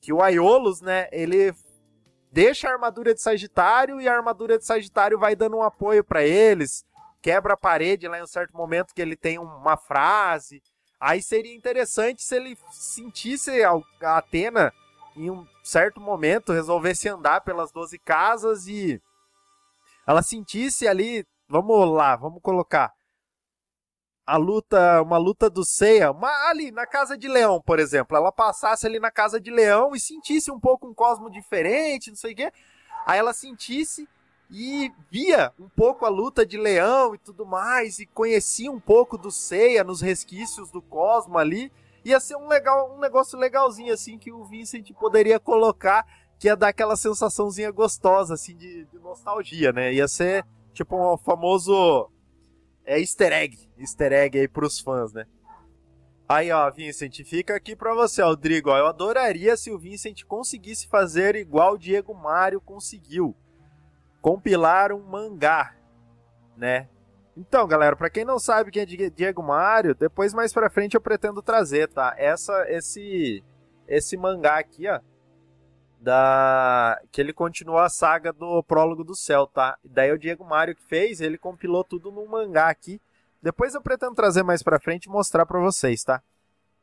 que 0.00 0.12
o 0.14 0.22
Aiolos, 0.22 0.80
né, 0.80 1.08
ele 1.12 1.52
deixa 2.32 2.68
a 2.68 2.72
armadura 2.72 3.12
de 3.12 3.20
Sagitário 3.20 4.00
e 4.00 4.08
a 4.08 4.16
armadura 4.16 4.56
de 4.56 4.64
Sagitário 4.64 5.18
vai 5.18 5.36
dando 5.36 5.58
um 5.58 5.62
apoio 5.62 6.02
para 6.02 6.22
eles, 6.22 6.86
quebra 7.20 7.52
a 7.52 7.56
parede 7.56 8.08
lá 8.08 8.18
em 8.18 8.22
um 8.22 8.26
certo 8.26 8.56
momento 8.56 8.94
que 8.94 9.02
ele 9.02 9.16
tem 9.16 9.38
uma 9.38 9.76
frase. 9.76 10.62
Aí 10.98 11.22
seria 11.22 11.54
interessante 11.54 12.22
se 12.22 12.34
ele 12.34 12.56
sentisse 12.70 13.62
a 13.62 14.16
Atena 14.16 14.72
em 15.14 15.30
um 15.30 15.46
certo 15.62 16.00
momento 16.00 16.52
resolvesse 16.52 17.08
andar 17.08 17.42
pelas 17.42 17.70
12 17.72 17.98
casas 17.98 18.66
e 18.66 19.02
ela 20.06 20.22
sentisse 20.22 20.88
ali, 20.88 21.26
vamos 21.46 21.90
lá, 21.90 22.16
vamos 22.16 22.40
colocar 22.40 22.90
a 24.30 24.36
luta, 24.36 25.02
uma 25.02 25.18
luta 25.18 25.50
do 25.50 25.64
Seiya, 25.64 26.12
uma, 26.12 26.30
ali 26.48 26.70
na 26.70 26.86
Casa 26.86 27.18
de 27.18 27.26
Leão, 27.26 27.60
por 27.60 27.80
exemplo, 27.80 28.16
ela 28.16 28.30
passasse 28.30 28.86
ali 28.86 29.00
na 29.00 29.10
Casa 29.10 29.40
de 29.40 29.50
Leão 29.50 29.92
e 29.92 29.98
sentisse 29.98 30.52
um 30.52 30.60
pouco 30.60 30.86
um 30.86 30.94
cosmo 30.94 31.28
diferente, 31.28 32.10
não 32.10 32.16
sei 32.16 32.32
o 32.32 32.36
quê, 32.36 32.52
aí 33.04 33.18
ela 33.18 33.32
sentisse 33.32 34.08
e 34.48 34.92
via 35.10 35.52
um 35.58 35.68
pouco 35.68 36.06
a 36.06 36.08
luta 36.08 36.46
de 36.46 36.56
Leão 36.56 37.12
e 37.12 37.18
tudo 37.18 37.44
mais, 37.44 37.98
e 37.98 38.06
conhecia 38.06 38.70
um 38.70 38.78
pouco 38.78 39.18
do 39.18 39.32
Seiya 39.32 39.82
nos 39.82 40.00
resquícios 40.00 40.70
do 40.70 40.80
cosmo 40.80 41.36
ali, 41.36 41.72
ia 42.04 42.20
ser 42.20 42.36
um, 42.36 42.46
legal, 42.46 42.94
um 42.94 43.00
negócio 43.00 43.36
legalzinho 43.36 43.92
assim 43.92 44.16
que 44.16 44.30
o 44.30 44.44
Vincent 44.44 44.92
poderia 44.92 45.40
colocar, 45.40 46.06
que 46.38 46.46
ia 46.46 46.56
dar 46.56 46.68
aquela 46.68 46.94
sensaçãozinha 46.94 47.72
gostosa 47.72 48.34
assim 48.34 48.56
de, 48.56 48.84
de 48.84 48.98
nostalgia, 49.00 49.72
né? 49.72 49.92
Ia 49.92 50.06
ser 50.06 50.46
tipo 50.72 50.96
um 50.96 51.16
famoso 51.18 52.08
é 52.90 52.98
easter 52.98 53.32
egg, 53.32 53.56
easter 53.78 54.12
egg 54.12 54.36
aí 54.38 54.48
pros 54.48 54.80
fãs, 54.80 55.12
né? 55.12 55.24
Aí, 56.28 56.50
ó, 56.50 56.68
Vincent, 56.70 57.24
fica 57.24 57.54
aqui 57.54 57.76
pra 57.76 57.94
você, 57.94 58.22
Rodrigo. 58.22 58.70
Eu 58.70 58.86
adoraria 58.86 59.56
se 59.56 59.70
o 59.70 59.78
Vincent 59.78 60.24
conseguisse 60.24 60.88
fazer 60.88 61.36
igual 61.36 61.74
o 61.74 61.78
Diego 61.78 62.12
Mário 62.14 62.60
conseguiu. 62.60 63.34
Compilar 64.20 64.92
um 64.92 65.02
mangá, 65.02 65.74
né? 66.56 66.88
Então, 67.36 67.66
galera, 67.66 67.96
para 67.96 68.10
quem 68.10 68.24
não 68.24 68.38
sabe 68.38 68.70
quem 68.70 68.82
é 68.82 69.10
Diego 69.10 69.42
Mário, 69.42 69.94
depois 69.94 70.34
mais 70.34 70.52
pra 70.52 70.68
frente 70.68 70.94
eu 70.94 71.00
pretendo 71.00 71.40
trazer, 71.40 71.88
tá? 71.88 72.14
Essa, 72.18 72.64
esse, 72.68 73.42
esse 73.88 74.16
mangá 74.16 74.58
aqui, 74.58 74.88
ó, 74.88 75.00
da 76.00 77.00
que 77.12 77.20
ele 77.20 77.32
continuou 77.32 77.78
a 77.78 77.90
saga 77.90 78.32
do 78.32 78.62
Prólogo 78.62 79.04
do 79.04 79.14
Céu, 79.14 79.46
tá? 79.46 79.78
Daí 79.84 80.10
o 80.10 80.18
Diego 80.18 80.44
Mário 80.44 80.74
que 80.74 80.82
fez, 80.82 81.20
ele 81.20 81.36
compilou 81.36 81.84
tudo 81.84 82.10
num 82.10 82.26
mangá 82.26 82.68
aqui. 82.68 83.00
Depois 83.42 83.74
eu 83.74 83.82
pretendo 83.82 84.14
trazer 84.14 84.42
mais 84.42 84.62
para 84.62 84.80
frente 84.80 85.04
e 85.04 85.10
mostrar 85.10 85.44
para 85.44 85.60
vocês, 85.60 86.02
tá? 86.02 86.22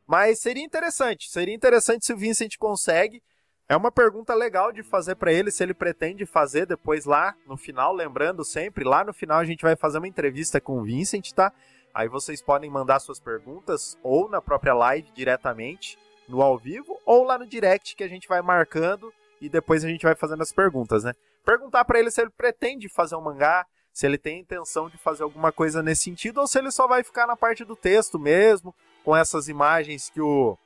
Mas 0.05 0.39
seria 0.39 0.63
interessante, 0.63 1.30
seria 1.30 1.53
interessante 1.53 2.05
se 2.05 2.13
o 2.13 2.18
Vincent 2.18 2.55
consegue. 2.57 3.22
É 3.68 3.76
uma 3.76 3.91
pergunta 3.91 4.34
legal 4.34 4.72
de 4.72 4.82
fazer 4.82 5.15
para 5.15 5.34
ele 5.34 5.51
se 5.51 5.61
ele 5.61 5.74
pretende 5.74 6.26
fazer 6.26 6.65
depois 6.65 7.03
lá 7.03 7.36
no 7.45 7.57
final, 7.57 7.93
lembrando 7.93 8.45
sempre, 8.45 8.86
lá 8.86 9.03
no 9.03 9.13
final 9.13 9.39
a 9.39 9.45
gente 9.45 9.61
vai 9.61 9.76
fazer 9.76 9.97
uma 9.97 10.07
entrevista 10.07 10.61
com 10.61 10.80
o 10.80 10.84
Vincent, 10.84 11.32
tá? 11.34 11.51
Aí 11.93 12.07
vocês 12.07 12.41
podem 12.41 12.70
mandar 12.70 12.99
suas 12.99 13.20
perguntas 13.20 13.97
ou 14.01 14.30
na 14.30 14.41
própria 14.41 14.74
live 14.74 15.11
diretamente 15.13 15.97
no 16.28 16.42
ao 16.42 16.58
vivo 16.58 17.00
ou 17.06 17.24
lá 17.24 17.38
no 17.38 17.46
direct 17.46 17.96
que 17.96 18.04
a 18.04 18.08
gente 18.08 18.28
vai 18.28 18.42
marcando 18.42 19.14
e 19.40 19.50
depois 19.50 19.84
a 19.84 19.88
gente 19.88 20.04
vai 20.04 20.16
fazendo 20.16 20.42
as 20.42 20.52
perguntas, 20.52 21.04
né? 21.04 21.14
Perguntar 21.46 21.86
para 21.86 22.00
ele 22.00 22.12
se 22.12 22.22
ele 22.22 22.30
pretende 22.30 22.90
fazer 22.90 23.16
um 23.16 23.22
mangá, 23.22 23.66
se 23.94 24.06
ele 24.06 24.18
tem 24.18 24.40
intenção 24.40 24.90
de 24.90 24.98
fazer 24.98 25.24
alguma 25.24 25.52
coisa 25.52 25.82
nesse 25.82 26.04
sentido 26.04 26.40
ou 26.40 26.48
se 26.48 26.60
ele 26.60 26.72
só 26.72 26.88
vai 26.88 27.04
ficar 27.04 27.26
na 27.26 27.36
parte 27.36 27.64
do 27.64 27.76
texto 27.76 28.20
mesmo, 28.20 28.76
com 29.04 29.16
essas 29.16 29.48
imagens 29.48 30.10
que 30.10 30.22
o 30.22 30.58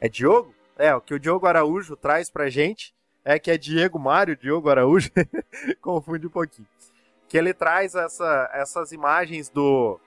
é 0.00 0.08
Diogo? 0.08 0.54
É, 0.76 0.94
o 0.94 1.00
que 1.00 1.14
o 1.14 1.18
Diogo 1.18 1.46
Araújo 1.46 1.96
traz 1.96 2.30
pra 2.30 2.48
gente 2.48 2.94
é 3.24 3.38
que 3.38 3.50
é 3.50 3.58
Diego 3.58 3.98
Mário, 3.98 4.36
Diogo 4.36 4.70
Araújo, 4.70 5.10
confunde 5.82 6.26
um 6.26 6.30
pouquinho. 6.30 6.68
Que 7.28 7.36
ele 7.36 7.52
traz 7.52 7.94
essa, 7.94 8.50
essas 8.54 8.92
imagens 8.92 9.48
do, 9.48 9.98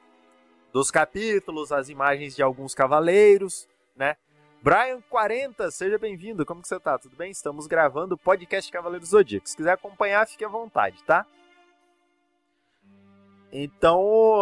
dos 0.71 0.89
capítulos, 0.89 1.71
as 1.71 1.89
imagens 1.89 2.35
de 2.35 2.41
alguns 2.41 2.73
cavaleiros, 2.73 3.67
né? 3.95 4.15
Brian 4.63 5.01
40, 5.09 5.71
seja 5.71 5.97
bem-vindo. 5.97 6.45
Como 6.45 6.61
que 6.61 6.67
você 6.67 6.79
tá? 6.79 6.95
Tudo 6.99 7.15
bem? 7.15 7.31
Estamos 7.31 7.65
gravando 7.65 8.13
o 8.13 8.17
podcast 8.17 8.71
Cavaleiros 8.71 9.09
Zodíaco. 9.09 9.49
Se 9.49 9.57
quiser 9.57 9.71
acompanhar, 9.71 10.27
fique 10.27 10.45
à 10.45 10.47
vontade, 10.47 11.03
tá? 11.03 11.25
Então, 13.51 14.39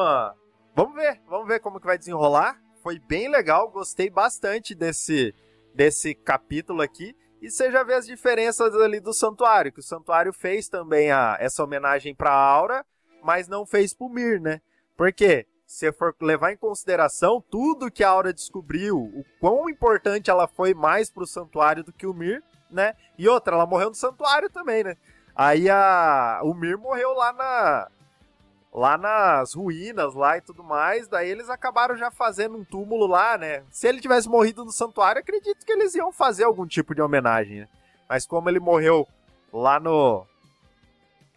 vamos 0.76 0.94
ver, 0.94 1.22
vamos 1.26 1.48
ver 1.48 1.62
como 1.62 1.80
que 1.80 1.86
vai 1.86 1.98
desenrolar. 1.98 2.62
Foi 2.84 3.00
bem 3.00 3.30
legal, 3.30 3.70
gostei 3.70 4.10
bastante 4.10 4.76
desse 4.76 5.34
desse 5.74 6.14
capítulo 6.14 6.82
aqui. 6.82 7.16
E 7.42 7.50
você 7.50 7.72
já 7.72 7.82
vê 7.84 7.94
as 7.94 8.06
diferenças 8.06 8.76
ali 8.76 9.00
do 9.00 9.14
santuário, 9.14 9.72
que 9.72 9.80
o 9.80 9.84
santuário 9.84 10.34
fez 10.34 10.68
também 10.68 11.12
a, 11.12 11.38
essa 11.40 11.64
homenagem 11.64 12.14
para 12.14 12.34
Aura, 12.34 12.86
mas 13.24 13.48
não 13.48 13.66
fez 13.66 13.94
pro 13.94 14.10
Mir, 14.10 14.42
né? 14.42 14.60
Por 14.98 15.14
quê? 15.14 15.48
Se 15.70 15.92
for 15.92 16.16
levar 16.20 16.52
em 16.52 16.58
consideração 16.58 17.40
tudo 17.48 17.92
que 17.92 18.04
a 18.04 18.10
Aura 18.10 18.34
descobriu, 18.34 18.98
o 18.98 19.24
quão 19.40 19.70
importante 19.70 20.28
ela 20.28 20.48
foi 20.48 20.74
mais 20.74 21.12
pro 21.12 21.28
santuário 21.28 21.84
do 21.84 21.94
que 21.94 22.08
o 22.08 22.14
Mir, 22.14 22.44
né? 22.72 22.96
E 23.20 23.30
outra, 23.30 23.54
ela 23.54 23.68
morreu 23.68 23.90
no 23.90 23.96
santuário 23.96 24.50
também, 24.50 24.84
né? 24.84 24.98
Aí 25.36 25.70
a, 25.70 26.42
o 26.44 26.56
Mir 26.56 26.76
morreu 26.76 27.14
lá 27.14 27.32
na, 27.32 27.88
lá 28.74 28.98
nas 28.98 29.54
ruínas 29.54 30.16
lá 30.16 30.40
e 30.40 30.42
tudo 30.42 30.64
mais. 30.64 31.08
Daí 31.08 31.30
eles 31.30 31.52
acabaram 31.52 31.96
já 31.96 32.10
fazendo 32.10 32.58
um 32.58 32.64
túmulo 32.64 33.06
lá, 33.06 33.38
né? 33.38 33.64
Se 33.70 33.88
ele 33.88 34.02
tivesse 34.02 34.28
morrido 34.28 34.66
no 34.66 34.72
santuário, 34.72 35.22
acredito 35.22 35.64
que 35.64 35.72
eles 35.72 35.94
iam 35.94 36.12
fazer 36.12 36.46
algum 36.46 36.66
tipo 36.66 36.96
de 36.96 37.02
homenagem, 37.04 37.60
né? 37.60 37.68
Mas 38.10 38.26
como 38.26 38.50
ele 38.50 38.60
morreu 38.60 39.08
lá 39.54 39.80
no 39.80 40.26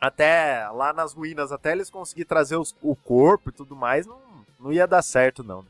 até 0.02 0.68
lá 0.70 0.92
nas 0.92 1.12
ruínas, 1.12 1.52
até 1.52 1.70
eles 1.70 1.88
conseguirem 1.88 2.26
trazer 2.26 2.56
os, 2.56 2.74
o 2.82 2.96
corpo 2.96 3.50
e 3.50 3.52
tudo 3.52 3.76
mais, 3.76 4.04
não, 4.04 4.18
não 4.62 4.72
ia 4.72 4.86
dar 4.86 5.02
certo 5.02 5.42
não. 5.42 5.64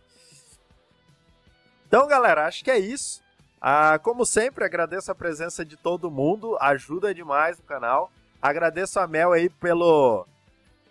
Então, 1.86 2.06
galera, 2.06 2.46
acho 2.46 2.62
que 2.62 2.70
é 2.70 2.78
isso. 2.78 3.22
Ah, 3.60 3.98
como 4.02 4.26
sempre, 4.26 4.64
agradeço 4.64 5.10
a 5.10 5.14
presença 5.14 5.64
de 5.64 5.76
todo 5.76 6.10
mundo, 6.10 6.56
ajuda 6.60 7.14
demais 7.14 7.58
o 7.58 7.62
canal. 7.62 8.10
Agradeço 8.40 8.98
a 8.98 9.06
Mel 9.06 9.32
aí 9.32 9.48
pelo 9.48 10.26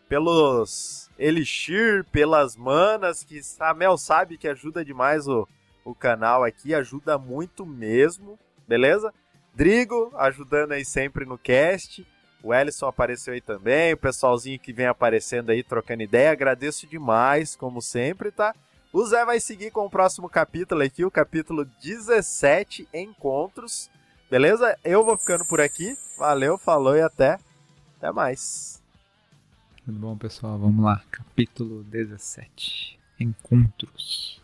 pelos 0.07 1.09
Elixir, 1.17 2.03
pelas 2.11 2.57
manas, 2.57 3.23
que 3.23 3.39
a 3.61 3.73
Mel 3.73 3.97
sabe 3.97 4.37
que 4.37 4.47
ajuda 4.47 4.83
demais 4.83 5.25
o, 5.25 5.47
o 5.85 5.95
canal 5.95 6.43
aqui, 6.43 6.73
ajuda 6.73 7.17
muito 7.17 7.65
mesmo, 7.65 8.37
beleza? 8.67 9.13
Drigo 9.53 10.11
ajudando 10.17 10.73
aí 10.73 10.83
sempre 10.83 11.25
no 11.25 11.37
cast. 11.37 12.05
O 12.43 12.53
Ellison 12.53 12.87
apareceu 12.87 13.33
aí 13.33 13.41
também, 13.41 13.93
o 13.93 13.97
pessoalzinho 13.97 14.59
que 14.59 14.73
vem 14.73 14.87
aparecendo 14.87 15.51
aí 15.51 15.63
trocando 15.63 16.01
ideia. 16.01 16.31
Agradeço 16.31 16.87
demais, 16.87 17.55
como 17.55 17.81
sempre, 17.81 18.31
tá? 18.31 18.55
O 18.91 19.05
Zé 19.05 19.23
vai 19.23 19.39
seguir 19.39 19.71
com 19.71 19.85
o 19.85 19.89
próximo 19.89 20.27
capítulo 20.27 20.81
aqui, 20.81 21.05
o 21.05 21.11
capítulo 21.11 21.65
17, 21.81 22.87
Encontros. 22.93 23.89
Beleza? 24.29 24.77
Eu 24.83 25.05
vou 25.05 25.17
ficando 25.17 25.45
por 25.45 25.61
aqui. 25.61 25.95
Valeu, 26.17 26.57
falou 26.57 26.95
e 26.95 27.01
até. 27.01 27.37
Até 27.97 28.11
mais. 28.11 28.81
Tudo 29.85 29.99
bom, 29.99 30.17
pessoal? 30.17 30.57
Vamos 30.57 30.83
lá. 30.83 31.01
Capítulo 31.11 31.83
17 31.83 32.99
Encontros. 33.19 34.41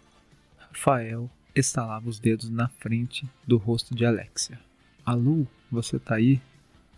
Rafael 0.57 1.29
estalava 1.55 2.07
os 2.07 2.19
dedos 2.19 2.49
na 2.49 2.69
frente 2.69 3.27
do 3.45 3.57
rosto 3.57 3.95
de 3.95 4.05
Alexia. 4.05 4.59
Alu, 5.05 5.47
você 5.71 5.97
tá 5.99 6.15
aí? 6.15 6.39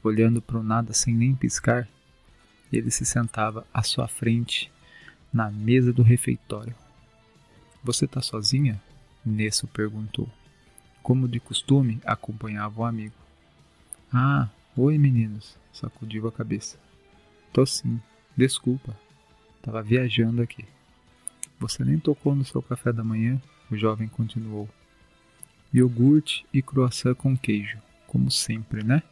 Olhando 0.04 0.42
para 0.42 0.58
o 0.58 0.64
nada 0.64 0.94
sem 0.94 1.14
nem 1.14 1.36
piscar. 1.36 1.88
Ele 2.72 2.92
se 2.92 3.06
sentava 3.06 3.66
à 3.74 3.84
sua 3.84 4.08
frente 4.08 4.72
na 5.34 5.50
mesa 5.50 5.92
do 5.92 6.04
refeitório. 6.04 6.76
Você 7.84 8.08
tá 8.08 8.22
sozinha? 8.22 8.82
Nesso 9.26 9.68
perguntou. 9.68 10.30
Como 11.02 11.28
de 11.28 11.40
costume, 11.40 12.00
acompanhava 12.06 12.82
o 12.82 12.86
amigo. 12.86 13.16
Ah, 14.14 14.50
oi 14.76 14.98
meninos, 14.98 15.58
sacudiu 15.74 16.28
a 16.28 16.32
cabeça. 16.32 16.78
Tô 17.52 17.66
sim, 17.66 18.00
Desculpa, 18.40 18.98
estava 19.58 19.84
viajando 19.84 20.42
aqui. 20.42 20.64
Você 21.60 21.84
nem 21.84 22.00
tocou 22.00 22.34
no 22.34 22.46
seu 22.46 22.62
café 22.62 22.94
da 22.94 23.04
manhã? 23.04 23.38
O 23.70 23.76
jovem 23.76 24.08
continuou. 24.08 24.70
Iogurte 25.74 26.46
e 26.54 26.62
croissant 26.62 27.16
com 27.16 27.36
queijo, 27.36 27.78
como 28.08 28.32
sempre, 28.32 28.82
né? 28.82 29.04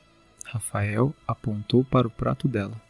Rafael 0.49 1.13
apontou 1.27 1.83
para 1.83 2.07
o 2.07 2.11
prato 2.11 2.47
dela. 2.47 2.81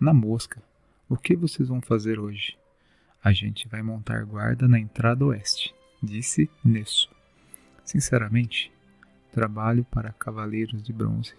Na 0.00 0.12
mosca, 0.12 0.60
o 1.08 1.16
que 1.16 1.36
vocês 1.36 1.68
vão 1.68 1.80
fazer 1.80 2.18
hoje? 2.18 2.58
A 3.22 3.32
gente 3.32 3.68
vai 3.68 3.82
montar 3.82 4.24
guarda 4.24 4.66
na 4.66 4.80
entrada 4.80 5.24
oeste, 5.24 5.72
disse 6.02 6.50
Nesso. 6.64 7.08
Sinceramente, 7.84 8.72
trabalho 9.30 9.84
para 9.84 10.12
cavaleiros 10.12 10.82
de 10.82 10.92
bronze. 10.92 11.34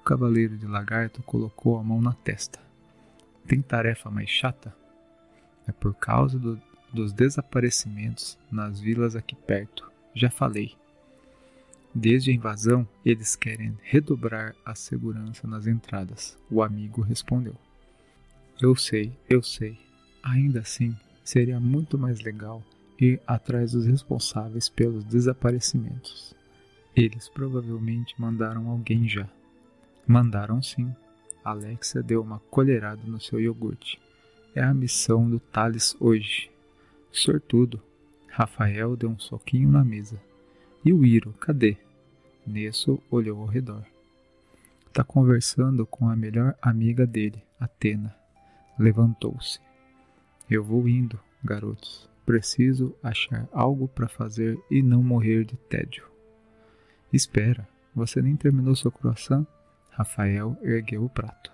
O 0.00 0.02
cavaleiro 0.02 0.58
de 0.58 0.66
lagarto 0.66 1.22
colocou 1.22 1.78
a 1.78 1.84
mão 1.84 2.02
na 2.02 2.12
testa. 2.12 2.58
Tem 3.46 3.62
tarefa 3.62 4.10
mais 4.10 4.28
chata? 4.28 4.74
É 5.68 5.70
por 5.70 5.94
causa 5.94 6.40
do, 6.40 6.60
dos 6.92 7.12
desaparecimentos 7.12 8.36
nas 8.50 8.80
vilas 8.80 9.14
aqui 9.14 9.36
perto. 9.36 9.88
Já 10.12 10.28
falei. 10.28 10.74
Desde 11.98 12.30
a 12.30 12.34
invasão, 12.34 12.86
eles 13.02 13.34
querem 13.34 13.74
redobrar 13.82 14.54
a 14.66 14.74
segurança 14.74 15.48
nas 15.48 15.66
entradas. 15.66 16.36
O 16.50 16.62
amigo 16.62 17.00
respondeu. 17.00 17.54
Eu 18.60 18.76
sei, 18.76 19.14
eu 19.30 19.42
sei. 19.42 19.78
Ainda 20.22 20.60
assim, 20.60 20.94
seria 21.24 21.58
muito 21.58 21.96
mais 21.98 22.20
legal 22.20 22.62
ir 23.00 23.18
atrás 23.26 23.72
dos 23.72 23.86
responsáveis 23.86 24.68
pelos 24.68 25.04
desaparecimentos. 25.04 26.34
Eles 26.94 27.30
provavelmente 27.30 28.14
mandaram 28.20 28.68
alguém 28.68 29.08
já. 29.08 29.26
Mandaram 30.06 30.60
sim, 30.60 30.94
Alexia 31.42 32.02
deu 32.02 32.20
uma 32.20 32.40
colherada 32.50 33.00
no 33.06 33.18
seu 33.18 33.40
iogurte. 33.40 33.98
É 34.54 34.62
a 34.62 34.74
missão 34.74 35.30
do 35.30 35.40
Thales 35.40 35.96
hoje. 35.98 36.50
Sortudo. 37.10 37.82
Rafael 38.28 38.98
deu 38.98 39.08
um 39.08 39.18
soquinho 39.18 39.70
na 39.70 39.82
mesa. 39.82 40.20
E 40.84 40.92
o 40.92 41.02
Iro, 41.06 41.32
cadê? 41.40 41.78
Nesso 42.46 43.02
olhou 43.10 43.40
ao 43.40 43.46
redor. 43.46 43.84
Tá 44.92 45.02
conversando 45.02 45.84
com 45.84 46.08
a 46.08 46.16
melhor 46.16 46.56
amiga 46.62 47.06
dele, 47.06 47.42
Atena. 47.58 48.14
Levantou-se. 48.78 49.58
Eu 50.48 50.62
vou 50.62 50.88
indo, 50.88 51.18
garotos. 51.42 52.08
Preciso 52.24 52.94
achar 53.02 53.48
algo 53.52 53.88
para 53.88 54.08
fazer 54.08 54.58
e 54.70 54.82
não 54.82 55.02
morrer 55.02 55.44
de 55.44 55.56
tédio. 55.56 56.04
Espera, 57.12 57.68
você 57.94 58.22
nem 58.22 58.36
terminou 58.36 58.74
seu 58.76 58.90
croissant? 58.90 59.46
Rafael 59.90 60.56
ergueu 60.62 61.04
o 61.04 61.08
prato. 61.08 61.52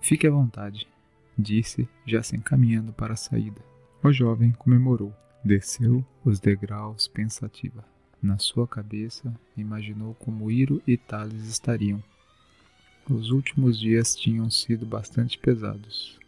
Fique 0.00 0.26
à 0.26 0.30
vontade, 0.30 0.88
disse, 1.36 1.88
já 2.06 2.22
se 2.22 2.36
encaminhando 2.36 2.92
para 2.92 3.14
a 3.14 3.16
saída. 3.16 3.60
O 4.02 4.12
jovem 4.12 4.52
comemorou. 4.52 5.14
Desceu 5.44 6.04
os 6.24 6.38
degraus 6.38 7.08
pensativa. 7.08 7.84
Na 8.22 8.36
sua 8.38 8.68
cabeça, 8.68 9.34
imaginou 9.56 10.14
como 10.14 10.50
Iro 10.50 10.82
e 10.86 10.96
Thales 10.98 11.46
estariam. 11.46 12.02
Os 13.08 13.30
últimos 13.30 13.78
dias 13.78 14.14
tinham 14.14 14.50
sido 14.50 14.84
bastante 14.84 15.38
pesados. 15.38 16.18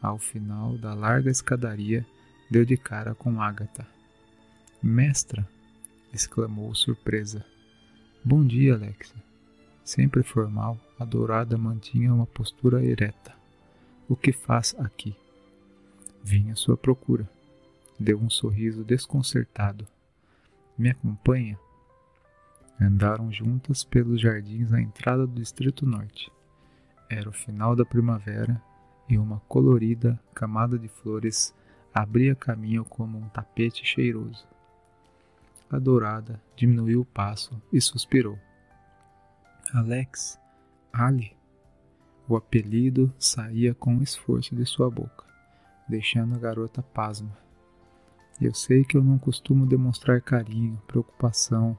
Ao 0.00 0.18
final 0.18 0.78
da 0.78 0.94
larga 0.94 1.30
escadaria, 1.30 2.06
deu 2.50 2.64
de 2.64 2.78
cara 2.78 3.14
com 3.14 3.42
Agatha. 3.42 3.86
Mestra! 4.82 5.46
exclamou 6.14 6.74
surpresa. 6.74 7.44
Bom 8.24 8.44
dia, 8.46 8.74
Alexia. 8.74 9.22
Sempre 9.84 10.22
formal, 10.22 10.80
a 10.98 11.04
dourada 11.04 11.58
mantinha 11.58 12.12
uma 12.12 12.26
postura 12.26 12.82
ereta. 12.82 13.34
O 14.08 14.16
que 14.16 14.32
faz 14.32 14.74
aqui? 14.78 15.14
Vim 16.24 16.50
à 16.50 16.54
sua 16.54 16.76
procura. 16.76 17.28
Deu 18.00 18.18
um 18.18 18.30
sorriso 18.30 18.82
desconcertado. 18.82 19.86
Me 20.78 20.90
acompanha? 20.90 21.58
Andaram 22.80 23.32
juntas 23.32 23.82
pelos 23.82 24.20
jardins 24.20 24.70
na 24.70 24.80
entrada 24.80 25.26
do 25.26 25.34
Distrito 25.34 25.84
Norte. 25.84 26.30
Era 27.10 27.28
o 27.28 27.32
final 27.32 27.74
da 27.74 27.84
primavera 27.84 28.62
e 29.08 29.18
uma 29.18 29.40
colorida 29.48 30.20
camada 30.32 30.78
de 30.78 30.86
flores 30.86 31.52
abria 31.92 32.34
caminho 32.36 32.84
como 32.84 33.18
um 33.18 33.28
tapete 33.28 33.84
cheiroso. 33.84 34.46
a 35.70 35.78
dourada 35.78 36.40
diminuiu 36.56 37.00
o 37.00 37.04
passo 37.04 37.60
e 37.72 37.80
suspirou. 37.80 38.38
Alex, 39.74 40.38
Ali. 40.92 41.36
O 42.28 42.36
apelido 42.36 43.12
saía 43.18 43.74
com 43.74 44.00
esforço 44.02 44.54
de 44.54 44.64
sua 44.64 44.90
boca, 44.90 45.24
deixando 45.88 46.34
a 46.34 46.38
garota 46.38 46.82
pasma. 46.82 47.36
Eu 48.40 48.54
sei 48.54 48.84
que 48.84 48.96
eu 48.96 49.02
não 49.02 49.18
costumo 49.18 49.66
demonstrar 49.66 50.20
carinho, 50.20 50.80
preocupação. 50.86 51.76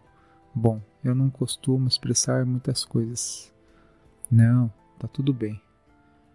Bom, 0.53 0.81
eu 1.01 1.15
não 1.15 1.29
costumo 1.29 1.87
expressar 1.87 2.45
muitas 2.45 2.83
coisas. 2.83 3.53
Não, 4.29 4.71
tá 4.99 5.07
tudo 5.07 5.33
bem. 5.33 5.61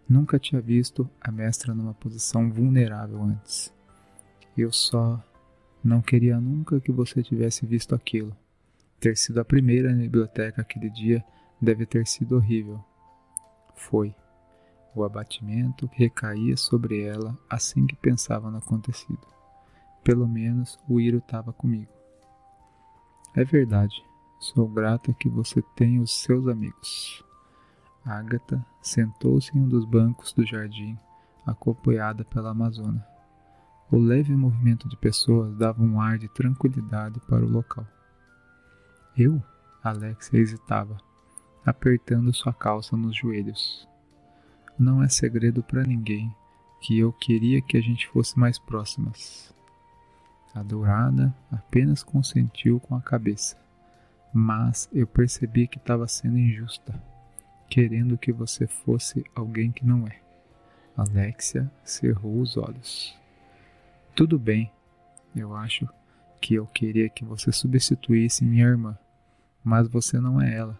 Nunca 0.09 0.39
tinha 0.39 0.62
visto 0.62 1.09
a 1.20 1.31
mestra 1.31 1.75
numa 1.75 1.93
posição 1.93 2.51
vulnerável 2.51 3.22
antes. 3.22 3.70
Eu 4.57 4.72
só 4.72 5.22
não 5.83 6.01
queria 6.01 6.41
nunca 6.41 6.81
que 6.81 6.91
você 6.91 7.22
tivesse 7.22 7.66
visto 7.66 7.95
aquilo. 7.95 8.35
Ter 8.99 9.18
sido 9.18 9.41
a 9.41 9.45
primeira 9.45 9.93
na 9.93 10.01
biblioteca 10.01 10.62
aquele 10.62 10.89
dia 10.89 11.22
deve 11.61 11.85
ter 11.85 12.07
sido 12.07 12.37
horrível. 12.37 12.83
Foi. 13.77 14.14
O 14.95 15.05
abatimento 15.05 15.91
recaía 15.93 16.57
sobre 16.57 17.03
ela 17.03 17.37
assim 17.51 17.87
que 17.87 17.97
pensava 17.97 18.51
no 18.51 18.59
acontecido. 18.59 19.34
Pelo 20.05 20.28
menos 20.28 20.78
o 20.86 21.00
Iro 21.00 21.18
estava 21.18 21.52
comigo. 21.52 21.90
É 23.34 23.42
verdade. 23.42 24.05
Sou 24.38 24.68
grata 24.68 25.14
que 25.14 25.28
você 25.28 25.62
tenha 25.74 26.02
os 26.02 26.14
seus 26.14 26.46
amigos. 26.46 27.24
Agatha 28.05 28.64
sentou-se 28.82 29.57
em 29.57 29.62
um 29.62 29.68
dos 29.68 29.86
bancos 29.86 30.34
do 30.34 30.44
jardim, 30.44 30.98
acompanhada 31.46 32.22
pela 32.24 32.50
Amazona. 32.50 33.05
O 33.90 33.96
leve 33.96 34.36
movimento 34.36 34.86
de 34.88 34.96
pessoas 34.96 35.57
dava 35.57 35.82
um 35.82 35.98
ar 35.98 36.18
de 36.18 36.28
tranquilidade 36.28 37.18
para 37.20 37.44
o 37.44 37.48
local. 37.48 37.86
Eu? 39.16 39.42
Alexia 39.82 40.40
hesitava, 40.40 40.98
apertando 41.64 42.34
sua 42.34 42.52
calça 42.52 42.96
nos 42.96 43.16
joelhos. 43.16 43.88
Não 44.78 45.02
é 45.02 45.09
segredo 45.09 45.62
para 45.62 45.82
ninguém 45.82 46.34
que 46.80 46.98
eu 46.98 47.12
queria 47.12 47.62
que 47.62 47.78
a 47.78 47.80
gente 47.80 48.07
fosse 48.09 48.38
mais 48.38 48.59
próximas. 48.59 49.53
A 50.55 50.62
dourada 50.62 51.34
apenas 51.50 52.05
consentiu 52.05 52.78
com 52.78 52.94
a 52.94 53.00
cabeça, 53.00 53.57
mas 54.32 54.88
eu 54.92 55.05
percebi 55.05 55.66
que 55.66 55.78
estava 55.78 56.07
sendo 56.07 56.38
injusta, 56.38 56.94
querendo 57.68 58.16
que 58.16 58.32
você 58.32 58.68
fosse 58.68 59.24
alguém 59.34 59.72
que 59.72 59.84
não 59.84 60.07
é. 60.07 60.20
Alexia 60.96 61.68
cerrou 61.82 62.40
os 62.40 62.57
olhos. 62.57 63.18
Tudo 64.14 64.38
bem, 64.38 64.70
eu 65.34 65.57
acho 65.57 65.88
que 66.40 66.55
eu 66.55 66.66
queria 66.66 67.09
que 67.09 67.24
você 67.24 67.50
substituísse 67.50 68.44
minha 68.44 68.64
irmã, 68.64 68.96
mas 69.64 69.88
você 69.88 70.20
não 70.20 70.40
é 70.40 70.55
ela, 70.55 70.78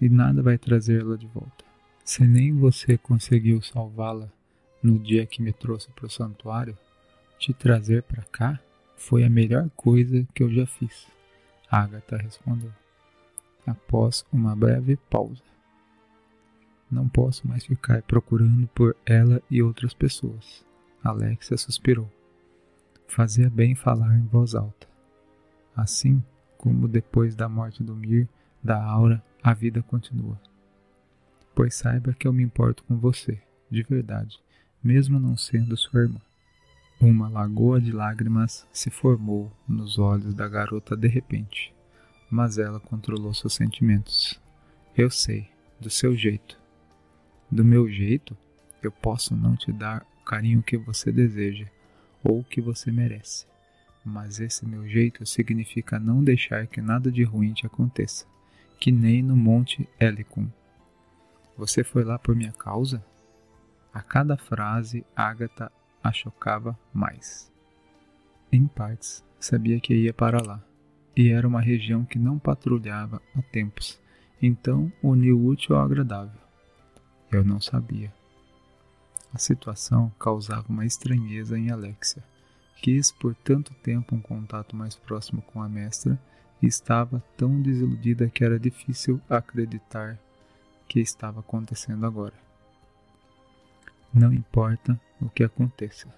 e 0.00 0.08
nada 0.08 0.42
vai 0.42 0.58
trazê-la 0.58 1.16
de 1.16 1.28
volta. 1.28 1.64
Se 2.04 2.26
nem 2.26 2.52
você 2.52 2.98
conseguiu 2.98 3.62
salvá-la 3.62 4.28
no 4.82 4.98
dia 4.98 5.24
que 5.26 5.40
me 5.40 5.52
trouxe 5.52 5.90
para 5.92 6.06
o 6.06 6.10
santuário, 6.10 6.76
te 7.38 7.54
trazer 7.54 8.02
para 8.02 8.24
cá 8.24 8.60
foi 8.96 9.22
a 9.24 9.30
melhor 9.30 9.70
coisa 9.76 10.26
que 10.34 10.42
eu 10.42 10.50
já 10.50 10.66
fiz, 10.66 11.06
Agatha 11.70 12.16
respondeu, 12.16 12.72
após 13.66 14.24
uma 14.32 14.56
breve 14.56 14.96
pausa. 14.96 15.42
Não 16.90 17.08
posso 17.08 17.46
mais 17.46 17.66
ficar 17.66 18.02
procurando 18.02 18.66
por 18.68 18.96
ela 19.04 19.42
e 19.50 19.62
outras 19.62 19.92
pessoas. 19.92 20.64
Alexia 21.02 21.56
suspirou. 21.56 22.10
Fazia 23.08 23.50
bem 23.50 23.74
falar 23.74 24.16
em 24.16 24.26
voz 24.26 24.54
alta. 24.54 24.88
Assim 25.74 26.22
como 26.56 26.88
depois 26.88 27.34
da 27.34 27.48
morte 27.48 27.82
do 27.82 27.94
Mir, 27.94 28.28
da 28.62 28.82
Aura, 28.82 29.22
a 29.42 29.52
vida 29.52 29.82
continua. 29.82 30.40
Pois 31.54 31.74
saiba 31.74 32.12
que 32.12 32.26
eu 32.26 32.32
me 32.32 32.42
importo 32.42 32.82
com 32.84 32.96
você, 32.96 33.40
de 33.70 33.82
verdade, 33.82 34.38
mesmo 34.82 35.18
não 35.18 35.36
sendo 35.36 35.76
sua 35.76 36.02
irmã. 36.02 36.20
Uma 36.98 37.28
lagoa 37.28 37.78
de 37.78 37.92
lágrimas 37.92 38.66
se 38.72 38.88
formou 38.88 39.52
nos 39.68 39.98
olhos 39.98 40.32
da 40.32 40.48
garota 40.48 40.96
de 40.96 41.06
repente, 41.06 41.74
mas 42.30 42.56
ela 42.56 42.80
controlou 42.80 43.34
seus 43.34 43.52
sentimentos. 43.52 44.40
Eu 44.96 45.10
sei, 45.10 45.46
do 45.78 45.90
seu 45.90 46.16
jeito. 46.16 46.58
Do 47.50 47.62
meu 47.62 47.86
jeito, 47.86 48.34
eu 48.82 48.90
posso 48.90 49.36
não 49.36 49.54
te 49.54 49.70
dar 49.70 50.06
o 50.20 50.24
carinho 50.24 50.62
que 50.62 50.78
você 50.78 51.12
deseja 51.12 51.66
ou 52.24 52.42
que 52.42 52.62
você 52.62 52.90
merece, 52.90 53.46
mas 54.02 54.40
esse 54.40 54.66
meu 54.66 54.88
jeito 54.88 55.26
significa 55.26 55.98
não 55.98 56.24
deixar 56.24 56.66
que 56.66 56.80
nada 56.80 57.12
de 57.12 57.22
ruim 57.24 57.52
te 57.52 57.66
aconteça, 57.66 58.24
que 58.80 58.90
nem 58.90 59.22
no 59.22 59.36
Monte 59.36 59.86
Helicon. 60.00 60.48
Você 61.58 61.84
foi 61.84 62.04
lá 62.04 62.18
por 62.18 62.34
minha 62.34 62.52
causa? 62.52 63.04
A 63.92 64.00
cada 64.00 64.36
frase, 64.38 65.04
Agatha 65.14 65.70
a 66.06 66.12
chocava 66.12 66.78
mais. 66.92 67.52
Em 68.52 68.66
partes, 68.66 69.24
sabia 69.40 69.80
que 69.80 69.94
ia 69.94 70.14
para 70.14 70.40
lá, 70.40 70.62
e 71.16 71.30
era 71.30 71.46
uma 71.46 71.60
região 71.60 72.04
que 72.04 72.18
não 72.18 72.38
patrulhava 72.38 73.20
há 73.34 73.42
tempos, 73.42 74.00
então 74.40 74.92
uniu 75.02 75.44
útil 75.44 75.76
ao 75.76 75.84
agradável. 75.84 76.40
Eu 77.30 77.44
não 77.44 77.60
sabia. 77.60 78.12
A 79.34 79.38
situação 79.38 80.12
causava 80.18 80.68
uma 80.68 80.86
estranheza 80.86 81.58
em 81.58 81.70
Alexia. 81.70 82.22
Quis 82.80 83.10
por 83.10 83.34
tanto 83.34 83.74
tempo 83.74 84.14
um 84.14 84.20
contato 84.20 84.76
mais 84.76 84.94
próximo 84.94 85.42
com 85.42 85.60
a 85.60 85.68
mestra 85.68 86.18
e 86.62 86.66
estava 86.66 87.22
tão 87.36 87.60
desiludida 87.60 88.28
que 88.28 88.44
era 88.44 88.60
difícil 88.60 89.20
acreditar 89.28 90.18
que 90.88 91.00
estava 91.00 91.40
acontecendo 91.40 92.06
agora. 92.06 92.34
Não 94.14 94.32
importa 94.32 94.98
o 95.20 95.28
que 95.28 95.44
aconteça, 95.44 96.08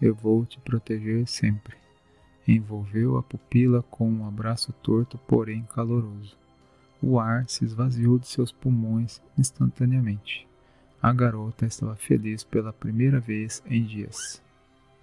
eu 0.00 0.14
vou 0.14 0.44
te 0.44 0.58
proteger 0.60 1.26
sempre. 1.26 1.76
Envolveu 2.46 3.16
a 3.16 3.22
pupila 3.22 3.82
com 3.90 4.08
um 4.08 4.26
abraço 4.26 4.72
torto, 4.82 5.18
porém 5.26 5.62
caloroso. 5.74 6.36
O 7.02 7.18
ar 7.18 7.48
se 7.48 7.64
esvaziou 7.64 8.18
de 8.18 8.26
seus 8.26 8.52
pulmões 8.52 9.20
instantaneamente. 9.36 10.46
A 11.02 11.12
garota 11.12 11.66
estava 11.66 11.96
feliz 11.96 12.44
pela 12.44 12.72
primeira 12.72 13.20
vez 13.20 13.62
em 13.66 13.84
dias. 13.84 14.42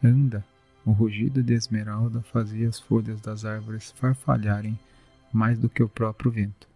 Anda! 0.03 0.45
O 0.85 0.91
rugido 0.91 1.41
de 1.41 1.53
Esmeralda 1.53 2.21
fazia 2.21 2.67
as 2.67 2.77
folhas 2.77 3.21
das 3.21 3.45
árvores 3.45 3.91
farfalharem 3.91 4.77
mais 5.31 5.57
do 5.57 5.69
que 5.69 5.81
o 5.81 5.87
próprio 5.87 6.29
vento. 6.29 6.67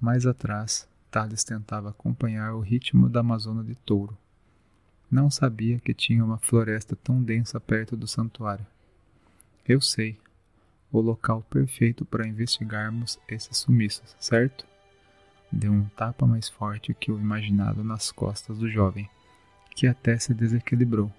Mais 0.00 0.26
atrás, 0.26 0.86
Thales 1.10 1.42
tentava 1.42 1.90
acompanhar 1.90 2.54
o 2.54 2.60
ritmo 2.60 3.08
da 3.08 3.20
Amazona 3.20 3.64
de 3.64 3.74
touro. 3.74 4.16
Não 5.10 5.28
sabia 5.28 5.80
que 5.80 5.92
tinha 5.92 6.24
uma 6.24 6.38
floresta 6.38 6.94
tão 6.94 7.20
densa 7.20 7.58
perto 7.58 7.96
do 7.96 8.06
santuário. 8.06 8.64
Eu 9.66 9.80
sei. 9.80 10.16
O 10.92 11.00
local 11.00 11.42
perfeito 11.50 12.04
para 12.04 12.26
investigarmos 12.26 13.18
esses 13.28 13.56
sumiços, 13.58 14.14
certo? 14.20 14.64
Deu 15.50 15.72
um 15.72 15.84
tapa 15.96 16.26
mais 16.26 16.48
forte 16.48 16.94
que 16.94 17.10
o 17.10 17.18
imaginado 17.18 17.82
nas 17.82 18.12
costas 18.12 18.58
do 18.58 18.68
jovem, 18.70 19.10
que 19.74 19.88
até 19.88 20.16
se 20.16 20.32
desequilibrou. 20.32 21.12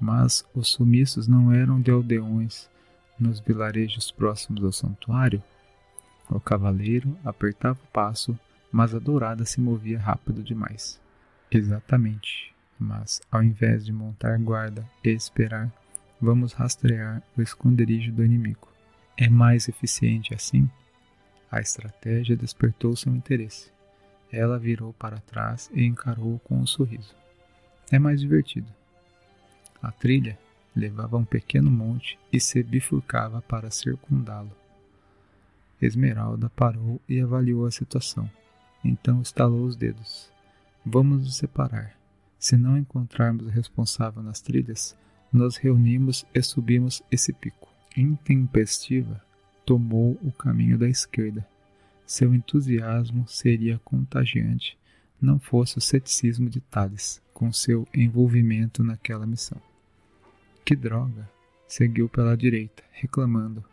Mas 0.00 0.44
os 0.54 0.68
sumiços 0.68 1.26
não 1.26 1.52
eram 1.52 1.80
de 1.80 1.90
aldeões 1.90 2.70
nos 3.18 3.40
vilarejos 3.40 4.12
próximos 4.12 4.62
ao 4.62 4.72
santuário. 4.72 5.42
O 6.28 6.38
cavaleiro 6.38 7.16
apertava 7.24 7.80
o 7.82 7.92
passo, 7.92 8.38
mas 8.70 8.94
a 8.94 8.98
dourada 9.00 9.44
se 9.44 9.60
movia 9.60 9.98
rápido 9.98 10.42
demais. 10.42 11.00
Exatamente. 11.50 12.55
Mas, 12.78 13.20
ao 13.30 13.42
invés 13.42 13.84
de 13.84 13.92
montar 13.92 14.38
guarda 14.38 14.86
e 15.02 15.10
esperar, 15.10 15.72
vamos 16.20 16.52
rastrear 16.52 17.22
o 17.36 17.42
esconderijo 17.42 18.12
do 18.12 18.24
inimigo. 18.24 18.68
É 19.16 19.28
mais 19.28 19.68
eficiente 19.68 20.34
assim? 20.34 20.68
A 21.50 21.60
estratégia 21.60 22.36
despertou 22.36 22.94
seu 22.96 23.14
interesse. 23.14 23.70
Ela 24.30 24.58
virou 24.58 24.92
para 24.92 25.20
trás 25.20 25.70
e 25.72 25.84
encarou-o 25.84 26.38
com 26.40 26.58
um 26.58 26.66
sorriso. 26.66 27.14
É 27.90 27.98
mais 27.98 28.20
divertido. 28.20 28.68
A 29.80 29.90
trilha 29.92 30.38
levava 30.74 31.16
um 31.16 31.24
pequeno 31.24 31.70
monte 31.70 32.18
e 32.32 32.40
se 32.40 32.62
bifurcava 32.62 33.40
para 33.40 33.70
circundá-lo. 33.70 34.50
Esmeralda 35.80 36.50
parou 36.50 37.00
e 37.08 37.20
avaliou 37.20 37.66
a 37.66 37.70
situação. 37.70 38.30
Então 38.84 39.22
estalou 39.22 39.64
os 39.64 39.76
dedos. 39.76 40.30
Vamos 40.84 41.24
nos 41.24 41.36
separar. 41.36 41.96
Se 42.38 42.56
não 42.56 42.76
encontrarmos 42.76 43.46
o 43.46 43.50
responsável 43.50 44.22
nas 44.22 44.40
trilhas, 44.40 44.96
nos 45.32 45.56
reunimos 45.56 46.24
e 46.34 46.42
subimos 46.42 47.02
esse 47.10 47.32
pico. 47.32 47.68
Intempestiva, 47.96 49.22
tomou 49.64 50.18
o 50.22 50.30
caminho 50.32 50.78
da 50.78 50.88
esquerda. 50.88 51.46
Seu 52.06 52.34
entusiasmo 52.34 53.26
seria 53.26 53.80
contagiante, 53.84 54.78
não 55.20 55.38
fosse 55.38 55.78
o 55.78 55.80
ceticismo 55.80 56.48
de 56.48 56.60
Tales, 56.60 57.20
com 57.34 57.52
seu 57.52 57.86
envolvimento 57.92 58.84
naquela 58.84 59.26
missão. 59.26 59.60
Que 60.64 60.76
droga! 60.76 61.28
Seguiu 61.66 62.08
pela 62.08 62.36
direita, 62.36 62.84
reclamando, 62.92 63.64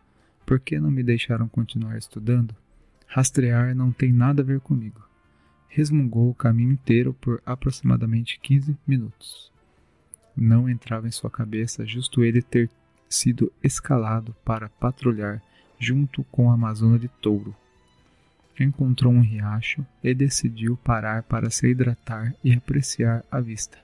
Por 0.45 0.59
que 0.59 0.79
não 0.79 0.89
me 0.89 1.03
deixaram 1.03 1.47
continuar 1.47 1.97
estudando? 1.97 2.55
Rastrear 3.07 3.75
não 3.75 3.91
tem 3.91 4.11
nada 4.11 4.41
a 4.41 4.45
ver 4.45 4.59
comigo. 4.59 5.01
Resmungou 5.75 6.29
o 6.29 6.35
caminho 6.35 6.73
inteiro 6.73 7.15
por 7.15 7.41
aproximadamente 7.43 8.39
15 8.39 8.77
minutos. 8.85 9.51
Não 10.37 10.69
entrava 10.69 11.07
em 11.07 11.11
sua 11.11 11.31
cabeça 11.31 11.83
justo 11.83 12.23
ele 12.23 12.43
ter 12.43 12.69
sido 13.09 13.51
escalado 13.63 14.35
para 14.45 14.69
patrulhar 14.69 15.41
junto 15.79 16.23
com 16.25 16.51
a 16.51 16.53
Amazona 16.53 16.99
de 16.99 17.07
Touro. 17.07 17.55
Encontrou 18.59 19.11
um 19.11 19.21
riacho 19.21 19.83
e 20.03 20.13
decidiu 20.13 20.77
parar 20.77 21.23
para 21.23 21.49
se 21.49 21.67
hidratar 21.67 22.35
e 22.43 22.53
apreciar 22.53 23.25
a 23.31 23.39
vista. 23.39 23.79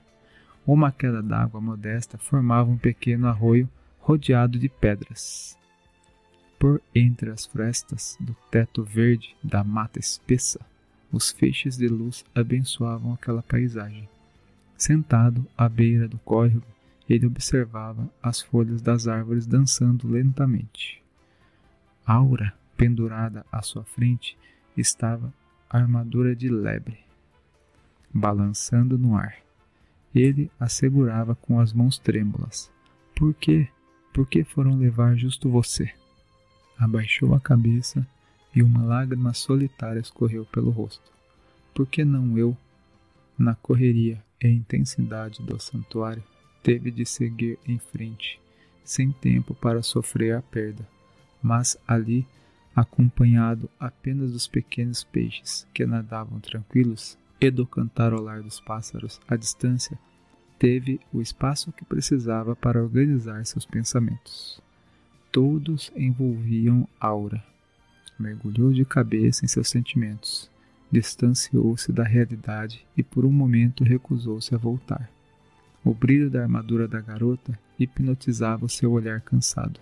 Uma 0.64 0.92
queda 0.92 1.20
d'água 1.20 1.60
modesta 1.60 2.16
formava 2.16 2.70
um 2.70 2.78
pequeno 2.78 3.26
arroio 3.26 3.68
rodeado 3.98 4.60
de 4.60 4.68
pedras. 4.68 5.58
Por 6.56 6.80
entre 6.94 7.30
as 7.30 7.46
frestas 7.46 8.16
do 8.20 8.36
teto 8.48 8.84
verde 8.84 9.34
da 9.42 9.64
mata 9.64 9.98
espessa, 9.98 10.69
os 11.12 11.30
feixes 11.30 11.76
de 11.76 11.88
luz 11.88 12.24
abençoavam 12.34 13.12
aquela 13.12 13.42
paisagem. 13.42 14.08
Sentado 14.76 15.46
à 15.56 15.68
beira 15.68 16.08
do 16.08 16.18
córrego, 16.18 16.66
ele 17.08 17.26
observava 17.26 18.08
as 18.22 18.40
folhas 18.40 18.80
das 18.80 19.08
árvores 19.08 19.46
dançando 19.46 20.08
lentamente. 20.08 21.02
Aura, 22.06 22.54
pendurada 22.76 23.44
à 23.50 23.62
sua 23.62 23.84
frente, 23.84 24.38
estava 24.76 25.32
a 25.68 25.78
armadura 25.78 26.34
de 26.34 26.48
lebre, 26.48 26.98
balançando 28.12 28.96
no 28.96 29.16
ar. 29.16 29.36
Ele 30.14 30.50
a 30.58 30.68
segurava 30.68 31.34
com 31.34 31.60
as 31.60 31.72
mãos 31.72 31.98
trêmulas. 31.98 32.70
Por 33.14 33.34
quê? 33.34 33.68
Por 34.12 34.26
que 34.26 34.42
foram 34.42 34.76
levar 34.76 35.16
justo 35.16 35.48
você? 35.48 35.92
Abaixou 36.78 37.34
a 37.34 37.40
cabeça 37.40 38.06
e 38.54 38.62
uma 38.62 38.84
lágrima 38.84 39.32
solitária 39.32 40.00
escorreu 40.00 40.44
pelo 40.46 40.70
rosto. 40.70 41.10
Por 41.74 41.86
que 41.86 42.04
não 42.04 42.36
eu? 42.36 42.56
Na 43.38 43.54
correria 43.54 44.22
e 44.40 44.48
intensidade 44.48 45.42
do 45.42 45.60
santuário, 45.60 46.22
teve 46.62 46.90
de 46.90 47.06
seguir 47.06 47.58
em 47.66 47.78
frente, 47.78 48.40
sem 48.84 49.12
tempo 49.12 49.54
para 49.54 49.82
sofrer 49.82 50.34
a 50.34 50.42
perda, 50.42 50.86
mas 51.42 51.76
ali 51.86 52.26
acompanhado 52.74 53.68
apenas 53.78 54.32
dos 54.32 54.46
pequenos 54.46 55.04
peixes 55.04 55.66
que 55.72 55.86
nadavam 55.86 56.38
tranquilos 56.40 57.18
e 57.40 57.50
do 57.50 57.66
cantarolar 57.66 58.42
dos 58.42 58.60
pássaros 58.60 59.20
à 59.26 59.36
distância, 59.36 59.98
teve 60.58 61.00
o 61.12 61.22
espaço 61.22 61.72
que 61.72 61.84
precisava 61.84 62.54
para 62.54 62.82
organizar 62.82 63.44
seus 63.46 63.64
pensamentos. 63.64 64.60
Todos 65.32 65.90
envolviam 65.96 66.86
Aura. 67.00 67.49
Mergulhou 68.20 68.70
de 68.70 68.84
cabeça 68.84 69.46
em 69.46 69.48
seus 69.48 69.70
sentimentos, 69.70 70.50
distanciou-se 70.92 71.90
da 71.90 72.04
realidade 72.04 72.86
e 72.94 73.02
por 73.02 73.24
um 73.24 73.32
momento 73.32 73.82
recusou-se 73.82 74.54
a 74.54 74.58
voltar. 74.58 75.10
O 75.82 75.94
brilho 75.94 76.28
da 76.28 76.42
armadura 76.42 76.86
da 76.86 77.00
garota 77.00 77.58
hipnotizava 77.78 78.68
seu 78.68 78.92
olhar 78.92 79.22
cansado. 79.22 79.80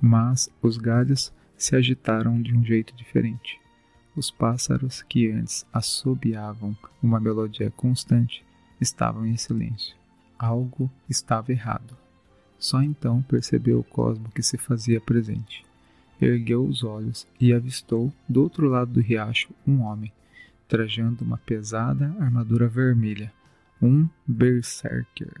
Mas 0.00 0.48
os 0.62 0.76
galhos 0.76 1.32
se 1.56 1.74
agitaram 1.74 2.40
de 2.40 2.54
um 2.54 2.64
jeito 2.64 2.94
diferente. 2.94 3.58
Os 4.14 4.30
pássaros 4.30 5.02
que 5.02 5.28
antes 5.28 5.66
assobiavam 5.72 6.78
uma 7.02 7.18
melodia 7.18 7.72
constante 7.72 8.44
estavam 8.80 9.26
em 9.26 9.36
silêncio. 9.36 9.96
Algo 10.38 10.88
estava 11.10 11.50
errado. 11.50 11.96
Só 12.56 12.80
então 12.80 13.20
percebeu 13.22 13.80
o 13.80 13.84
cosmo 13.84 14.28
que 14.32 14.44
se 14.44 14.56
fazia 14.56 15.00
presente. 15.00 15.67
Ergueu 16.20 16.64
os 16.64 16.82
olhos 16.82 17.26
e 17.40 17.52
avistou, 17.52 18.12
do 18.28 18.42
outro 18.42 18.68
lado 18.68 18.92
do 18.92 19.00
riacho, 19.00 19.50
um 19.66 19.82
homem, 19.82 20.12
trajando 20.66 21.24
uma 21.24 21.38
pesada 21.38 22.14
armadura 22.18 22.66
vermelha, 22.66 23.32
um 23.80 24.08
berserker. 24.26 25.40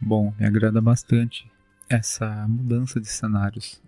Bom, 0.00 0.32
me 0.38 0.46
agrada 0.46 0.80
bastante 0.80 1.50
essa 1.88 2.46
mudança 2.48 3.00
de 3.00 3.08
cenários 3.08 3.80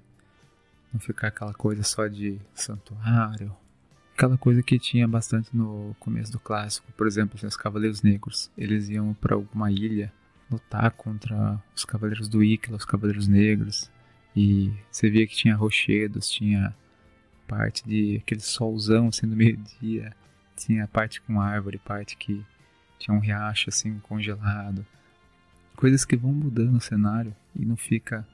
não 0.93 1.01
ficar 1.01 1.29
aquela 1.29 1.55
coisa 1.55 1.83
só 1.83 2.07
de 2.07 2.39
santuário. 2.55 3.55
Aquela 4.15 4.37
coisa 4.37 4.63
que 4.63 4.79
tinha 4.79 5.09
bastante 5.09 5.57
no 5.57 5.95
começo 5.99 6.31
do 6.31 6.39
clássico, 6.39 6.93
por 6.93 7.07
exemplo, 7.07 7.37
assim, 7.37 7.47
os 7.47 7.57
Cavaleiros 7.57 8.03
Negros. 8.03 8.51
Eles 8.57 8.89
iam 8.89 9.15
para 9.15 9.35
alguma 9.35 9.71
ilha 9.71 10.13
lutar 10.51 10.91
contra 10.91 11.63
os 11.75 11.85
Cavaleiros 11.85 12.29
do 12.29 12.43
Íquila, 12.43 12.77
os 12.77 12.85
Cavaleiros 12.85 13.29
Negros. 13.29 13.91
E 14.35 14.73
você 14.91 15.11
via 15.11 15.27
que 15.27 15.35
tinha 15.35 15.57
rochedos, 15.57 16.31
tinha 16.31 16.75
parte 17.49 17.87
de 17.87 18.19
aquele 18.23 18.41
solzão 18.41 19.09
assim 19.09 19.27
no 19.27 19.37
meio-dia, 19.37 20.15
tinha 20.57 20.87
parte 20.87 21.21
com 21.21 21.41
árvore, 21.41 21.79
parte 21.79 22.17
que 22.17 22.45
tinha 22.99 23.17
um 23.17 23.21
riacho 23.21 23.71
assim 23.71 23.99
congelado. 24.01 24.87
Coisas 25.75 26.05
que 26.05 26.17
vão 26.17 26.33
mudando 26.33 26.77
o 26.77 26.81
cenário 26.81 27.35
e 27.57 27.65
não 27.65 27.77
fica 27.77 28.27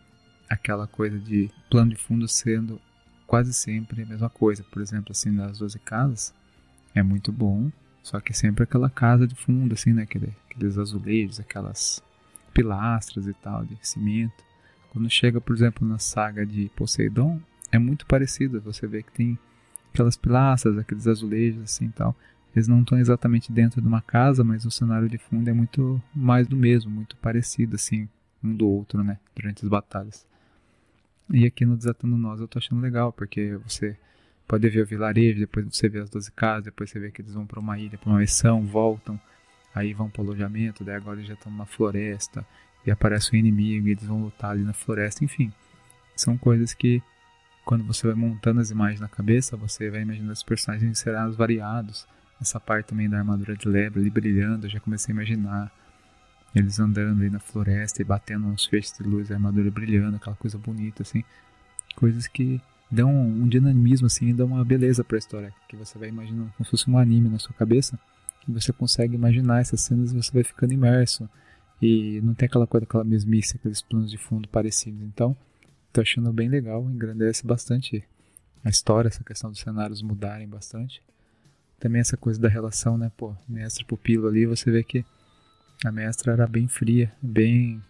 aquela 0.49 0.87
coisa 0.87 1.19
de 1.19 1.51
plano 1.71 1.91
de 1.91 1.97
fundo 1.97 2.29
sendo 2.29 2.81
quase 3.27 3.53
sempre 3.53 4.03
a 4.03 4.07
mesma 4.07 4.29
coisa. 4.29 4.65
Por 4.65 4.83
exemplo, 4.83 5.13
assim, 5.13 5.31
nas 5.31 5.59
12 5.59 5.79
casas 5.81 6.35
é 6.95 7.03
muito 7.03 7.33
bom, 7.33 7.71
só 8.03 8.21
que 8.21 8.33
é 8.33 8.35
sempre 8.35 8.65
aquela 8.65 8.89
casa 8.89 9.27
de 9.27 9.35
fundo, 9.35 9.75
assim, 9.75 9.93
né? 9.93 10.03
Aquele, 10.03 10.33
aqueles 10.49 10.79
azulejos, 10.79 11.41
aquelas 11.41 12.03
pilastras 12.55 13.27
e 13.27 13.35
tal, 13.35 13.65
de 13.65 13.77
cimento. 13.83 14.45
Quando 14.91 15.11
chega, 15.11 15.41
por 15.41 15.55
exemplo, 15.55 15.87
na 15.87 15.99
saga 15.99 16.47
de 16.47 16.71
Poseidon, 16.75 17.41
é 17.71 17.79
muito 17.79 18.07
parecido. 18.07 18.61
Você 18.63 18.87
vê 18.87 19.03
que 19.03 19.13
tem 19.13 19.39
aquelas 19.93 20.17
pilastras, 20.17 20.79
aqueles 20.79 21.07
azulejos, 21.07 21.63
assim 21.63 21.91
tal. 21.91 22.17
Eles 22.55 22.69
não 22.69 22.81
estão 22.81 22.99
exatamente 22.99 23.53
dentro 23.53 23.83
de 23.83 23.87
uma 23.89 24.01
casa, 24.01 24.43
mas 24.43 24.65
o 24.65 24.71
cenário 24.71 25.09
de 25.09 25.19
fundo 25.19 25.49
é 25.49 25.53
muito 25.53 26.03
mais 26.15 26.47
do 26.47 26.57
mesmo, 26.57 26.91
muito 26.91 27.17
parecido, 27.19 27.77
assim, 27.77 28.09
um 28.43 28.55
do 28.55 28.67
outro, 28.67 29.05
né? 29.05 29.19
Durante 29.35 29.63
as 29.63 29.69
batalhas. 29.69 30.27
E 31.31 31.45
aqui 31.45 31.67
no 31.67 31.77
Desatando 31.77 32.17
Nós 32.17 32.41
eu 32.41 32.49
tô 32.49 32.59
achando 32.59 32.81
legal, 32.81 33.13
porque 33.13 33.57
você 33.57 33.97
pode 34.47 34.69
ver 34.69 34.83
o 34.83 34.87
vilarejo, 34.87 35.41
depois 35.41 35.67
você 35.67 35.89
vê 35.89 35.99
as 35.99 36.09
12 36.09 36.31
casas, 36.33 36.65
depois 36.65 36.89
você 36.89 37.01
vê 37.01 37.11
que 37.11 37.21
eles 37.21 37.35
vão 37.35 37.47
para 37.47 37.61
uma 37.61 37.79
ilha, 37.79 37.99
para 37.99 38.09
uma 38.09 38.21
missão, 38.21 38.63
voltam, 38.63 39.21
aí 39.75 39.93
vão 39.93 40.09
para 40.09 40.23
o 40.23 40.25
alojamento, 40.25 40.85
daí 40.85 40.95
agora 40.95 41.19
eles 41.19 41.29
já 41.29 41.35
estão 41.35 41.51
numa 41.51 41.67
floresta, 41.67 42.47
e 42.87 42.91
aparece 42.91 43.35
um 43.35 43.39
inimigo, 43.39 43.89
e 43.89 43.91
eles 43.91 44.05
vão 44.05 44.23
lutar 44.23 44.53
ali 44.53 44.63
na 44.63 44.73
floresta, 44.73 45.25
enfim. 45.25 45.53
São 46.15 46.39
coisas 46.39 46.73
que, 46.73 47.03
quando 47.65 47.85
você 47.85 48.07
vai 48.07 48.17
montando 48.17 48.61
as 48.61 48.71
imagens 48.71 49.01
na 49.01 49.09
cabeça, 49.09 49.57
você 49.57 49.91
vai 49.91 50.03
imaginando 50.03 50.33
os 50.33 50.43
personagens 50.43 50.89
em 50.89 50.95
cenários 50.95 51.37
variados. 51.37 52.07
Essa 52.41 52.61
parte 52.61 52.87
também 52.89 53.09
da 53.09 53.19
armadura 53.19 53.57
de 53.57 53.69
lebre 53.69 54.01
ali 54.01 54.11
brilhando, 54.11 54.67
eu 54.67 54.71
já 54.71 54.79
comecei 54.79 55.13
a 55.13 55.17
imaginar 55.17 55.73
eles 56.55 56.79
andando 56.81 57.23
aí 57.23 57.29
na 57.29 57.39
floresta 57.39 58.01
e 58.01 58.05
batendo 58.05 58.47
nos 58.47 58.65
feixes 58.67 58.97
de 58.97 59.03
luz, 59.03 59.31
a 59.31 59.35
armadura 59.35 59.71
brilhando, 59.71 60.17
aquela 60.17 60.37
coisa 60.37 60.57
bonita, 60.57 61.03
assim. 61.03 61.23
Coisas 61.95 62.27
que 62.27 62.61
dão 62.91 63.11
um 63.11 63.47
dinamismo, 63.49 64.07
assim, 64.07 64.29
e 64.29 64.33
dão 64.33 64.47
uma 64.47 64.65
beleza 64.65 65.05
pra 65.05 65.19
história. 65.19 65.53
Que 65.69 65.77
você 65.77 65.99
vai 65.99 66.09
imaginando 66.09 66.53
como 66.57 66.65
se 66.65 66.71
fosse 66.71 66.91
um 66.91 66.97
anime 66.97 67.29
na 67.29 67.39
sua 67.39 67.55
cabeça. 67.55 67.99
E 68.49 68.53
você 68.53 68.73
consegue 68.73 69.17
imaginar 69.17 69.61
essas 69.61 69.81
cenas 69.83 70.13
e 70.13 70.15
você 70.15 70.33
vai 70.33 70.45
ficando 70.45 70.73
imerso. 70.73 71.29
E 71.81 72.21
não 72.23 72.35
tem 72.35 72.47
aquela 72.47 72.67
coisa, 72.67 72.85
aquela 72.85 73.05
mesmice, 73.05 73.57
aqueles 73.57 73.83
planos 73.83 74.11
de 74.11 74.17
fundo 74.17 74.49
parecidos. 74.49 75.03
Então, 75.03 75.37
tô 75.93 76.01
achando 76.01 76.33
bem 76.33 76.49
legal, 76.49 76.83
engrandece 76.91 77.47
bastante 77.47 78.05
a 78.65 78.69
história, 78.69 79.09
essa 79.09 79.23
questão 79.23 79.51
dos 79.51 79.61
cenários 79.61 80.03
mudarem 80.03 80.49
bastante. 80.49 81.03
Também 81.79 82.01
essa 82.01 82.17
coisa 82.17 82.41
da 82.41 82.49
relação, 82.49 82.97
né, 82.97 83.13
pô, 83.17 83.35
mestre-pupilo 83.49 84.27
ali, 84.27 84.47
você 84.47 84.71
vê 84.71 84.83
que 84.83 85.05
a 85.85 85.93
mestra 85.93 86.33
era 86.33 86.47
bem 86.47 86.67
fria, 86.67 87.13
bem 87.21 87.83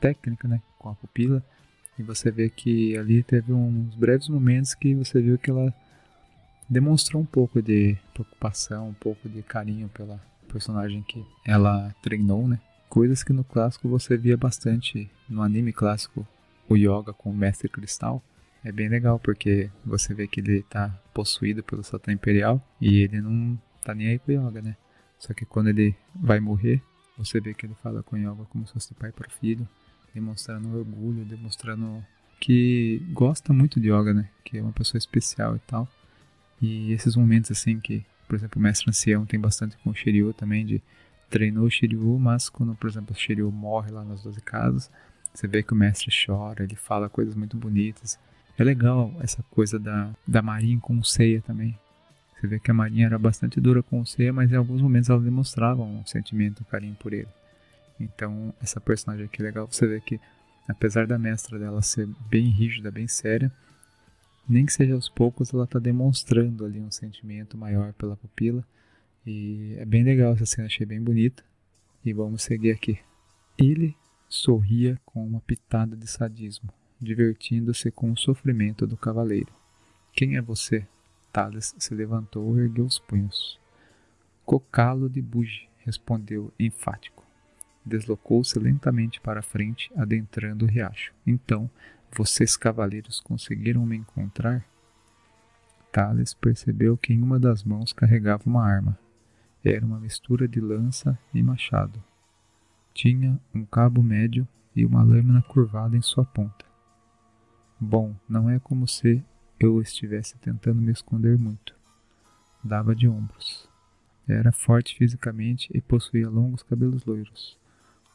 técnica, 0.00 0.48
né, 0.48 0.60
com 0.78 0.88
a 0.88 0.94
pupila. 0.94 1.44
E 1.98 2.02
você 2.02 2.30
vê 2.30 2.50
que 2.50 2.96
ali 2.96 3.22
teve 3.22 3.52
uns 3.52 3.94
breves 3.94 4.28
momentos 4.28 4.74
que 4.74 4.94
você 4.94 5.20
viu 5.20 5.38
que 5.38 5.50
ela 5.50 5.72
demonstrou 6.68 7.22
um 7.22 7.26
pouco 7.26 7.62
de 7.62 7.96
preocupação, 8.12 8.88
um 8.88 8.94
pouco 8.94 9.28
de 9.28 9.42
carinho 9.42 9.88
pela 9.88 10.20
personagem 10.48 11.02
que 11.02 11.24
ela 11.44 11.94
treinou, 12.02 12.48
né? 12.48 12.60
Coisas 12.88 13.22
que 13.22 13.32
no 13.32 13.44
clássico 13.44 13.88
você 13.88 14.16
via 14.16 14.36
bastante 14.36 15.10
no 15.28 15.42
anime 15.42 15.72
clássico, 15.72 16.26
o 16.68 16.76
Yoga 16.76 17.12
com 17.12 17.30
o 17.30 17.36
Mestre 17.36 17.68
Cristal. 17.68 18.22
É 18.64 18.72
bem 18.72 18.88
legal 18.88 19.18
porque 19.18 19.70
você 19.84 20.14
vê 20.14 20.26
que 20.26 20.40
ele 20.40 20.62
tá 20.62 20.88
possuído 21.14 21.62
pelo 21.62 21.84
Satã 21.84 22.12
Imperial 22.12 22.60
e 22.80 23.02
ele 23.02 23.20
não 23.20 23.58
tá 23.84 23.94
nem 23.94 24.08
aí 24.08 24.18
com 24.18 24.32
o 24.32 24.34
Yoga, 24.34 24.60
né? 24.62 24.76
Só 25.18 25.32
que 25.32 25.44
quando 25.44 25.68
ele 25.68 25.94
vai 26.14 26.40
morrer, 26.40 26.82
você 27.16 27.40
vê 27.40 27.54
que 27.54 27.66
ele 27.66 27.74
fala 27.82 28.02
com 28.02 28.16
Yoga 28.16 28.44
como 28.50 28.66
se 28.66 28.72
fosse 28.72 28.92
pai 28.94 29.12
para 29.12 29.30
filho, 29.30 29.66
demonstrando 30.12 30.76
orgulho, 30.76 31.24
demonstrando 31.24 32.04
que 32.40 33.02
gosta 33.12 33.52
muito 33.52 33.80
de 33.80 33.90
Yoga, 33.90 34.12
né? 34.12 34.28
Que 34.44 34.58
é 34.58 34.62
uma 34.62 34.72
pessoa 34.72 34.98
especial 34.98 35.56
e 35.56 35.58
tal. 35.60 35.88
E 36.60 36.92
esses 36.92 37.16
momentos 37.16 37.50
assim 37.50 37.78
que, 37.78 38.04
por 38.26 38.34
exemplo, 38.34 38.58
o 38.58 38.62
mestre 38.62 38.88
ancião 38.88 39.24
tem 39.24 39.38
bastante 39.38 39.76
com 39.78 39.90
o 39.90 39.94
Shiryu 39.94 40.32
também, 40.32 40.64
de 40.64 40.82
treinou 41.28 41.66
o 41.66 41.70
Shiryu, 41.70 42.18
mas 42.18 42.48
quando, 42.48 42.74
por 42.74 42.88
exemplo, 42.88 43.14
o 43.14 43.18
Shiryu 43.18 43.50
morre 43.50 43.90
lá 43.90 44.04
nas 44.04 44.22
12 44.22 44.40
casas, 44.40 44.90
você 45.34 45.46
vê 45.46 45.62
que 45.62 45.72
o 45.72 45.76
mestre 45.76 46.10
chora, 46.10 46.64
ele 46.64 46.76
fala 46.76 47.08
coisas 47.08 47.34
muito 47.34 47.56
bonitas. 47.56 48.18
É 48.58 48.64
legal 48.64 49.12
essa 49.20 49.42
coisa 49.50 49.78
da, 49.78 50.10
da 50.26 50.40
Marin 50.40 50.78
com 50.78 50.98
o 50.98 51.04
Seiya 51.04 51.42
também. 51.42 51.78
Você 52.34 52.46
vê 52.46 52.58
que 52.58 52.70
a 52.70 52.74
Marinha 52.74 53.06
era 53.06 53.18
bastante 53.18 53.60
dura 53.60 53.82
com 53.82 54.00
o 54.00 54.06
Seiya, 54.06 54.32
mas 54.32 54.50
em 54.50 54.56
alguns 54.56 54.80
momentos 54.80 55.10
ela 55.10 55.20
demonstrava 55.20 55.82
um 55.82 56.04
sentimento, 56.06 56.62
um 56.62 56.70
carinho 56.70 56.94
por 56.94 57.12
ele. 57.12 57.28
Então, 58.00 58.54
essa 58.62 58.80
personagem 58.80 59.26
aqui 59.26 59.42
é 59.42 59.44
legal. 59.44 59.66
Você 59.70 59.86
vê 59.86 60.00
que, 60.00 60.20
apesar 60.68 61.06
da 61.06 61.18
mestra 61.18 61.58
dela 61.58 61.82
ser 61.82 62.08
bem 62.30 62.48
rígida, 62.48 62.90
bem 62.90 63.08
séria, 63.08 63.52
nem 64.48 64.64
que 64.64 64.72
seja 64.72 64.94
aos 64.94 65.08
poucos, 65.08 65.52
ela 65.52 65.64
está 65.64 65.78
demonstrando 65.78 66.64
ali 66.64 66.80
um 66.80 66.90
sentimento 66.90 67.58
maior 67.58 67.92
pela 67.94 68.16
pupila. 68.16 68.64
E 69.26 69.74
é 69.78 69.84
bem 69.84 70.04
legal 70.04 70.32
essa 70.32 70.46
cena, 70.46 70.66
achei 70.66 70.86
bem 70.86 71.00
bonita. 71.00 71.42
E 72.04 72.12
vamos 72.12 72.42
seguir 72.42 72.70
aqui. 72.70 72.98
Ele 73.58 73.96
sorria 74.28 75.00
com 75.04 75.26
uma 75.26 75.40
pitada 75.40 75.96
de 75.96 76.06
sadismo, 76.06 76.68
divertindo-se 77.00 77.90
com 77.90 78.12
o 78.12 78.16
sofrimento 78.16 78.86
do 78.86 78.96
cavaleiro. 78.96 79.52
Quem 80.12 80.36
é 80.36 80.40
você? 80.40 80.86
Thales 81.32 81.74
se 81.78 81.94
levantou 81.94 82.56
e 82.56 82.62
ergueu 82.62 82.84
os 82.84 82.98
punhos. 82.98 83.58
Cocalo 84.44 85.08
de 85.10 85.20
Buge, 85.20 85.68
respondeu 85.78 86.52
enfático. 86.58 87.24
Deslocou-se 87.84 88.58
lentamente 88.58 89.20
para 89.20 89.40
a 89.40 89.42
frente, 89.42 89.90
adentrando 89.96 90.64
o 90.64 90.68
riacho. 90.68 91.12
Então, 91.26 91.68
vocês 92.12 92.56
cavaleiros 92.56 93.20
conseguiram 93.20 93.84
me 93.84 93.96
encontrar? 93.96 94.64
Thales 95.92 96.32
percebeu 96.34 96.96
que 96.96 97.12
em 97.12 97.22
uma 97.22 97.38
das 97.38 97.64
mãos 97.64 97.92
carregava 97.92 98.44
uma 98.46 98.64
arma. 98.64 98.98
Era 99.68 99.84
uma 99.84 99.98
mistura 99.98 100.46
de 100.46 100.60
lança 100.60 101.18
e 101.34 101.42
machado. 101.42 102.00
Tinha 102.94 103.36
um 103.52 103.64
cabo 103.64 104.00
médio 104.00 104.46
e 104.76 104.86
uma 104.86 105.02
lâmina 105.02 105.42
curvada 105.42 105.96
em 105.96 106.00
sua 106.00 106.24
ponta. 106.24 106.64
Bom, 107.80 108.14
não 108.28 108.48
é 108.48 108.60
como 108.60 108.86
se 108.86 109.24
eu 109.58 109.82
estivesse 109.82 110.38
tentando 110.38 110.80
me 110.80 110.92
esconder 110.92 111.36
muito. 111.36 111.74
Dava 112.62 112.94
de 112.94 113.08
ombros. 113.08 113.68
Era 114.28 114.52
forte 114.52 114.96
fisicamente 114.96 115.68
e 115.74 115.80
possuía 115.80 116.30
longos 116.30 116.62
cabelos 116.62 117.04
loiros. 117.04 117.58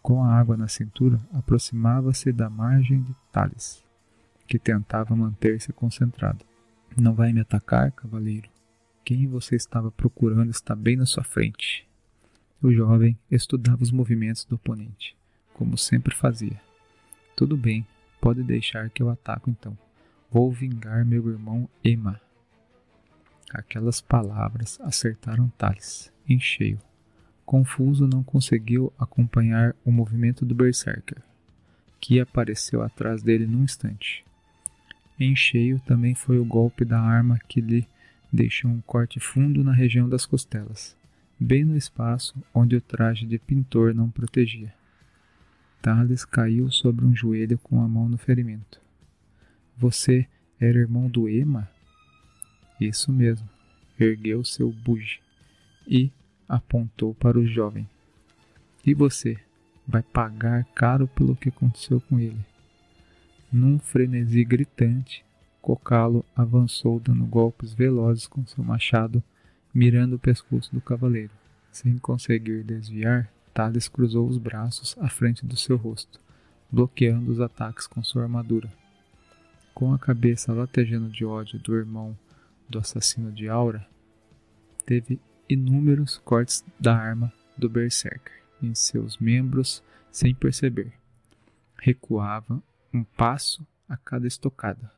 Com 0.02 0.24
a 0.24 0.34
água 0.34 0.56
na 0.56 0.70
cintura, 0.70 1.20
aproximava-se 1.34 2.32
da 2.32 2.50
margem 2.50 3.02
de 3.02 3.14
Thales, 3.30 3.84
que 4.48 4.58
tentava 4.58 5.18
manter-se 5.18 5.74
concentrado. 5.74 6.46
Não 6.96 7.14
vai 7.14 7.34
me 7.34 7.42
atacar, 7.42 7.92
cavaleiro? 7.92 8.51
Quem 9.04 9.28
você 9.28 9.56
estava 9.56 9.92
procurando 9.92 10.52
está 10.52 10.76
bem 10.76 10.96
na 10.96 11.06
sua 11.06 11.24
frente. 11.24 11.88
O 12.62 12.72
jovem 12.72 13.18
estudava 13.30 13.82
os 13.82 13.92
movimentos 13.92 14.46
do 14.46 14.56
oponente, 14.56 15.16
como 15.54 15.78
sempre 15.78 16.16
fazia. 16.16 16.62
Tudo 17.36 17.58
bem, 17.58 17.86
pode 18.22 18.44
deixar 18.44 18.90
que 18.92 19.02
eu 19.02 19.10
ataco 19.10 19.50
então. 19.50 19.76
Vou 20.30 20.52
vingar 20.52 21.04
meu 21.04 21.28
irmão 21.30 21.68
Ema. 21.84 22.22
Aquelas 23.52 24.00
palavras 24.00 24.80
acertaram 24.82 25.52
Thales, 25.58 26.14
em 26.30 26.40
cheio. 26.40 26.80
Confuso, 27.44 28.08
não 28.08 28.24
conseguiu 28.24 28.94
acompanhar 28.98 29.76
o 29.84 29.92
movimento 29.92 30.46
do 30.46 30.54
Berserker, 30.54 31.22
que 32.00 32.20
apareceu 32.20 32.82
atrás 32.84 33.24
dele 33.24 33.48
num 33.48 33.64
instante. 33.64 34.24
Em 35.20 35.36
cheio 35.36 35.80
também 35.82 36.16
foi 36.16 36.40
o 36.40 36.46
golpe 36.46 36.86
da 36.86 37.02
arma 37.02 37.40
que 37.48 37.60
lhe 37.60 37.88
deixou 38.32 38.72
um 38.72 38.82
corte 38.82 39.20
fundo 39.20 39.64
na 39.64 39.74
região 39.74 40.08
das 40.08 40.26
costelas, 40.26 40.96
bem 41.40 41.66
no 41.66 41.76
espaço 41.76 42.36
onde 42.54 42.76
o 42.76 42.82
traje 42.82 43.26
de 43.26 43.38
pintor 43.38 43.94
não 43.94 44.10
protegia. 44.10 44.74
Thales 45.82 46.24
caiu 46.24 46.70
sobre 46.72 47.04
um 47.04 47.16
joelho 47.16 47.58
com 47.58 47.82
a 47.82 47.88
mão 47.88 48.08
no 48.08 48.18
ferimento. 48.18 48.80
Você 49.78 50.28
era 50.60 50.78
irmão 50.78 51.10
do 51.10 51.28
Ema? 51.28 51.68
Isso 52.80 53.12
mesmo. 53.12 53.50
Ergueu 54.00 54.44
seu 54.44 54.72
buge 54.72 55.20
e 55.88 56.12
apontou 56.48 57.14
para 57.16 57.40
o 57.40 57.46
jovem. 57.46 57.88
E 58.86 58.94
você 58.94 59.38
vai 59.88 60.04
pagar 60.04 60.66
caro 60.76 61.08
pelo 61.08 61.36
que 61.36 61.50
aconteceu 61.50 62.00
com 62.02 62.20
ele. 62.20 62.40
Num 63.52 63.80
frenesi 63.80 64.44
gritante, 64.44 65.26
Cocalo 65.62 66.26
avançou 66.36 67.00
dando 67.00 67.26
golpes 67.26 67.74
velozes 67.74 68.28
com 68.28 68.46
seu 68.46 68.64
machado, 68.64 69.24
mirando 69.74 70.16
o 70.16 70.20
pescoço 70.20 70.74
do 70.74 70.82
cavaleiro. 70.82 71.32
Sem 71.72 71.98
conseguir 71.98 72.64
desviar, 72.64 73.32
Thales 73.54 73.88
cruzou 73.88 74.28
os 74.28 74.38
braços 74.38 74.96
à 75.00 75.10
frente 75.10 75.46
do 75.46 75.56
seu 75.56 75.78
rosto, 75.78 76.20
bloqueando 76.72 77.32
os 77.32 77.40
ataques 77.40 77.88
com 77.88 78.04
sua 78.04 78.24
armadura 78.24 78.70
com 79.74 79.94
a 79.94 79.98
cabeça 80.00 80.54
latejando 80.54 81.10
de 81.10 81.26
ódio 81.26 81.58
do 81.58 81.76
irmão 81.76 82.16
do 82.70 82.78
assassino 82.78 83.32
de 83.32 83.50
Aura, 83.50 83.88
teve 84.86 85.20
inúmeros 85.50 86.22
cortes 86.24 86.64
da 86.80 86.96
arma 86.96 87.34
do 87.58 87.68
Berserker 87.68 88.44
em 88.62 88.76
seus 88.76 89.18
membros 89.18 89.84
sem 90.12 90.36
perceber. 90.36 90.94
Recuava 91.80 92.62
um 92.94 93.04
passo 93.04 93.66
a 93.90 93.98
cada 93.98 94.28
estocada, 94.28 94.92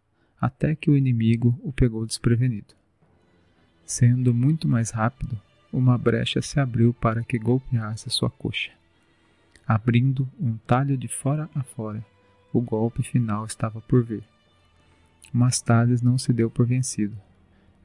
até 0.46 0.76
que 0.76 0.90
o 0.90 0.98
inimigo 0.98 1.58
o 1.64 1.72
pegou 1.72 2.06
desprevenido. 2.06 2.74
Sendo 3.86 4.34
muito 4.34 4.68
mais 4.68 4.90
rápido, 4.90 5.40
uma 5.72 5.98
brecha 5.98 6.42
se 6.42 6.60
abriu 6.60 6.94
para 6.94 7.24
que 7.24 7.38
golpeasse 7.38 8.10
sua 8.10 8.30
coxa. 8.30 8.72
Abrindo 9.66 10.30
um 10.40 10.58
talho 10.58 10.98
de 10.98 11.08
fora 11.08 11.50
a 11.56 11.64
fora, 11.64 12.06
o 12.52 12.62
golpe 12.62 13.04
final 13.04 13.46
estava 13.46 13.82
por 13.82 14.04
vir 14.04 14.24
mas 15.34 15.60
Thales 15.60 16.04
não 16.04 16.16
se 16.16 16.32
deu 16.32 16.48
por 16.48 16.68
vencido. 16.68 17.18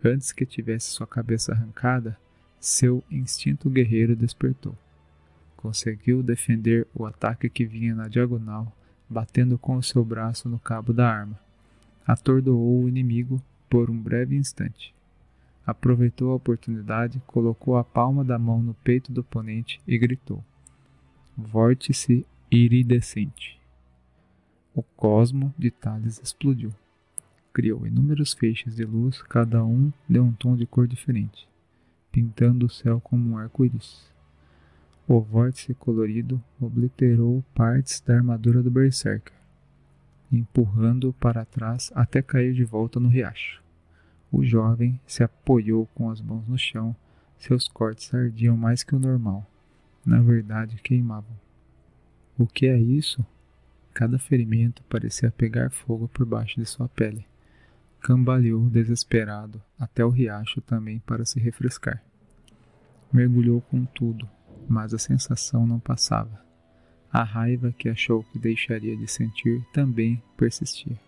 Antes 0.05 0.33
que 0.33 0.45
tivesse 0.45 0.91
sua 0.91 1.07
cabeça 1.07 1.53
arrancada, 1.53 2.19
seu 2.61 3.03
instinto 3.11 3.71
guerreiro 3.71 4.15
despertou. 4.15 4.77
Conseguiu 5.57 6.23
defender 6.23 6.87
o 6.95 7.07
ataque 7.07 7.49
que 7.49 7.65
vinha 7.65 7.95
na 7.95 8.07
diagonal, 8.07 8.71
batendo 9.09 9.59
com 9.59 9.77
o 9.77 9.83
seu 9.83 10.05
braço 10.05 10.49
no 10.49 10.59
cabo 10.59 10.93
da 10.93 11.11
arma. 11.11 11.41
Atordoou 12.09 12.83
o 12.83 12.89
inimigo 12.89 13.41
por 13.71 13.89
um 13.89 13.97
breve 13.97 14.37
instante. 14.37 14.93
Aproveitou 15.65 16.33
a 16.33 16.35
oportunidade, 16.35 17.23
colocou 17.25 17.77
a 17.77 17.85
palma 17.85 18.25
da 18.25 18.37
mão 18.37 18.61
no 18.61 18.75
peito 18.75 19.13
do 19.13 19.21
oponente 19.21 19.81
e 19.87 19.97
gritou: 19.97 20.43
Vórtice 21.37 22.27
iridescente. 22.51 23.61
O 24.75 24.83
cosmo 24.83 25.55
de 25.57 25.71
Thales 25.71 26.21
explodiu 26.21 26.73
criou 27.59 27.85
inúmeros 27.85 28.35
feixes 28.35 28.77
de 28.77 28.85
luz, 28.85 29.21
cada 29.23 29.65
um 29.65 29.93
de 30.09 30.21
um 30.21 30.33
tom 30.33 30.55
de 30.55 30.65
cor 30.65 30.87
diferente, 30.87 31.49
pintando 32.13 32.67
o 32.67 32.71
céu 32.71 33.01
como 33.01 33.31
um 33.31 33.37
arco-íris. 33.37 34.09
O 35.09 35.21
vórtice 35.21 35.75
colorido 35.75 36.41
obliterou 36.61 37.45
partes 37.57 38.01
da 38.01 38.15
armadura 38.15 38.63
do 38.63 38.71
Berserker, 38.71 39.33
empurrando-o 40.31 41.13
para 41.13 41.45
trás 41.45 41.91
até 41.95 42.23
cair 42.23 42.55
de 42.55 42.65
volta 42.65 43.01
no 43.01 43.09
riacho. 43.09 43.63
O 44.31 44.45
jovem 44.45 45.01
se 45.07 45.23
apoiou 45.23 45.87
com 45.95 46.11
as 46.11 46.21
mãos 46.21 46.47
no 46.47 46.59
chão, 46.59 46.95
seus 47.39 47.69
cortes 47.69 48.13
ardiam 48.13 48.57
mais 48.57 48.83
que 48.83 48.95
o 48.95 48.99
normal. 48.99 49.49
Na 50.05 50.21
verdade, 50.21 50.81
queimavam. 50.83 51.37
O 52.39 52.47
que 52.47 52.67
é 52.67 52.79
isso? 52.79 53.25
Cada 53.95 54.19
ferimento 54.19 54.83
parecia 54.85 55.31
pegar 55.31 55.71
fogo 55.71 56.09
por 56.09 56.27
baixo 56.27 56.61
de 56.61 56.67
sua 56.67 56.89
pele 56.89 57.27
cambaleou 58.01 58.69
desesperado 58.71 59.63
até 59.79 60.05
o 60.05 60.09
riacho 60.09 60.61
também 60.61 60.99
para 61.01 61.25
se 61.25 61.39
refrescar. 61.41 62.03
Mergulhou 63.13 63.61
com 63.61 63.85
tudo, 63.85 64.29
mas 64.69 64.95
a 64.95 64.99
sensação 64.99 65.67
não 65.67 65.79
passava. 65.79 66.48
A 67.13 67.23
raiva 67.23 67.73
que 67.77 67.89
achou 67.89 68.23
que 68.25 68.39
deixaria 68.39 68.97
de 68.97 69.09
sentir 69.09 69.65
também 69.73 70.23
persistia. 70.37 70.99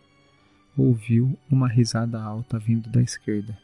Ouviu 0.77 1.39
uma 1.51 1.69
risada 1.69 2.21
alta 2.23 2.59
vindo 2.59 2.89
da 2.89 3.03
esquerda. 3.03 3.57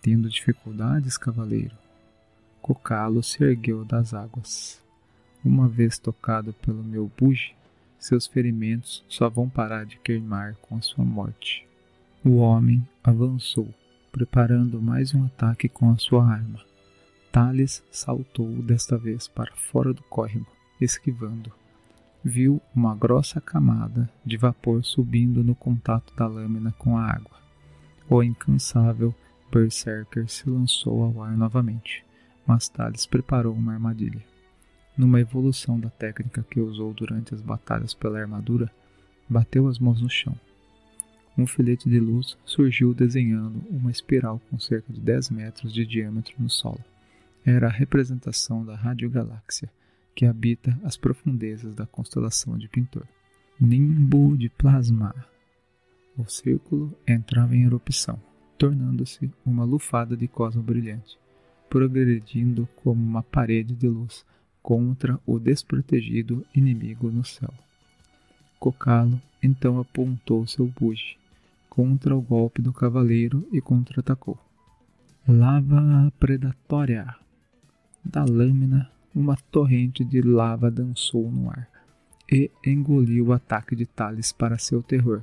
Tendo 0.00 0.30
dificuldades, 0.30 1.18
cavaleiro? 1.18 1.76
Cocalo 2.62 3.22
se 3.22 3.44
ergueu 3.44 3.84
das 3.84 4.14
águas. 4.14 4.82
Uma 5.44 5.68
vez 5.68 5.98
tocado 5.98 6.54
pelo 6.54 6.82
meu 6.82 7.10
buge, 7.18 7.54
seus 7.98 8.26
ferimentos 8.26 9.04
só 9.08 9.28
vão 9.28 9.48
parar 9.48 9.84
de 9.84 9.98
queimar 9.98 10.54
com 10.62 10.76
a 10.76 10.82
sua 10.82 11.04
morte. 11.04 11.66
O 12.24 12.36
homem 12.36 12.86
avançou, 13.04 13.68
preparando 14.10 14.80
mais 14.80 15.14
um 15.14 15.26
ataque 15.26 15.68
com 15.68 15.90
a 15.90 15.98
sua 15.98 16.26
arma. 16.26 16.60
Thales 17.30 17.82
saltou 17.90 18.48
desta 18.62 18.96
vez 18.96 19.28
para 19.28 19.54
fora 19.54 19.92
do 19.92 20.02
córrego, 20.04 20.46
esquivando. 20.80 21.52
Viu 22.22 22.60
uma 22.74 22.94
grossa 22.94 23.40
camada 23.40 24.10
de 24.24 24.36
vapor 24.36 24.84
subindo 24.84 25.42
no 25.42 25.54
contato 25.54 26.14
da 26.14 26.26
lâmina 26.26 26.72
com 26.78 26.96
a 26.96 27.04
água. 27.04 27.38
O 28.08 28.22
incansável 28.22 29.14
Berserker 29.50 30.28
se 30.28 30.48
lançou 30.48 31.02
ao 31.02 31.22
ar 31.22 31.36
novamente, 31.36 32.04
mas 32.46 32.68
Thales 32.68 33.06
preparou 33.06 33.54
uma 33.54 33.72
armadilha. 33.72 34.22
Numa 34.96 35.20
evolução 35.20 35.78
da 35.80 35.88
técnica 35.88 36.44
que 36.48 36.60
usou 36.60 36.92
durante 36.92 37.34
as 37.34 37.40
batalhas 37.40 37.94
pela 37.94 38.20
armadura, 38.20 38.70
bateu 39.28 39.66
as 39.66 39.78
mãos 39.78 40.00
no 40.00 40.10
chão 40.10 40.36
um 41.40 41.46
filete 41.46 41.88
de 41.88 41.98
luz 41.98 42.36
surgiu 42.44 42.92
desenhando 42.92 43.62
uma 43.70 43.90
espiral 43.90 44.40
com 44.50 44.58
cerca 44.58 44.92
de 44.92 45.00
10 45.00 45.30
metros 45.30 45.72
de 45.72 45.86
diâmetro 45.86 46.34
no 46.38 46.50
solo. 46.50 46.84
Era 47.44 47.68
a 47.68 47.70
representação 47.70 48.64
da 48.64 48.76
radiogaláxia, 48.76 49.70
que 50.14 50.26
habita 50.26 50.78
as 50.84 50.96
profundezas 50.96 51.74
da 51.74 51.86
constelação 51.86 52.58
de 52.58 52.68
Pintor. 52.68 53.06
Nimbo 53.60 54.36
de 54.36 54.48
plasma. 54.48 55.14
O 56.16 56.26
círculo 56.28 56.96
entrava 57.06 57.54
em 57.54 57.64
erupção, 57.64 58.20
tornando-se 58.58 59.30
uma 59.44 59.64
lufada 59.64 60.16
de 60.16 60.26
cosmo 60.28 60.62
brilhante, 60.62 61.18
progredindo 61.68 62.68
como 62.76 63.02
uma 63.02 63.22
parede 63.22 63.74
de 63.74 63.88
luz 63.88 64.24
contra 64.62 65.18
o 65.26 65.38
desprotegido 65.38 66.44
inimigo 66.54 67.10
no 67.10 67.24
céu. 67.24 67.52
Cocalo 68.58 69.20
então 69.42 69.78
apontou 69.78 70.46
seu 70.46 70.66
buge 70.66 71.18
contra 71.70 72.14
o 72.14 72.20
golpe 72.20 72.60
do 72.60 72.72
cavaleiro 72.72 73.48
e 73.52 73.60
contra-atacou. 73.60 74.38
Lava 75.26 76.12
predatória. 76.18 77.14
Da 78.04 78.24
lâmina, 78.24 78.90
uma 79.14 79.36
torrente 79.50 80.04
de 80.04 80.20
lava 80.22 80.70
dançou 80.70 81.30
no 81.30 81.50
ar 81.50 81.68
e 82.30 82.50
engoliu 82.64 83.26
o 83.26 83.32
ataque 83.32 83.74
de 83.74 83.84
Thales 83.84 84.32
para 84.32 84.58
seu 84.58 84.82
terror. 84.82 85.22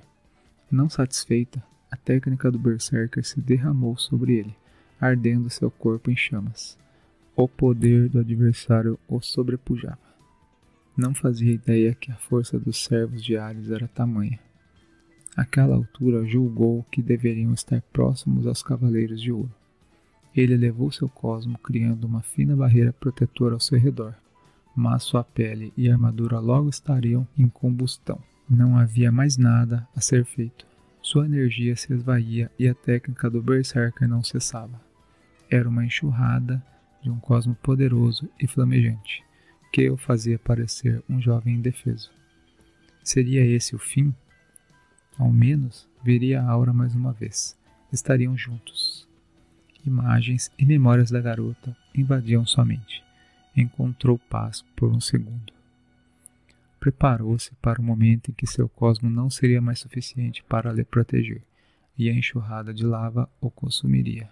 Não 0.70 0.90
satisfeita, 0.90 1.64
a 1.90 1.96
técnica 1.96 2.52
do 2.52 2.60
Berserker 2.60 3.26
se 3.26 3.40
derramou 3.40 3.96
sobre 3.98 4.34
ele, 4.36 4.56
ardendo 5.00 5.50
seu 5.50 5.72
corpo 5.72 6.12
em 6.12 6.18
chamas. 6.18 6.78
O 7.36 7.48
poder 7.48 8.10
do 8.10 8.20
adversário 8.20 9.00
o 9.08 9.22
sobrepujava. 9.22 10.00
Não 10.98 11.14
fazia 11.14 11.54
ideia 11.54 11.94
que 11.94 12.12
a 12.12 12.16
força 12.16 12.60
dos 12.60 12.84
servos 12.84 13.24
de 13.24 13.38
Ares 13.38 13.70
era 13.70 13.88
tamanha. 13.88 14.40
Àquela 15.36 15.76
altura 15.76 16.26
julgou 16.26 16.84
que 16.92 17.02
deveriam 17.02 17.54
estar 17.54 17.82
próximos 17.94 18.48
aos 18.48 18.64
Cavaleiros 18.64 19.22
de 19.22 19.32
Ouro. 19.32 19.54
Ele 20.38 20.54
elevou 20.54 20.92
seu 20.92 21.10
cosmo, 21.10 21.58
criando 21.58 22.06
uma 22.06 22.22
fina 22.22 22.56
barreira 22.56 22.94
protetora 22.94 23.56
ao 23.56 23.60
seu 23.60 23.80
redor, 23.80 24.14
mas 24.76 25.02
sua 25.02 25.24
pele 25.24 25.74
e 25.76 25.90
armadura 25.90 26.38
logo 26.40 26.70
estariam 26.70 27.28
em 27.36 27.50
combustão. 27.50 28.22
Não 28.48 28.78
havia 28.78 29.12
mais 29.12 29.36
nada 29.36 29.88
a 29.96 30.00
ser 30.00 30.24
feito. 30.24 30.68
Sua 31.02 31.26
energia 31.26 31.76
se 31.76 31.92
esvaía 31.92 32.52
e 32.60 32.68
a 32.68 32.76
técnica 32.76 33.32
do 33.32 33.42
Berserker 33.42 34.08
não 34.08 34.24
cessava. 34.24 34.80
Era 35.50 35.68
uma 35.68 35.84
enxurrada 35.84 36.64
de 37.02 37.10
um 37.10 37.20
cosmo 37.20 37.56
poderoso 37.56 38.30
e 38.40 38.46
flamejante, 38.46 39.24
que 39.74 39.90
o 39.90 39.98
fazia 39.98 40.38
parecer 40.38 41.04
um 41.10 41.20
jovem 41.20 41.56
indefeso. 41.56 42.12
Seria 43.04 43.44
esse 43.44 43.76
o 43.76 43.80
fim? 43.80 44.14
Ao 45.18 45.32
menos 45.32 45.90
veria 46.04 46.44
a 46.44 46.48
aura 46.48 46.72
mais 46.74 46.94
uma 46.94 47.12
vez. 47.12 47.58
Estariam 47.92 48.38
juntos. 48.38 49.07
Imagens 49.88 50.52
e 50.60 50.66
memórias 50.66 51.10
da 51.10 51.22
garota 51.22 51.74
invadiam 51.96 52.46
sua 52.46 52.66
mente. 52.66 53.02
Encontrou 53.56 54.20
paz 54.20 54.66
por 54.76 54.92
um 54.92 55.00
segundo. 55.00 55.54
Preparou-se 56.78 57.56
para 57.62 57.80
o 57.80 57.84
momento 57.84 58.30
em 58.30 58.34
que 58.34 58.46
seu 58.46 58.68
cosmo 58.68 59.10
não 59.10 59.30
seria 59.30 59.62
mais 59.62 59.80
suficiente 59.80 60.44
para 60.44 60.74
lhe 60.74 60.84
proteger, 60.84 61.42
e 61.98 62.10
a 62.10 62.14
enxurrada 62.14 62.74
de 62.74 62.86
lava 62.86 63.30
o 63.40 63.50
consumiria. 63.50 64.30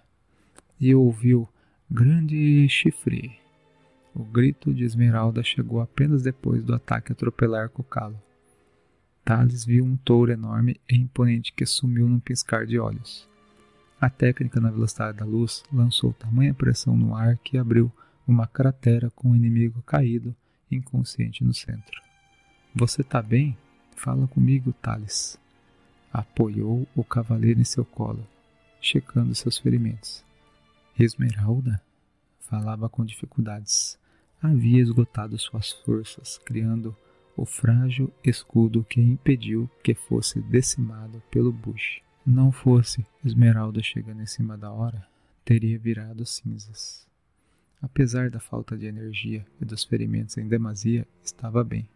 E 0.78 0.94
ouviu 0.94 1.48
grande 1.90 2.68
chifre. 2.68 3.38
O 4.14 4.24
grito 4.24 4.74
de 4.74 4.84
Esmeralda 4.84 5.42
chegou 5.42 5.80
apenas 5.80 6.22
depois 6.22 6.62
do 6.62 6.74
ataque 6.74 7.12
atropelar 7.12 7.70
Cocalo. 7.70 8.20
Thales 9.24 9.64
viu 9.64 9.86
um 9.86 9.96
touro 9.96 10.30
enorme 10.30 10.78
e 10.86 10.96
imponente 10.96 11.54
que 11.54 11.64
sumiu 11.64 12.06
num 12.06 12.20
piscar 12.20 12.66
de 12.66 12.78
olhos. 12.78 13.26
A 13.98 14.10
técnica 14.10 14.60
na 14.60 14.70
velocidade 14.70 15.18
da 15.18 15.24
luz 15.24 15.64
lançou 15.72 16.12
tamanha 16.12 16.52
pressão 16.52 16.94
no 16.94 17.14
ar 17.14 17.38
que 17.38 17.56
abriu 17.56 17.90
uma 18.28 18.46
cratera 18.46 19.10
com 19.10 19.30
o 19.30 19.36
inimigo 19.36 19.80
caído, 19.82 20.36
inconsciente 20.70 21.42
no 21.42 21.54
centro. 21.54 22.02
Você 22.74 23.02
tá 23.02 23.22
bem? 23.22 23.56
Fala 23.94 24.26
comigo, 24.26 24.72
Thales. 24.74 25.38
Apoiou 26.12 26.86
o 26.94 27.02
cavaleiro 27.02 27.58
em 27.58 27.64
seu 27.64 27.86
colo, 27.86 28.26
checando 28.82 29.34
seus 29.34 29.56
ferimentos. 29.56 30.22
Esmeralda? 30.98 31.80
Falava 32.40 32.90
com 32.90 33.04
dificuldades. 33.04 33.98
Havia 34.42 34.82
esgotado 34.82 35.38
suas 35.38 35.72
forças, 35.72 36.38
criando 36.44 36.94
o 37.34 37.46
frágil 37.46 38.12
escudo 38.22 38.84
que 38.84 39.00
impediu 39.00 39.70
que 39.82 39.94
fosse 39.94 40.40
decimado 40.40 41.22
pelo 41.30 41.50
Bush. 41.50 42.05
Não 42.26 42.50
fosse 42.50 43.06
Esmeralda 43.24 43.82
chegando 43.82 44.20
em 44.20 44.26
cima 44.26 44.58
da 44.58 44.72
hora, 44.72 45.06
teria 45.44 45.78
virado 45.78 46.26
cinzas. 46.26 47.06
Apesar 47.80 48.30
da 48.30 48.40
falta 48.40 48.76
de 48.76 48.86
energia 48.86 49.46
e 49.60 49.64
dos 49.64 49.84
ferimentos 49.84 50.36
em 50.36 50.48
demasia, 50.48 51.06
estava 51.22 51.62
bem. 51.62 51.88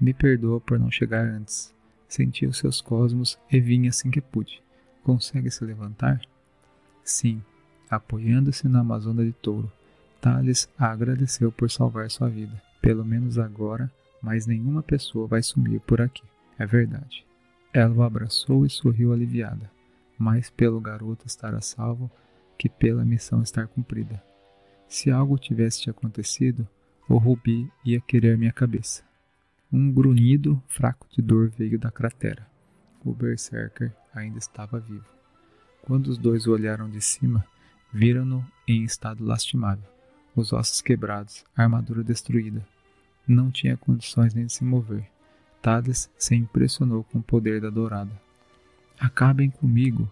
Me 0.00 0.14
perdoa 0.14 0.60
por 0.60 0.78
não 0.78 0.90
chegar 0.90 1.26
antes. 1.26 1.74
Senti 2.08 2.46
os 2.46 2.56
seus 2.56 2.80
cosmos 2.80 3.38
e 3.50 3.60
vim 3.60 3.88
assim 3.88 4.10
que 4.10 4.20
pude. 4.20 4.62
Consegue 5.02 5.50
se 5.50 5.64
levantar? 5.64 6.20
Sim, 7.04 7.42
apoiando-se 7.90 8.68
na 8.68 8.80
Amazônia 8.80 9.24
de 9.24 9.32
Touro. 9.32 9.70
Thales 10.20 10.68
a 10.78 10.90
agradeceu 10.90 11.52
por 11.52 11.70
salvar 11.70 12.10
sua 12.10 12.28
vida. 12.28 12.62
Pelo 12.80 13.04
menos 13.04 13.38
agora 13.38 13.92
mas 14.22 14.46
nenhuma 14.46 14.82
pessoa 14.82 15.26
vai 15.26 15.42
sumir 15.42 15.80
por 15.80 16.00
aqui. 16.00 16.22
É 16.58 16.66
verdade. 16.66 17.25
Ela 17.76 17.94
o 17.94 18.02
abraçou 18.02 18.64
e 18.64 18.70
sorriu 18.70 19.12
aliviada, 19.12 19.70
mais 20.18 20.48
pelo 20.48 20.80
garoto 20.80 21.26
estar 21.26 21.54
a 21.54 21.60
salvo 21.60 22.10
que 22.56 22.70
pela 22.70 23.04
missão 23.04 23.42
estar 23.42 23.66
cumprida. 23.66 24.24
Se 24.88 25.10
algo 25.10 25.36
tivesse 25.36 25.82
te 25.82 25.90
acontecido, 25.90 26.66
o 27.06 27.18
Rubi 27.18 27.70
ia 27.84 28.00
querer 28.00 28.38
minha 28.38 28.50
cabeça. 28.50 29.04
Um 29.70 29.92
grunhido 29.92 30.58
fraco 30.66 31.06
de 31.10 31.20
dor 31.20 31.50
veio 31.50 31.78
da 31.78 31.90
cratera. 31.90 32.46
O 33.04 33.12
Berserker 33.12 33.94
ainda 34.14 34.38
estava 34.38 34.80
vivo. 34.80 35.04
Quando 35.82 36.06
os 36.06 36.16
dois 36.16 36.46
olharam 36.46 36.88
de 36.88 37.02
cima, 37.02 37.44
viram-no 37.92 38.42
em 38.66 38.84
estado 38.84 39.22
lastimável, 39.22 39.84
os 40.34 40.50
ossos 40.50 40.80
quebrados, 40.80 41.44
a 41.54 41.64
armadura 41.64 42.02
destruída, 42.02 42.66
não 43.28 43.50
tinha 43.50 43.76
condições 43.76 44.32
nem 44.32 44.46
de 44.46 44.52
se 44.54 44.64
mover. 44.64 45.14
Thales 45.66 46.08
se 46.16 46.36
impressionou 46.36 47.02
com 47.02 47.18
o 47.18 47.22
poder 47.22 47.60
da 47.60 47.70
dourada. 47.70 48.12
Acabem 49.00 49.50
comigo! 49.50 50.08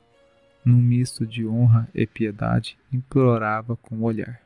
Num 0.65 0.83
misto 0.83 1.25
de 1.25 1.47
honra 1.47 1.89
e 1.95 2.05
piedade, 2.09 2.77
implorava 2.93 3.77
com 3.77 3.99
o 3.99 4.03
olhar. 4.03 4.41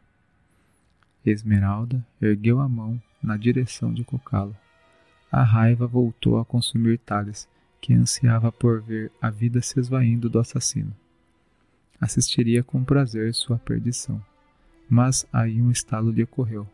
Esmeralda 1.25 2.07
ergueu 2.21 2.61
a 2.61 2.69
mão 2.69 3.01
na 3.23 3.39
direção 3.39 3.91
de 3.91 4.05
Cocalo. 4.05 4.55
A 5.33 5.43
raiva 5.43 5.87
voltou 5.87 6.39
a 6.39 6.45
consumir 6.45 6.99
Thales, 6.99 7.49
que 7.81 7.95
ansiava 7.95 8.53
por 8.53 8.83
ver 8.83 9.11
a 9.19 9.31
vida 9.31 9.63
se 9.63 9.81
esvaindo 9.81 10.29
do 10.29 10.39
assassino. 10.39 10.95
Assistiria 11.99 12.63
com 12.63 12.85
prazer 12.85 13.33
sua 13.33 13.57
perdição, 13.59 14.23
mas 14.91 15.27
aí 15.33 15.63
um 15.63 15.71
estalo 15.71 16.11
lhe 16.11 16.23
ocorreu 16.23 16.69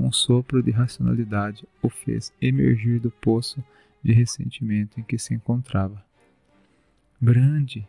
um 0.00 0.10
sopro 0.10 0.62
de 0.62 0.70
racionalidade 0.70 1.68
o 1.82 1.88
fez 1.88 2.32
emergir 2.40 2.98
do 2.98 3.10
poço 3.10 3.62
de 4.02 4.12
ressentimento 4.12 4.98
em 4.98 5.02
que 5.02 5.18
se 5.18 5.34
encontrava. 5.34 6.02
Grande! 7.20 7.86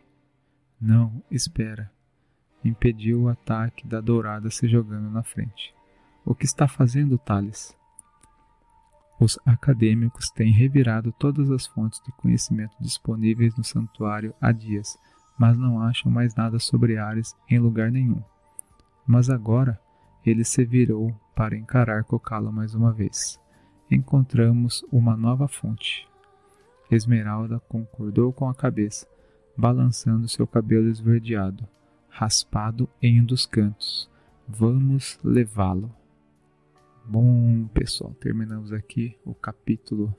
Não, 0.80 1.22
espera! 1.30 1.90
Impediu 2.64 3.22
o 3.22 3.28
ataque 3.28 3.86
da 3.86 4.00
dourada 4.00 4.50
se 4.50 4.68
jogando 4.68 5.10
na 5.10 5.22
frente. 5.22 5.74
O 6.24 6.34
que 6.34 6.44
está 6.44 6.68
fazendo, 6.68 7.18
Thales? 7.18 7.76
Os 9.18 9.38
acadêmicos 9.46 10.30
têm 10.30 10.52
revirado 10.52 11.12
todas 11.12 11.50
as 11.50 11.66
fontes 11.66 12.00
de 12.04 12.12
conhecimento 12.12 12.76
disponíveis 12.80 13.56
no 13.56 13.64
santuário 13.64 14.34
há 14.40 14.52
dias, 14.52 14.98
mas 15.38 15.56
não 15.56 15.80
acham 15.80 16.10
mais 16.10 16.34
nada 16.34 16.58
sobre 16.58 16.98
Ares 16.98 17.34
em 17.48 17.58
lugar 17.58 17.90
nenhum. 17.90 18.22
Mas 19.06 19.30
agora 19.30 19.80
ele 20.24 20.44
se 20.44 20.64
virou 20.64 21.14
para 21.34 21.56
encarar 21.56 22.04
Cocala 22.04 22.52
mais 22.52 22.74
uma 22.74 22.92
vez. 22.92 23.40
Encontramos 23.90 24.84
uma 24.90 25.16
nova 25.16 25.48
fonte. 25.48 26.08
Esmeralda 26.90 27.58
concordou 27.68 28.32
com 28.32 28.48
a 28.48 28.54
cabeça, 28.54 29.06
balançando 29.56 30.28
seu 30.28 30.46
cabelo 30.46 30.88
esverdeado, 30.88 31.66
raspado 32.08 32.88
em 33.00 33.20
um 33.20 33.24
dos 33.24 33.46
cantos. 33.46 34.10
Vamos 34.46 35.18
levá-lo. 35.24 35.94
Bom, 37.04 37.66
pessoal, 37.68 38.14
terminamos 38.20 38.72
aqui 38.72 39.16
o 39.24 39.34
capítulo 39.34 40.14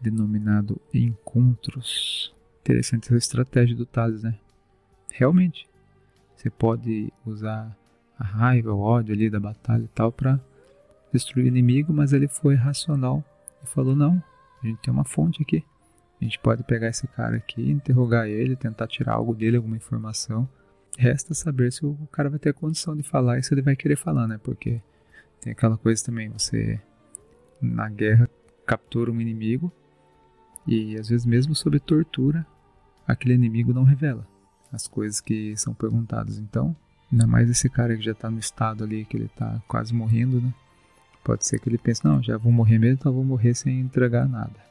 denominado 0.00 0.80
Encontros. 0.92 2.34
Interessante 2.60 3.06
essa 3.08 3.16
estratégia 3.16 3.76
do 3.76 3.84
Thales, 3.84 4.22
né? 4.22 4.38
Realmente, 5.10 5.68
você 6.34 6.48
pode 6.48 7.12
usar 7.26 7.76
a 8.18 8.24
raiva, 8.24 8.72
o 8.72 8.80
ódio 8.80 9.14
ali 9.14 9.28
da 9.28 9.40
batalha 9.40 9.84
e 9.84 9.88
tal 9.88 10.12
para 10.12 10.40
destruir 11.12 11.44
o 11.44 11.48
inimigo, 11.48 11.92
mas 11.92 12.12
ele 12.12 12.28
foi 12.28 12.54
racional 12.54 13.24
e 13.62 13.66
falou: 13.66 13.94
não, 13.94 14.22
a 14.62 14.66
gente 14.66 14.80
tem 14.80 14.92
uma 14.92 15.04
fonte 15.04 15.42
aqui, 15.42 15.64
a 16.20 16.24
A 16.24 16.26
gente 16.26 16.38
pode 16.38 16.62
pegar 16.62 16.88
esse 16.88 17.06
cara 17.06 17.36
aqui, 17.36 17.70
interrogar 17.70 18.26
ele, 18.26 18.56
tentar 18.56 18.86
tirar 18.86 19.12
algo 19.12 19.34
dele, 19.34 19.58
alguma 19.58 19.76
informação. 19.76 20.48
Resta 20.96 21.34
saber 21.34 21.70
se 21.70 21.84
o 21.84 21.94
cara 22.10 22.30
vai 22.30 22.38
ter 22.38 22.54
condição 22.54 22.96
de 22.96 23.02
falar 23.02 23.38
e 23.38 23.42
se 23.42 23.52
ele 23.52 23.60
vai 23.60 23.76
querer 23.76 23.96
falar, 23.96 24.26
né? 24.26 24.40
Porque 24.42 24.80
tem 25.38 25.52
aquela 25.52 25.76
coisa 25.76 26.02
também, 26.02 26.30
você 26.30 26.80
na 27.60 27.90
guerra 27.90 28.26
captura 28.64 29.12
um 29.12 29.20
inimigo 29.20 29.70
e 30.66 30.98
às 30.98 31.10
vezes 31.10 31.26
mesmo 31.26 31.54
sob 31.54 31.78
tortura, 31.78 32.46
aquele 33.06 33.34
inimigo 33.34 33.74
não 33.74 33.82
revela 33.82 34.26
as 34.72 34.88
coisas 34.88 35.20
que 35.20 35.54
são 35.58 35.74
perguntadas. 35.74 36.38
Então, 36.38 36.74
ainda 37.14 37.26
mais 37.28 37.48
esse 37.48 37.70
cara 37.70 37.96
que 37.96 38.02
já 38.02 38.12
está 38.12 38.28
no 38.28 38.40
estado 38.40 38.82
ali, 38.82 39.04
que 39.04 39.16
ele 39.16 39.26
está 39.26 39.62
quase 39.68 39.94
morrendo, 39.94 40.40
né? 40.40 40.52
Pode 41.22 41.46
ser 41.46 41.58
que 41.60 41.68
ele 41.68 41.78
pense, 41.78 42.04
não, 42.04 42.22
já 42.22 42.36
vou 42.36 42.52
morrer 42.52 42.78
mesmo, 42.78 42.98
então 43.00 43.12
vou 43.12 43.24
morrer 43.24 43.54
sem 43.54 43.80
entregar 43.80 44.28
nada. 44.28 44.62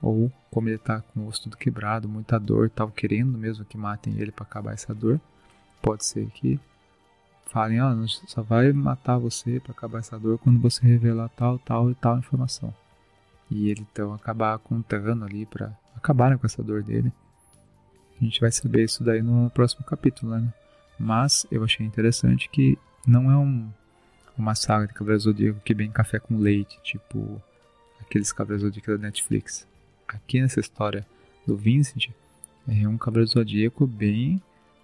Ou, 0.00 0.30
como 0.50 0.68
ele 0.68 0.76
está 0.76 1.00
com 1.00 1.20
o 1.20 1.26
osso 1.26 1.44
tudo 1.44 1.56
quebrado, 1.56 2.08
muita 2.08 2.38
dor, 2.38 2.70
tal, 2.70 2.88
querendo 2.90 3.36
mesmo 3.36 3.64
que 3.64 3.76
matem 3.76 4.14
ele 4.18 4.30
para 4.30 4.44
acabar 4.44 4.74
essa 4.74 4.94
dor, 4.94 5.18
pode 5.82 6.04
ser 6.04 6.26
que 6.26 6.60
falem, 7.46 7.80
ó, 7.80 7.92
oh, 7.92 8.06
só 8.06 8.42
vai 8.42 8.72
matar 8.72 9.16
você 9.16 9.58
para 9.58 9.72
acabar 9.72 10.00
essa 10.00 10.18
dor 10.18 10.38
quando 10.38 10.60
você 10.60 10.86
revelar 10.86 11.30
tal, 11.30 11.58
tal 11.58 11.90
e 11.90 11.94
tal 11.94 12.18
informação. 12.18 12.72
E 13.50 13.70
ele 13.70 13.86
então 13.90 14.12
acabar 14.12 14.58
contando 14.58 15.24
ali 15.24 15.46
para 15.46 15.72
acabar 15.96 16.36
com 16.38 16.46
essa 16.46 16.62
dor 16.62 16.82
dele. 16.82 17.10
A 18.20 18.24
gente 18.24 18.40
vai 18.40 18.52
saber 18.52 18.84
isso 18.84 19.02
daí 19.02 19.22
no 19.22 19.50
próximo 19.50 19.84
capítulo, 19.84 20.36
né? 20.36 20.52
Mas 20.98 21.46
eu 21.50 21.62
achei 21.64 21.84
interessante 21.84 22.48
que 22.48 22.78
não 23.06 23.30
é 23.30 23.36
um, 23.36 23.68
uma 24.36 24.54
saga 24.54 24.86
de 24.86 24.94
Cavaleiro 24.94 25.22
Zodíaco 25.22 25.60
que 25.60 25.74
vem 25.74 25.90
café 25.90 26.18
com 26.18 26.38
leite, 26.38 26.78
tipo 26.82 27.40
aqueles 28.00 28.32
Cavaleiros 28.32 28.62
Zodíacos 28.62 29.00
da 29.00 29.06
Netflix. 29.06 29.66
Aqui 30.08 30.40
nessa 30.40 30.60
história 30.60 31.06
do 31.46 31.56
Vincent, 31.56 32.10
é 32.68 32.88
um 32.88 32.98
Cavaleiro 32.98 33.30
Zodíaco 33.30 33.86
bem 33.86 34.40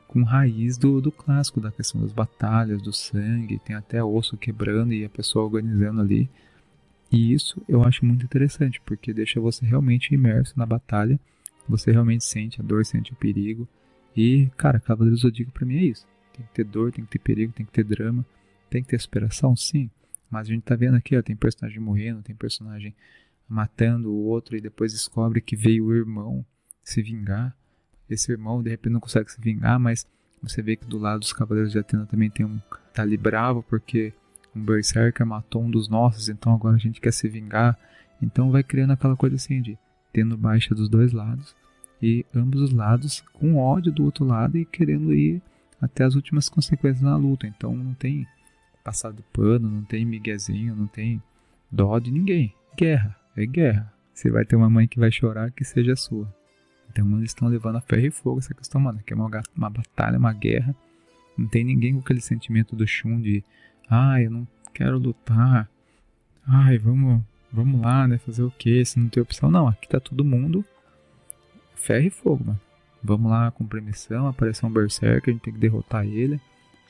com 0.06 0.22
raiz 0.24 0.76
do, 0.76 1.00
do 1.00 1.10
clássico, 1.10 1.60
da 1.60 1.72
questão 1.72 2.02
das 2.02 2.12
batalhas, 2.12 2.82
do 2.82 2.92
sangue, 2.92 3.58
tem 3.58 3.74
até 3.74 4.04
osso 4.04 4.36
quebrando 4.36 4.92
e 4.92 5.04
a 5.04 5.08
pessoa 5.08 5.46
organizando 5.46 6.02
ali. 6.02 6.28
E 7.10 7.32
isso 7.32 7.62
eu 7.66 7.82
acho 7.82 8.04
muito 8.04 8.24
interessante, 8.24 8.80
porque 8.84 9.12
deixa 9.12 9.40
você 9.40 9.64
realmente 9.64 10.14
imerso 10.14 10.52
na 10.56 10.66
batalha, 10.66 11.18
você 11.66 11.92
realmente 11.92 12.24
sente 12.24 12.60
a 12.60 12.64
dor, 12.64 12.84
sente 12.84 13.12
o 13.12 13.16
perigo. 13.16 13.66
E, 14.16 14.50
cara, 14.56 14.80
Cavaleiro 14.80 15.16
Zodíaco 15.16 15.52
pra 15.52 15.66
mim 15.66 15.76
é 15.76 15.84
isso. 15.84 16.06
Tem 16.32 16.44
que 16.46 16.52
ter 16.52 16.64
dor, 16.64 16.92
tem 16.92 17.04
que 17.04 17.10
ter 17.10 17.18
perigo, 17.18 17.52
tem 17.52 17.64
que 17.66 17.72
ter 17.72 17.84
drama, 17.84 18.24
tem 18.70 18.82
que 18.82 18.90
ter 18.90 19.00
superação, 19.00 19.54
sim. 19.54 19.90
Mas 20.30 20.48
a 20.48 20.50
gente 20.50 20.62
tá 20.62 20.74
vendo 20.74 20.96
aqui, 20.96 21.16
ó, 21.16 21.22
tem 21.22 21.36
personagem 21.36 21.80
morrendo, 21.80 22.22
tem 22.22 22.34
personagem 22.34 22.94
matando 23.48 24.10
o 24.10 24.24
outro 24.24 24.56
e 24.56 24.60
depois 24.60 24.92
descobre 24.92 25.40
que 25.40 25.54
veio 25.54 25.86
o 25.86 25.94
irmão 25.94 26.44
se 26.82 27.02
vingar 27.02 27.54
esse 28.14 28.30
irmão 28.30 28.62
de 28.62 28.70
repente 28.70 28.92
não 28.92 29.00
consegue 29.00 29.30
se 29.30 29.40
vingar, 29.40 29.78
mas 29.78 30.06
você 30.42 30.62
vê 30.62 30.76
que 30.76 30.84
do 30.84 30.98
lado 30.98 31.20
dos 31.20 31.32
Cavaleiros 31.32 31.72
de 31.72 31.78
Atena 31.78 32.06
também 32.06 32.30
tem 32.30 32.44
um 32.44 32.60
tá 32.92 33.02
ali 33.02 33.16
bravo 33.16 33.62
porque 33.62 34.12
um 34.54 34.62
Berserker 34.62 35.26
matou 35.26 35.62
um 35.62 35.70
dos 35.70 35.88
nossos, 35.88 36.28
então 36.28 36.54
agora 36.54 36.76
a 36.76 36.78
gente 36.78 37.00
quer 37.00 37.12
se 37.12 37.28
vingar. 37.28 37.78
Então 38.20 38.50
vai 38.50 38.62
criando 38.62 38.92
aquela 38.92 39.16
coisa 39.16 39.36
assim 39.36 39.62
de 39.62 39.78
tendo 40.12 40.36
baixa 40.36 40.74
dos 40.74 40.88
dois 40.88 41.12
lados 41.12 41.56
e 42.02 42.26
ambos 42.34 42.60
os 42.60 42.72
lados 42.72 43.22
com 43.32 43.56
ódio 43.56 43.92
do 43.92 44.04
outro 44.04 44.24
lado 44.24 44.58
e 44.58 44.64
querendo 44.64 45.14
ir 45.14 45.40
até 45.80 46.02
as 46.02 46.16
últimas 46.16 46.48
consequências 46.48 47.02
na 47.02 47.16
luta. 47.16 47.46
Então 47.46 47.76
não 47.76 47.94
tem 47.94 48.26
passado 48.82 49.22
pano, 49.32 49.70
não 49.70 49.82
tem 49.82 50.04
miguezinho, 50.04 50.74
não 50.74 50.88
tem 50.88 51.22
dó 51.70 51.98
de 52.00 52.10
ninguém. 52.10 52.52
Guerra, 52.76 53.16
é 53.36 53.46
guerra. 53.46 53.92
Você 54.12 54.30
vai 54.30 54.44
ter 54.44 54.56
uma 54.56 54.68
mãe 54.68 54.88
que 54.88 54.98
vai 54.98 55.12
chorar 55.12 55.52
que 55.52 55.64
seja 55.64 55.94
sua. 55.94 56.32
Então 56.90 57.08
eles 57.16 57.30
estão 57.30 57.48
levando 57.48 57.76
a 57.76 57.80
ferro 57.80 58.06
e 58.06 58.10
fogo 58.10 58.40
essa 58.40 58.52
questão, 58.52 58.80
mano. 58.80 59.00
Que 59.06 59.12
é 59.12 59.16
uma, 59.16 59.30
uma 59.56 59.70
batalha, 59.70 60.18
uma 60.18 60.32
guerra. 60.32 60.74
Não 61.38 61.46
tem 61.46 61.64
ninguém 61.64 61.94
com 61.94 62.00
aquele 62.00 62.20
sentimento 62.20 62.74
do 62.74 62.86
Shun 62.86 63.20
de 63.20 63.44
ah, 63.88 64.20
eu 64.20 64.30
não 64.30 64.48
quero 64.74 64.98
lutar. 64.98 65.68
Ai, 66.46 66.78
vamos, 66.78 67.22
vamos 67.52 67.80
lá, 67.80 68.08
né? 68.08 68.18
Fazer 68.18 68.42
o 68.42 68.50
quê? 68.50 68.84
Se 68.84 68.98
não 68.98 69.08
tem 69.08 69.22
opção. 69.22 69.50
Não, 69.50 69.68
aqui 69.68 69.88
tá 69.88 70.00
todo 70.00 70.24
mundo 70.24 70.64
ferro 71.74 72.06
e 72.06 72.10
fogo, 72.10 72.44
mano. 72.44 72.60
Vamos 73.02 73.30
lá, 73.30 73.50
cumprir 73.50 73.82
missão, 73.82 74.28
apareceu 74.28 74.68
um 74.68 74.72
Berserker, 74.72 75.30
a 75.30 75.32
gente 75.32 75.42
tem 75.42 75.52
que 75.52 75.58
derrotar 75.58 76.06
ele. 76.06 76.40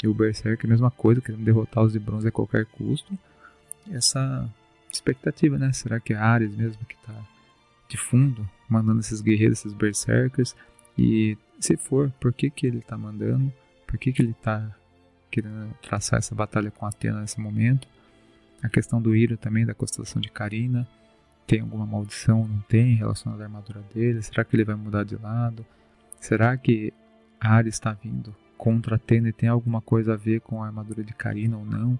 E 0.03 0.07
o 0.07 0.15
Berserker 0.15 0.67
é 0.67 0.69
a 0.69 0.71
mesma 0.71 0.91
coisa, 0.91 1.21
querendo 1.21 1.45
derrotar 1.45 1.83
os 1.83 1.93
de 1.93 1.99
bronze 1.99 2.29
a 2.29 2.33
qualquer 2.33 2.67
custo. 2.67 3.17
Essa 3.91 4.49
expectativa, 4.93 5.57
né? 5.57 5.73
Será 5.73 5.99
que 5.99 6.13
é 6.13 6.17
Ares 6.17 6.55
mesmo 6.55 6.85
que 6.85 6.97
tá 7.07 7.15
de 7.93 7.99
fundo, 7.99 8.49
mandando 8.69 9.01
esses 9.01 9.21
guerreiros, 9.21 9.59
esses 9.59 9.75
berserkers. 9.75 10.57
E 10.97 11.37
se 11.61 11.77
for, 11.77 12.11
por 12.19 12.33
que, 12.33 12.49
que 12.49 12.67
ele 12.67 12.79
está 12.79 12.97
mandando? 12.97 13.53
Por 13.87 13.99
que, 13.99 14.13
que 14.13 14.23
ele 14.23 14.31
está 14.31 14.75
querendo 15.31 15.75
traçar 15.83 16.19
essa 16.19 16.35
batalha 16.35 16.71
com 16.71 16.87
Atena 16.87 17.21
nesse 17.21 17.39
momento? 17.39 17.87
A 18.63 18.69
questão 18.69 19.01
do 19.01 19.15
Iro 19.15 19.37
também, 19.37 19.67
da 19.67 19.75
constelação 19.75 20.23
de 20.23 20.31
Karina. 20.31 20.89
Tem 21.47 21.61
alguma 21.61 21.87
maldição? 21.87 22.47
Não 22.47 22.61
tem 22.61 22.95
relacionada 22.95 23.43
à 23.43 23.47
armadura 23.47 23.83
dele? 23.95 24.23
Será 24.23 24.45
que 24.45 24.57
ele 24.57 24.65
vai 24.65 24.75
mudar 24.75 25.05
de 25.05 25.17
lado? 25.17 25.65
Será 26.21 26.57
que 26.57 26.93
Ares 27.41 27.75
está 27.75 27.93
vindo 27.93 28.35
contra 28.57 28.97
Atena 28.97 29.29
e 29.29 29.33
tem 29.33 29.49
alguma 29.49 29.81
coisa 29.81 30.15
a 30.15 30.17
ver 30.17 30.41
com 30.41 30.63
a 30.63 30.67
armadura 30.67 31.03
de 31.03 31.13
Karina 31.13 31.57
ou 31.57 31.65
não? 31.65 31.99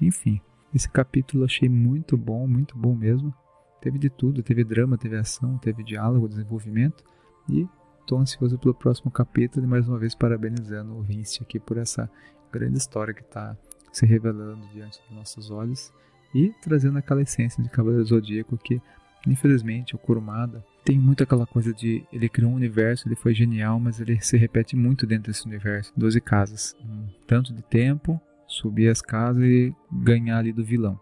Enfim, 0.00 0.40
esse 0.74 0.88
capítulo 0.88 1.42
eu 1.42 1.46
achei 1.46 1.68
muito 1.68 2.16
bom, 2.16 2.46
muito 2.46 2.76
bom 2.76 2.94
mesmo. 2.94 3.34
Teve 3.80 3.98
de 3.98 4.10
tudo, 4.10 4.42
teve 4.42 4.62
drama, 4.62 4.96
teve 4.96 5.16
ação, 5.16 5.58
teve 5.58 5.82
diálogo, 5.82 6.28
desenvolvimento 6.28 7.02
e 7.48 7.66
estou 8.00 8.18
ansioso 8.18 8.58
pelo 8.58 8.74
próximo 8.74 9.10
capítulo 9.10 9.64
e 9.64 9.68
mais 9.68 9.88
uma 9.88 9.98
vez 9.98 10.14
parabenizando 10.14 10.96
o 10.96 11.02
Vince 11.02 11.42
aqui 11.42 11.58
por 11.58 11.76
essa 11.76 12.10
grande 12.52 12.78
história 12.78 13.14
que 13.14 13.22
está 13.22 13.56
se 13.92 14.06
revelando 14.06 14.66
diante 14.68 15.00
dos 15.02 15.16
nossos 15.16 15.50
olhos 15.50 15.92
e 16.34 16.52
trazendo 16.62 16.98
aquela 16.98 17.22
essência 17.22 17.62
de 17.62 17.68
Cavaleiro 17.68 18.04
Zodíaco 18.04 18.56
que, 18.56 18.80
infelizmente, 19.26 19.94
o 19.94 19.98
Kurumada 19.98 20.64
tem 20.84 20.98
muito 20.98 21.22
aquela 21.22 21.46
coisa 21.46 21.72
de 21.72 22.04
ele 22.12 22.28
criou 22.28 22.50
um 22.50 22.56
universo, 22.56 23.06
ele 23.06 23.14
foi 23.14 23.32
genial, 23.34 23.78
mas 23.78 24.00
ele 24.00 24.20
se 24.20 24.36
repete 24.36 24.74
muito 24.76 25.06
dentro 25.06 25.30
desse 25.30 25.46
universo. 25.46 25.92
Doze 25.96 26.20
casas, 26.20 26.76
um 26.84 27.06
tanto 27.26 27.52
de 27.52 27.62
tempo, 27.62 28.20
subir 28.48 28.88
as 28.88 29.00
casas 29.00 29.42
e 29.44 29.74
ganhar 29.90 30.38
ali 30.38 30.52
do 30.52 30.64
vilão. 30.64 30.98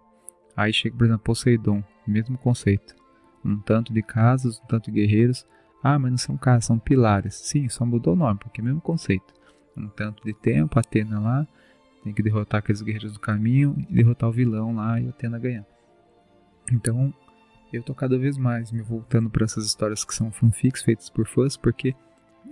Aí 0.57 0.72
chega, 0.72 0.97
por 0.97 1.05
exemplo, 1.05 1.22
Poseidon, 1.22 1.83
mesmo 2.07 2.37
conceito. 2.37 2.95
Um 3.43 3.59
tanto 3.59 3.93
de 3.93 4.03
casas, 4.03 4.61
um 4.61 4.66
tanto 4.66 4.91
de 4.91 5.01
guerreiros. 5.01 5.47
Ah, 5.83 5.99
mas 5.99 6.11
não 6.11 6.18
são 6.18 6.37
casas, 6.37 6.66
são 6.66 6.78
pilares. 6.78 7.35
Sim, 7.35 7.68
só 7.70 7.87
mudou 7.87 8.12
o 8.12 8.16
nome, 8.16 8.39
porque 8.39 8.61
é 8.61 8.62
o 8.62 8.66
mesmo 8.66 8.81
conceito. 8.83 9.33
Um 9.74 9.89
tanto 9.89 10.22
de 10.22 10.35
tempo, 10.35 10.78
Atena 10.78 11.18
lá, 11.18 11.49
tem 12.03 12.12
que 12.12 12.22
derrotar 12.22 12.61
aqueles 12.61 12.82
guerreiros 12.82 13.12
do 13.12 13.20
caminho 13.20 13.74
e 13.78 13.94
derrotar 13.94 14.28
o 14.28 14.32
vilão 14.32 14.74
lá 14.74 15.01
e 15.01 15.09
Atena 15.09 15.38
ganhar. 15.38 15.66
Então, 16.72 17.12
eu 17.72 17.82
tô 17.82 17.94
cada 17.94 18.18
vez 18.18 18.36
mais 18.36 18.72
me 18.72 18.82
voltando 18.82 19.30
para 19.30 19.44
essas 19.44 19.64
histórias 19.64 20.05
que 20.05 20.14
são 20.14 20.32
fanfics 20.32 20.82
feitas 20.82 21.09
por 21.09 21.26
fãs, 21.26 21.57
porque 21.57 21.94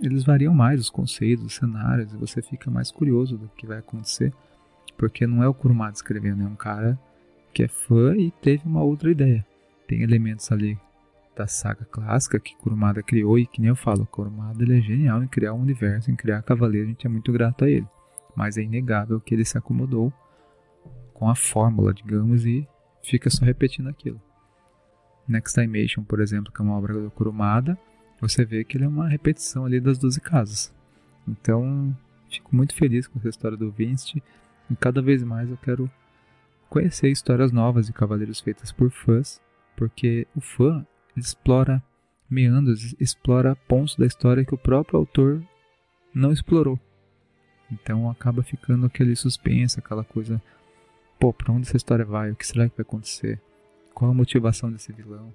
eles 0.01 0.23
variam 0.23 0.53
mais 0.53 0.79
os 0.79 0.89
conceitos, 0.89 1.45
os 1.45 1.55
cenários, 1.55 2.13
e 2.13 2.17
você 2.17 2.41
fica 2.41 2.69
mais 2.71 2.91
curioso 2.91 3.37
do 3.37 3.49
que 3.49 3.67
vai 3.67 3.79
acontecer, 3.79 4.33
porque 4.97 5.25
não 5.25 5.43
é 5.43 5.47
o 5.47 5.53
Kurumada 5.53 5.93
escrevendo, 5.93 6.43
é 6.43 6.45
um 6.45 6.55
cara 6.55 6.99
que 7.53 7.63
é 7.63 7.67
fã 7.67 8.15
e 8.15 8.31
teve 8.31 8.67
uma 8.67 8.83
outra 8.83 9.11
ideia. 9.11 9.45
Tem 9.87 10.03
elementos 10.03 10.51
ali 10.51 10.77
da 11.35 11.47
saga 11.47 11.85
clássica 11.85 12.39
que 12.39 12.55
Kurumada 12.55 13.01
criou 13.01 13.39
e 13.39 13.45
que 13.45 13.61
nem 13.61 13.69
eu 13.69 13.75
falo, 13.75 14.05
Kurumada 14.05 14.61
ele 14.61 14.77
é 14.77 14.81
genial 14.81 15.23
em 15.23 15.27
criar 15.27 15.53
um 15.53 15.61
universo, 15.61 16.11
em 16.11 16.15
criar 16.15 16.43
cavaleiro, 16.43 16.87
a 16.87 16.89
gente 16.89 17.07
é 17.07 17.09
muito 17.09 17.31
grato 17.31 17.65
a 17.65 17.69
ele. 17.69 17.87
Mas 18.35 18.57
é 18.57 18.61
inegável 18.61 19.19
que 19.19 19.33
ele 19.33 19.45
se 19.45 19.57
acomodou 19.57 20.13
com 21.13 21.29
a 21.29 21.35
fórmula, 21.35 21.93
digamos, 21.93 22.45
e 22.45 22.67
fica 23.03 23.29
só 23.29 23.43
repetindo 23.43 23.89
aquilo. 23.89 24.21
Next 25.27 25.59
Dimension, 25.59 26.03
por 26.03 26.19
exemplo, 26.19 26.51
que 26.51 26.61
é 26.61 26.65
uma 26.65 26.77
obra 26.77 26.93
do 26.93 27.11
Kurumada, 27.11 27.77
você 28.19 28.43
vê 28.43 28.63
que 28.63 28.77
ele 28.77 28.85
é 28.85 28.87
uma 28.87 29.07
repetição 29.07 29.65
ali 29.65 29.79
das 29.79 29.97
12 29.97 30.19
casas. 30.21 30.73
Então, 31.27 31.95
fico 32.29 32.55
muito 32.55 32.73
feliz 32.73 33.07
com 33.07 33.19
essa 33.19 33.29
história 33.29 33.57
do 33.57 33.71
Vinci 33.71 34.23
e 34.69 34.75
cada 34.75 35.01
vez 35.01 35.23
mais 35.23 35.49
eu 35.49 35.57
quero 35.57 35.89
conhecer 36.69 37.09
histórias 37.09 37.51
novas 37.51 37.87
de 37.87 37.93
cavaleiros 37.93 38.39
feitas 38.39 38.71
por 38.71 38.91
fãs, 38.91 39.41
porque 39.75 40.27
o 40.35 40.41
fã 40.41 40.85
explora 41.15 41.83
meandros, 42.29 42.95
explora 42.99 43.55
pontos 43.55 43.95
da 43.95 44.05
história 44.05 44.45
que 44.45 44.53
o 44.53 44.57
próprio 44.57 44.99
autor 44.99 45.43
não 46.13 46.31
explorou. 46.31 46.79
Então 47.71 48.09
acaba 48.09 48.41
ficando 48.43 48.85
aquele 48.85 49.15
suspense, 49.15 49.79
aquela 49.79 50.03
coisa, 50.03 50.41
pô, 51.19 51.31
para 51.31 51.53
onde 51.53 51.67
essa 51.67 51.77
história 51.77 52.05
vai? 52.05 52.31
O 52.31 52.35
que 52.35 52.45
será 52.45 52.67
que 52.67 52.77
vai 52.77 52.83
acontecer? 52.83 53.39
Qual 53.93 54.09
a 54.09 54.13
motivação 54.13 54.71
desse 54.71 54.91
vilão? 54.91 55.33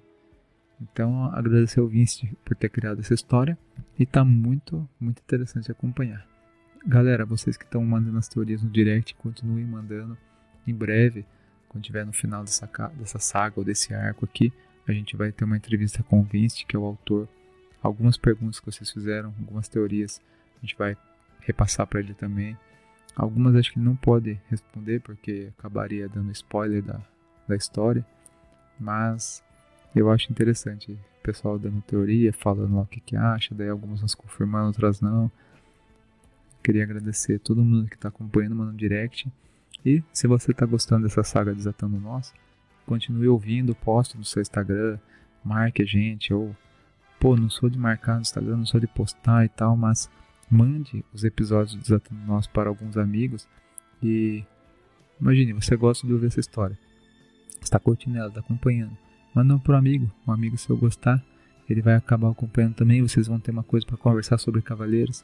Então 0.81 1.25
agradecer 1.33 1.79
ao 1.79 1.87
Vince 1.87 2.35
por 2.43 2.55
ter 2.55 2.69
criado 2.69 2.99
essa 2.99 3.13
história 3.13 3.57
e 3.97 4.05
tá 4.05 4.25
muito, 4.25 4.87
muito 4.99 5.21
interessante 5.21 5.71
acompanhar. 5.71 6.27
Galera, 6.85 7.25
vocês 7.25 7.57
que 7.57 7.63
estão 7.63 7.83
mandando 7.83 8.17
as 8.17 8.27
teorias 8.27 8.61
no 8.61 8.69
direct, 8.69 9.15
continuem 9.15 9.65
mandando 9.65 10.17
em 10.67 10.73
breve, 10.73 11.25
quando 11.69 11.83
tiver 11.83 12.05
no 12.05 12.13
final 12.13 12.43
dessa, 12.43 12.69
dessa 12.95 13.19
saga 13.19 13.55
ou 13.57 13.63
desse 13.63 13.93
arco 13.93 14.25
aqui, 14.25 14.51
a 14.87 14.91
gente 14.91 15.15
vai 15.15 15.31
ter 15.31 15.45
uma 15.45 15.57
entrevista 15.57 16.03
com 16.03 16.19
o 16.19 16.23
Vince, 16.23 16.65
que 16.65 16.75
é 16.75 16.79
o 16.79 16.85
autor 16.85 17.27
algumas 17.81 18.17
perguntas 18.17 18.59
que 18.59 18.65
vocês 18.65 18.89
fizeram, 18.89 19.33
algumas 19.39 19.67
teorias, 19.67 20.21
a 20.57 20.65
gente 20.65 20.75
vai 20.77 20.97
repassar 21.45 21.87
para 21.87 21.99
ele 21.99 22.13
também. 22.13 22.57
Algumas 23.15 23.55
acho 23.55 23.71
que 23.71 23.79
ele 23.79 23.85
não 23.85 23.95
pode 23.95 24.39
responder 24.49 24.99
porque 24.99 25.49
acabaria 25.57 26.09
dando 26.09 26.31
spoiler 26.31 26.83
da, 26.83 26.99
da 27.47 27.55
história, 27.55 28.05
mas 28.79 29.43
eu 29.95 30.11
acho 30.11 30.31
interessante 30.31 30.91
o 30.91 31.23
pessoal 31.23 31.57
dando 31.57 31.81
teoria, 31.81 32.33
falando 32.33 32.75
lá 32.75 32.81
o 32.81 32.85
que, 32.85 32.99
que 32.99 33.15
acha, 33.15 33.55
daí 33.55 33.69
algumas 33.69 34.01
nos 34.01 34.13
confirmando, 34.13 34.67
outras 34.67 34.99
não. 34.99 35.31
Queria 36.61 36.83
agradecer 36.83 37.35
a 37.35 37.39
todo 37.39 37.63
mundo 37.63 37.87
que 37.87 37.95
está 37.95 38.09
acompanhando, 38.09 38.55
mandando 38.55 38.77
direct. 38.77 39.31
E 39.85 40.03
se 40.11 40.27
você 40.27 40.51
está 40.51 40.65
gostando 40.65 41.03
dessa 41.03 41.23
saga 41.23 41.53
Desatando 41.53 41.99
Nós, 41.99 42.33
continue 42.85 43.27
ouvindo, 43.27 43.75
poste 43.75 44.17
no 44.17 44.25
seu 44.25 44.41
Instagram, 44.41 44.97
marque 45.43 45.83
a 45.83 45.85
gente, 45.85 46.33
ou 46.33 46.55
pô, 47.19 47.37
não 47.37 47.49
sou 47.49 47.69
de 47.69 47.77
marcar 47.77 48.15
no 48.15 48.21
Instagram, 48.21 48.57
não 48.57 48.65
sou 48.65 48.79
de 48.79 48.87
postar 48.87 49.45
e 49.45 49.49
tal, 49.49 49.77
mas 49.77 50.09
mande 50.49 51.03
os 51.13 51.23
episódios 51.23 51.75
Desatando 51.75 52.21
Nós 52.25 52.47
para 52.47 52.69
alguns 52.69 52.97
amigos 52.97 53.47
e 54.01 54.43
imagine, 55.19 55.53
você 55.53 55.75
gosta 55.75 56.05
de 56.05 56.13
ouvir 56.13 56.27
essa 56.27 56.39
história, 56.39 56.77
está 57.61 57.79
curtindo 57.79 58.17
ela, 58.17 58.27
está 58.27 58.39
acompanhando, 58.39 58.97
manda 59.33 59.57
para 59.59 59.75
um 59.75 59.77
amigo, 59.77 60.11
um 60.27 60.31
amigo 60.31 60.57
se 60.57 60.69
eu 60.69 60.77
gostar, 60.77 61.23
ele 61.69 61.81
vai 61.81 61.95
acabar 61.95 62.29
acompanhando 62.29 62.75
também, 62.75 63.01
vocês 63.01 63.27
vão 63.27 63.39
ter 63.39 63.51
uma 63.51 63.63
coisa 63.63 63.85
para 63.85 63.97
conversar 63.97 64.37
sobre 64.37 64.61
Cavaleiros 64.61 65.23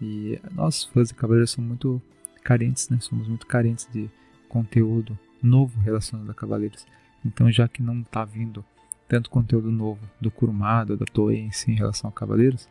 e 0.00 0.40
nós, 0.52 0.84
fãs 0.84 1.08
de 1.08 1.14
Cavaleiros, 1.14 1.50
somos 1.50 1.68
muito 1.68 2.02
carentes, 2.42 2.88
né? 2.88 2.98
Somos 3.00 3.26
muito 3.26 3.46
carentes 3.46 3.88
de 3.92 4.08
conteúdo 4.48 5.18
novo 5.42 5.80
relacionado 5.80 6.30
a 6.30 6.34
Cavaleiros. 6.34 6.86
Então, 7.24 7.50
já 7.50 7.66
que 7.66 7.82
não 7.82 8.00
está 8.00 8.24
vindo 8.24 8.64
tanto 9.08 9.30
conteúdo 9.30 9.70
novo 9.70 10.00
do 10.20 10.30
Kurumada, 10.30 10.96
da 10.96 11.04
Toei 11.06 11.38
em 11.38 11.50
si 11.50 11.72
em 11.72 11.76
relação 11.76 12.08
a 12.08 12.12
Cavaleiros, 12.12 12.68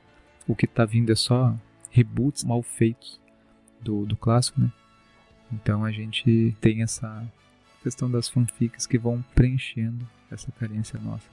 o 0.47 0.55
que 0.55 0.65
está 0.65 0.85
vindo 0.85 1.11
é 1.11 1.15
só 1.15 1.55
reboots 1.95 2.43
mal 2.43 2.61
feitos 2.61 3.19
do, 3.79 4.05
do 4.05 4.17
clássico, 4.17 4.59
né? 4.59 4.69
Então 5.51 5.85
a 5.85 5.91
gente 5.91 6.53
tem 6.59 6.83
essa 6.83 7.25
questão 7.81 8.11
das 8.11 8.27
fanfics 8.27 8.85
que 8.85 8.97
vão 8.97 9.23
preenchendo 9.33 10.05
essa 10.29 10.51
carência 10.51 10.99
nossa 10.99 11.29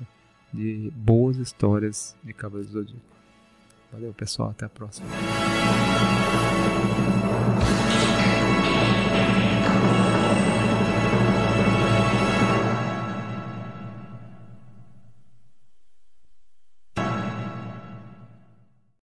de 0.53 0.93
boas 0.95 1.39
histórias 1.39 2.15
de 2.23 2.33
Cavaleiros 2.33 2.73
do 2.73 2.81
Zodíaco. 2.81 3.07
Valeu, 3.91 4.13
pessoal. 4.13 4.51
Até 4.51 4.67
a 4.67 4.69
próxima. 4.69 5.09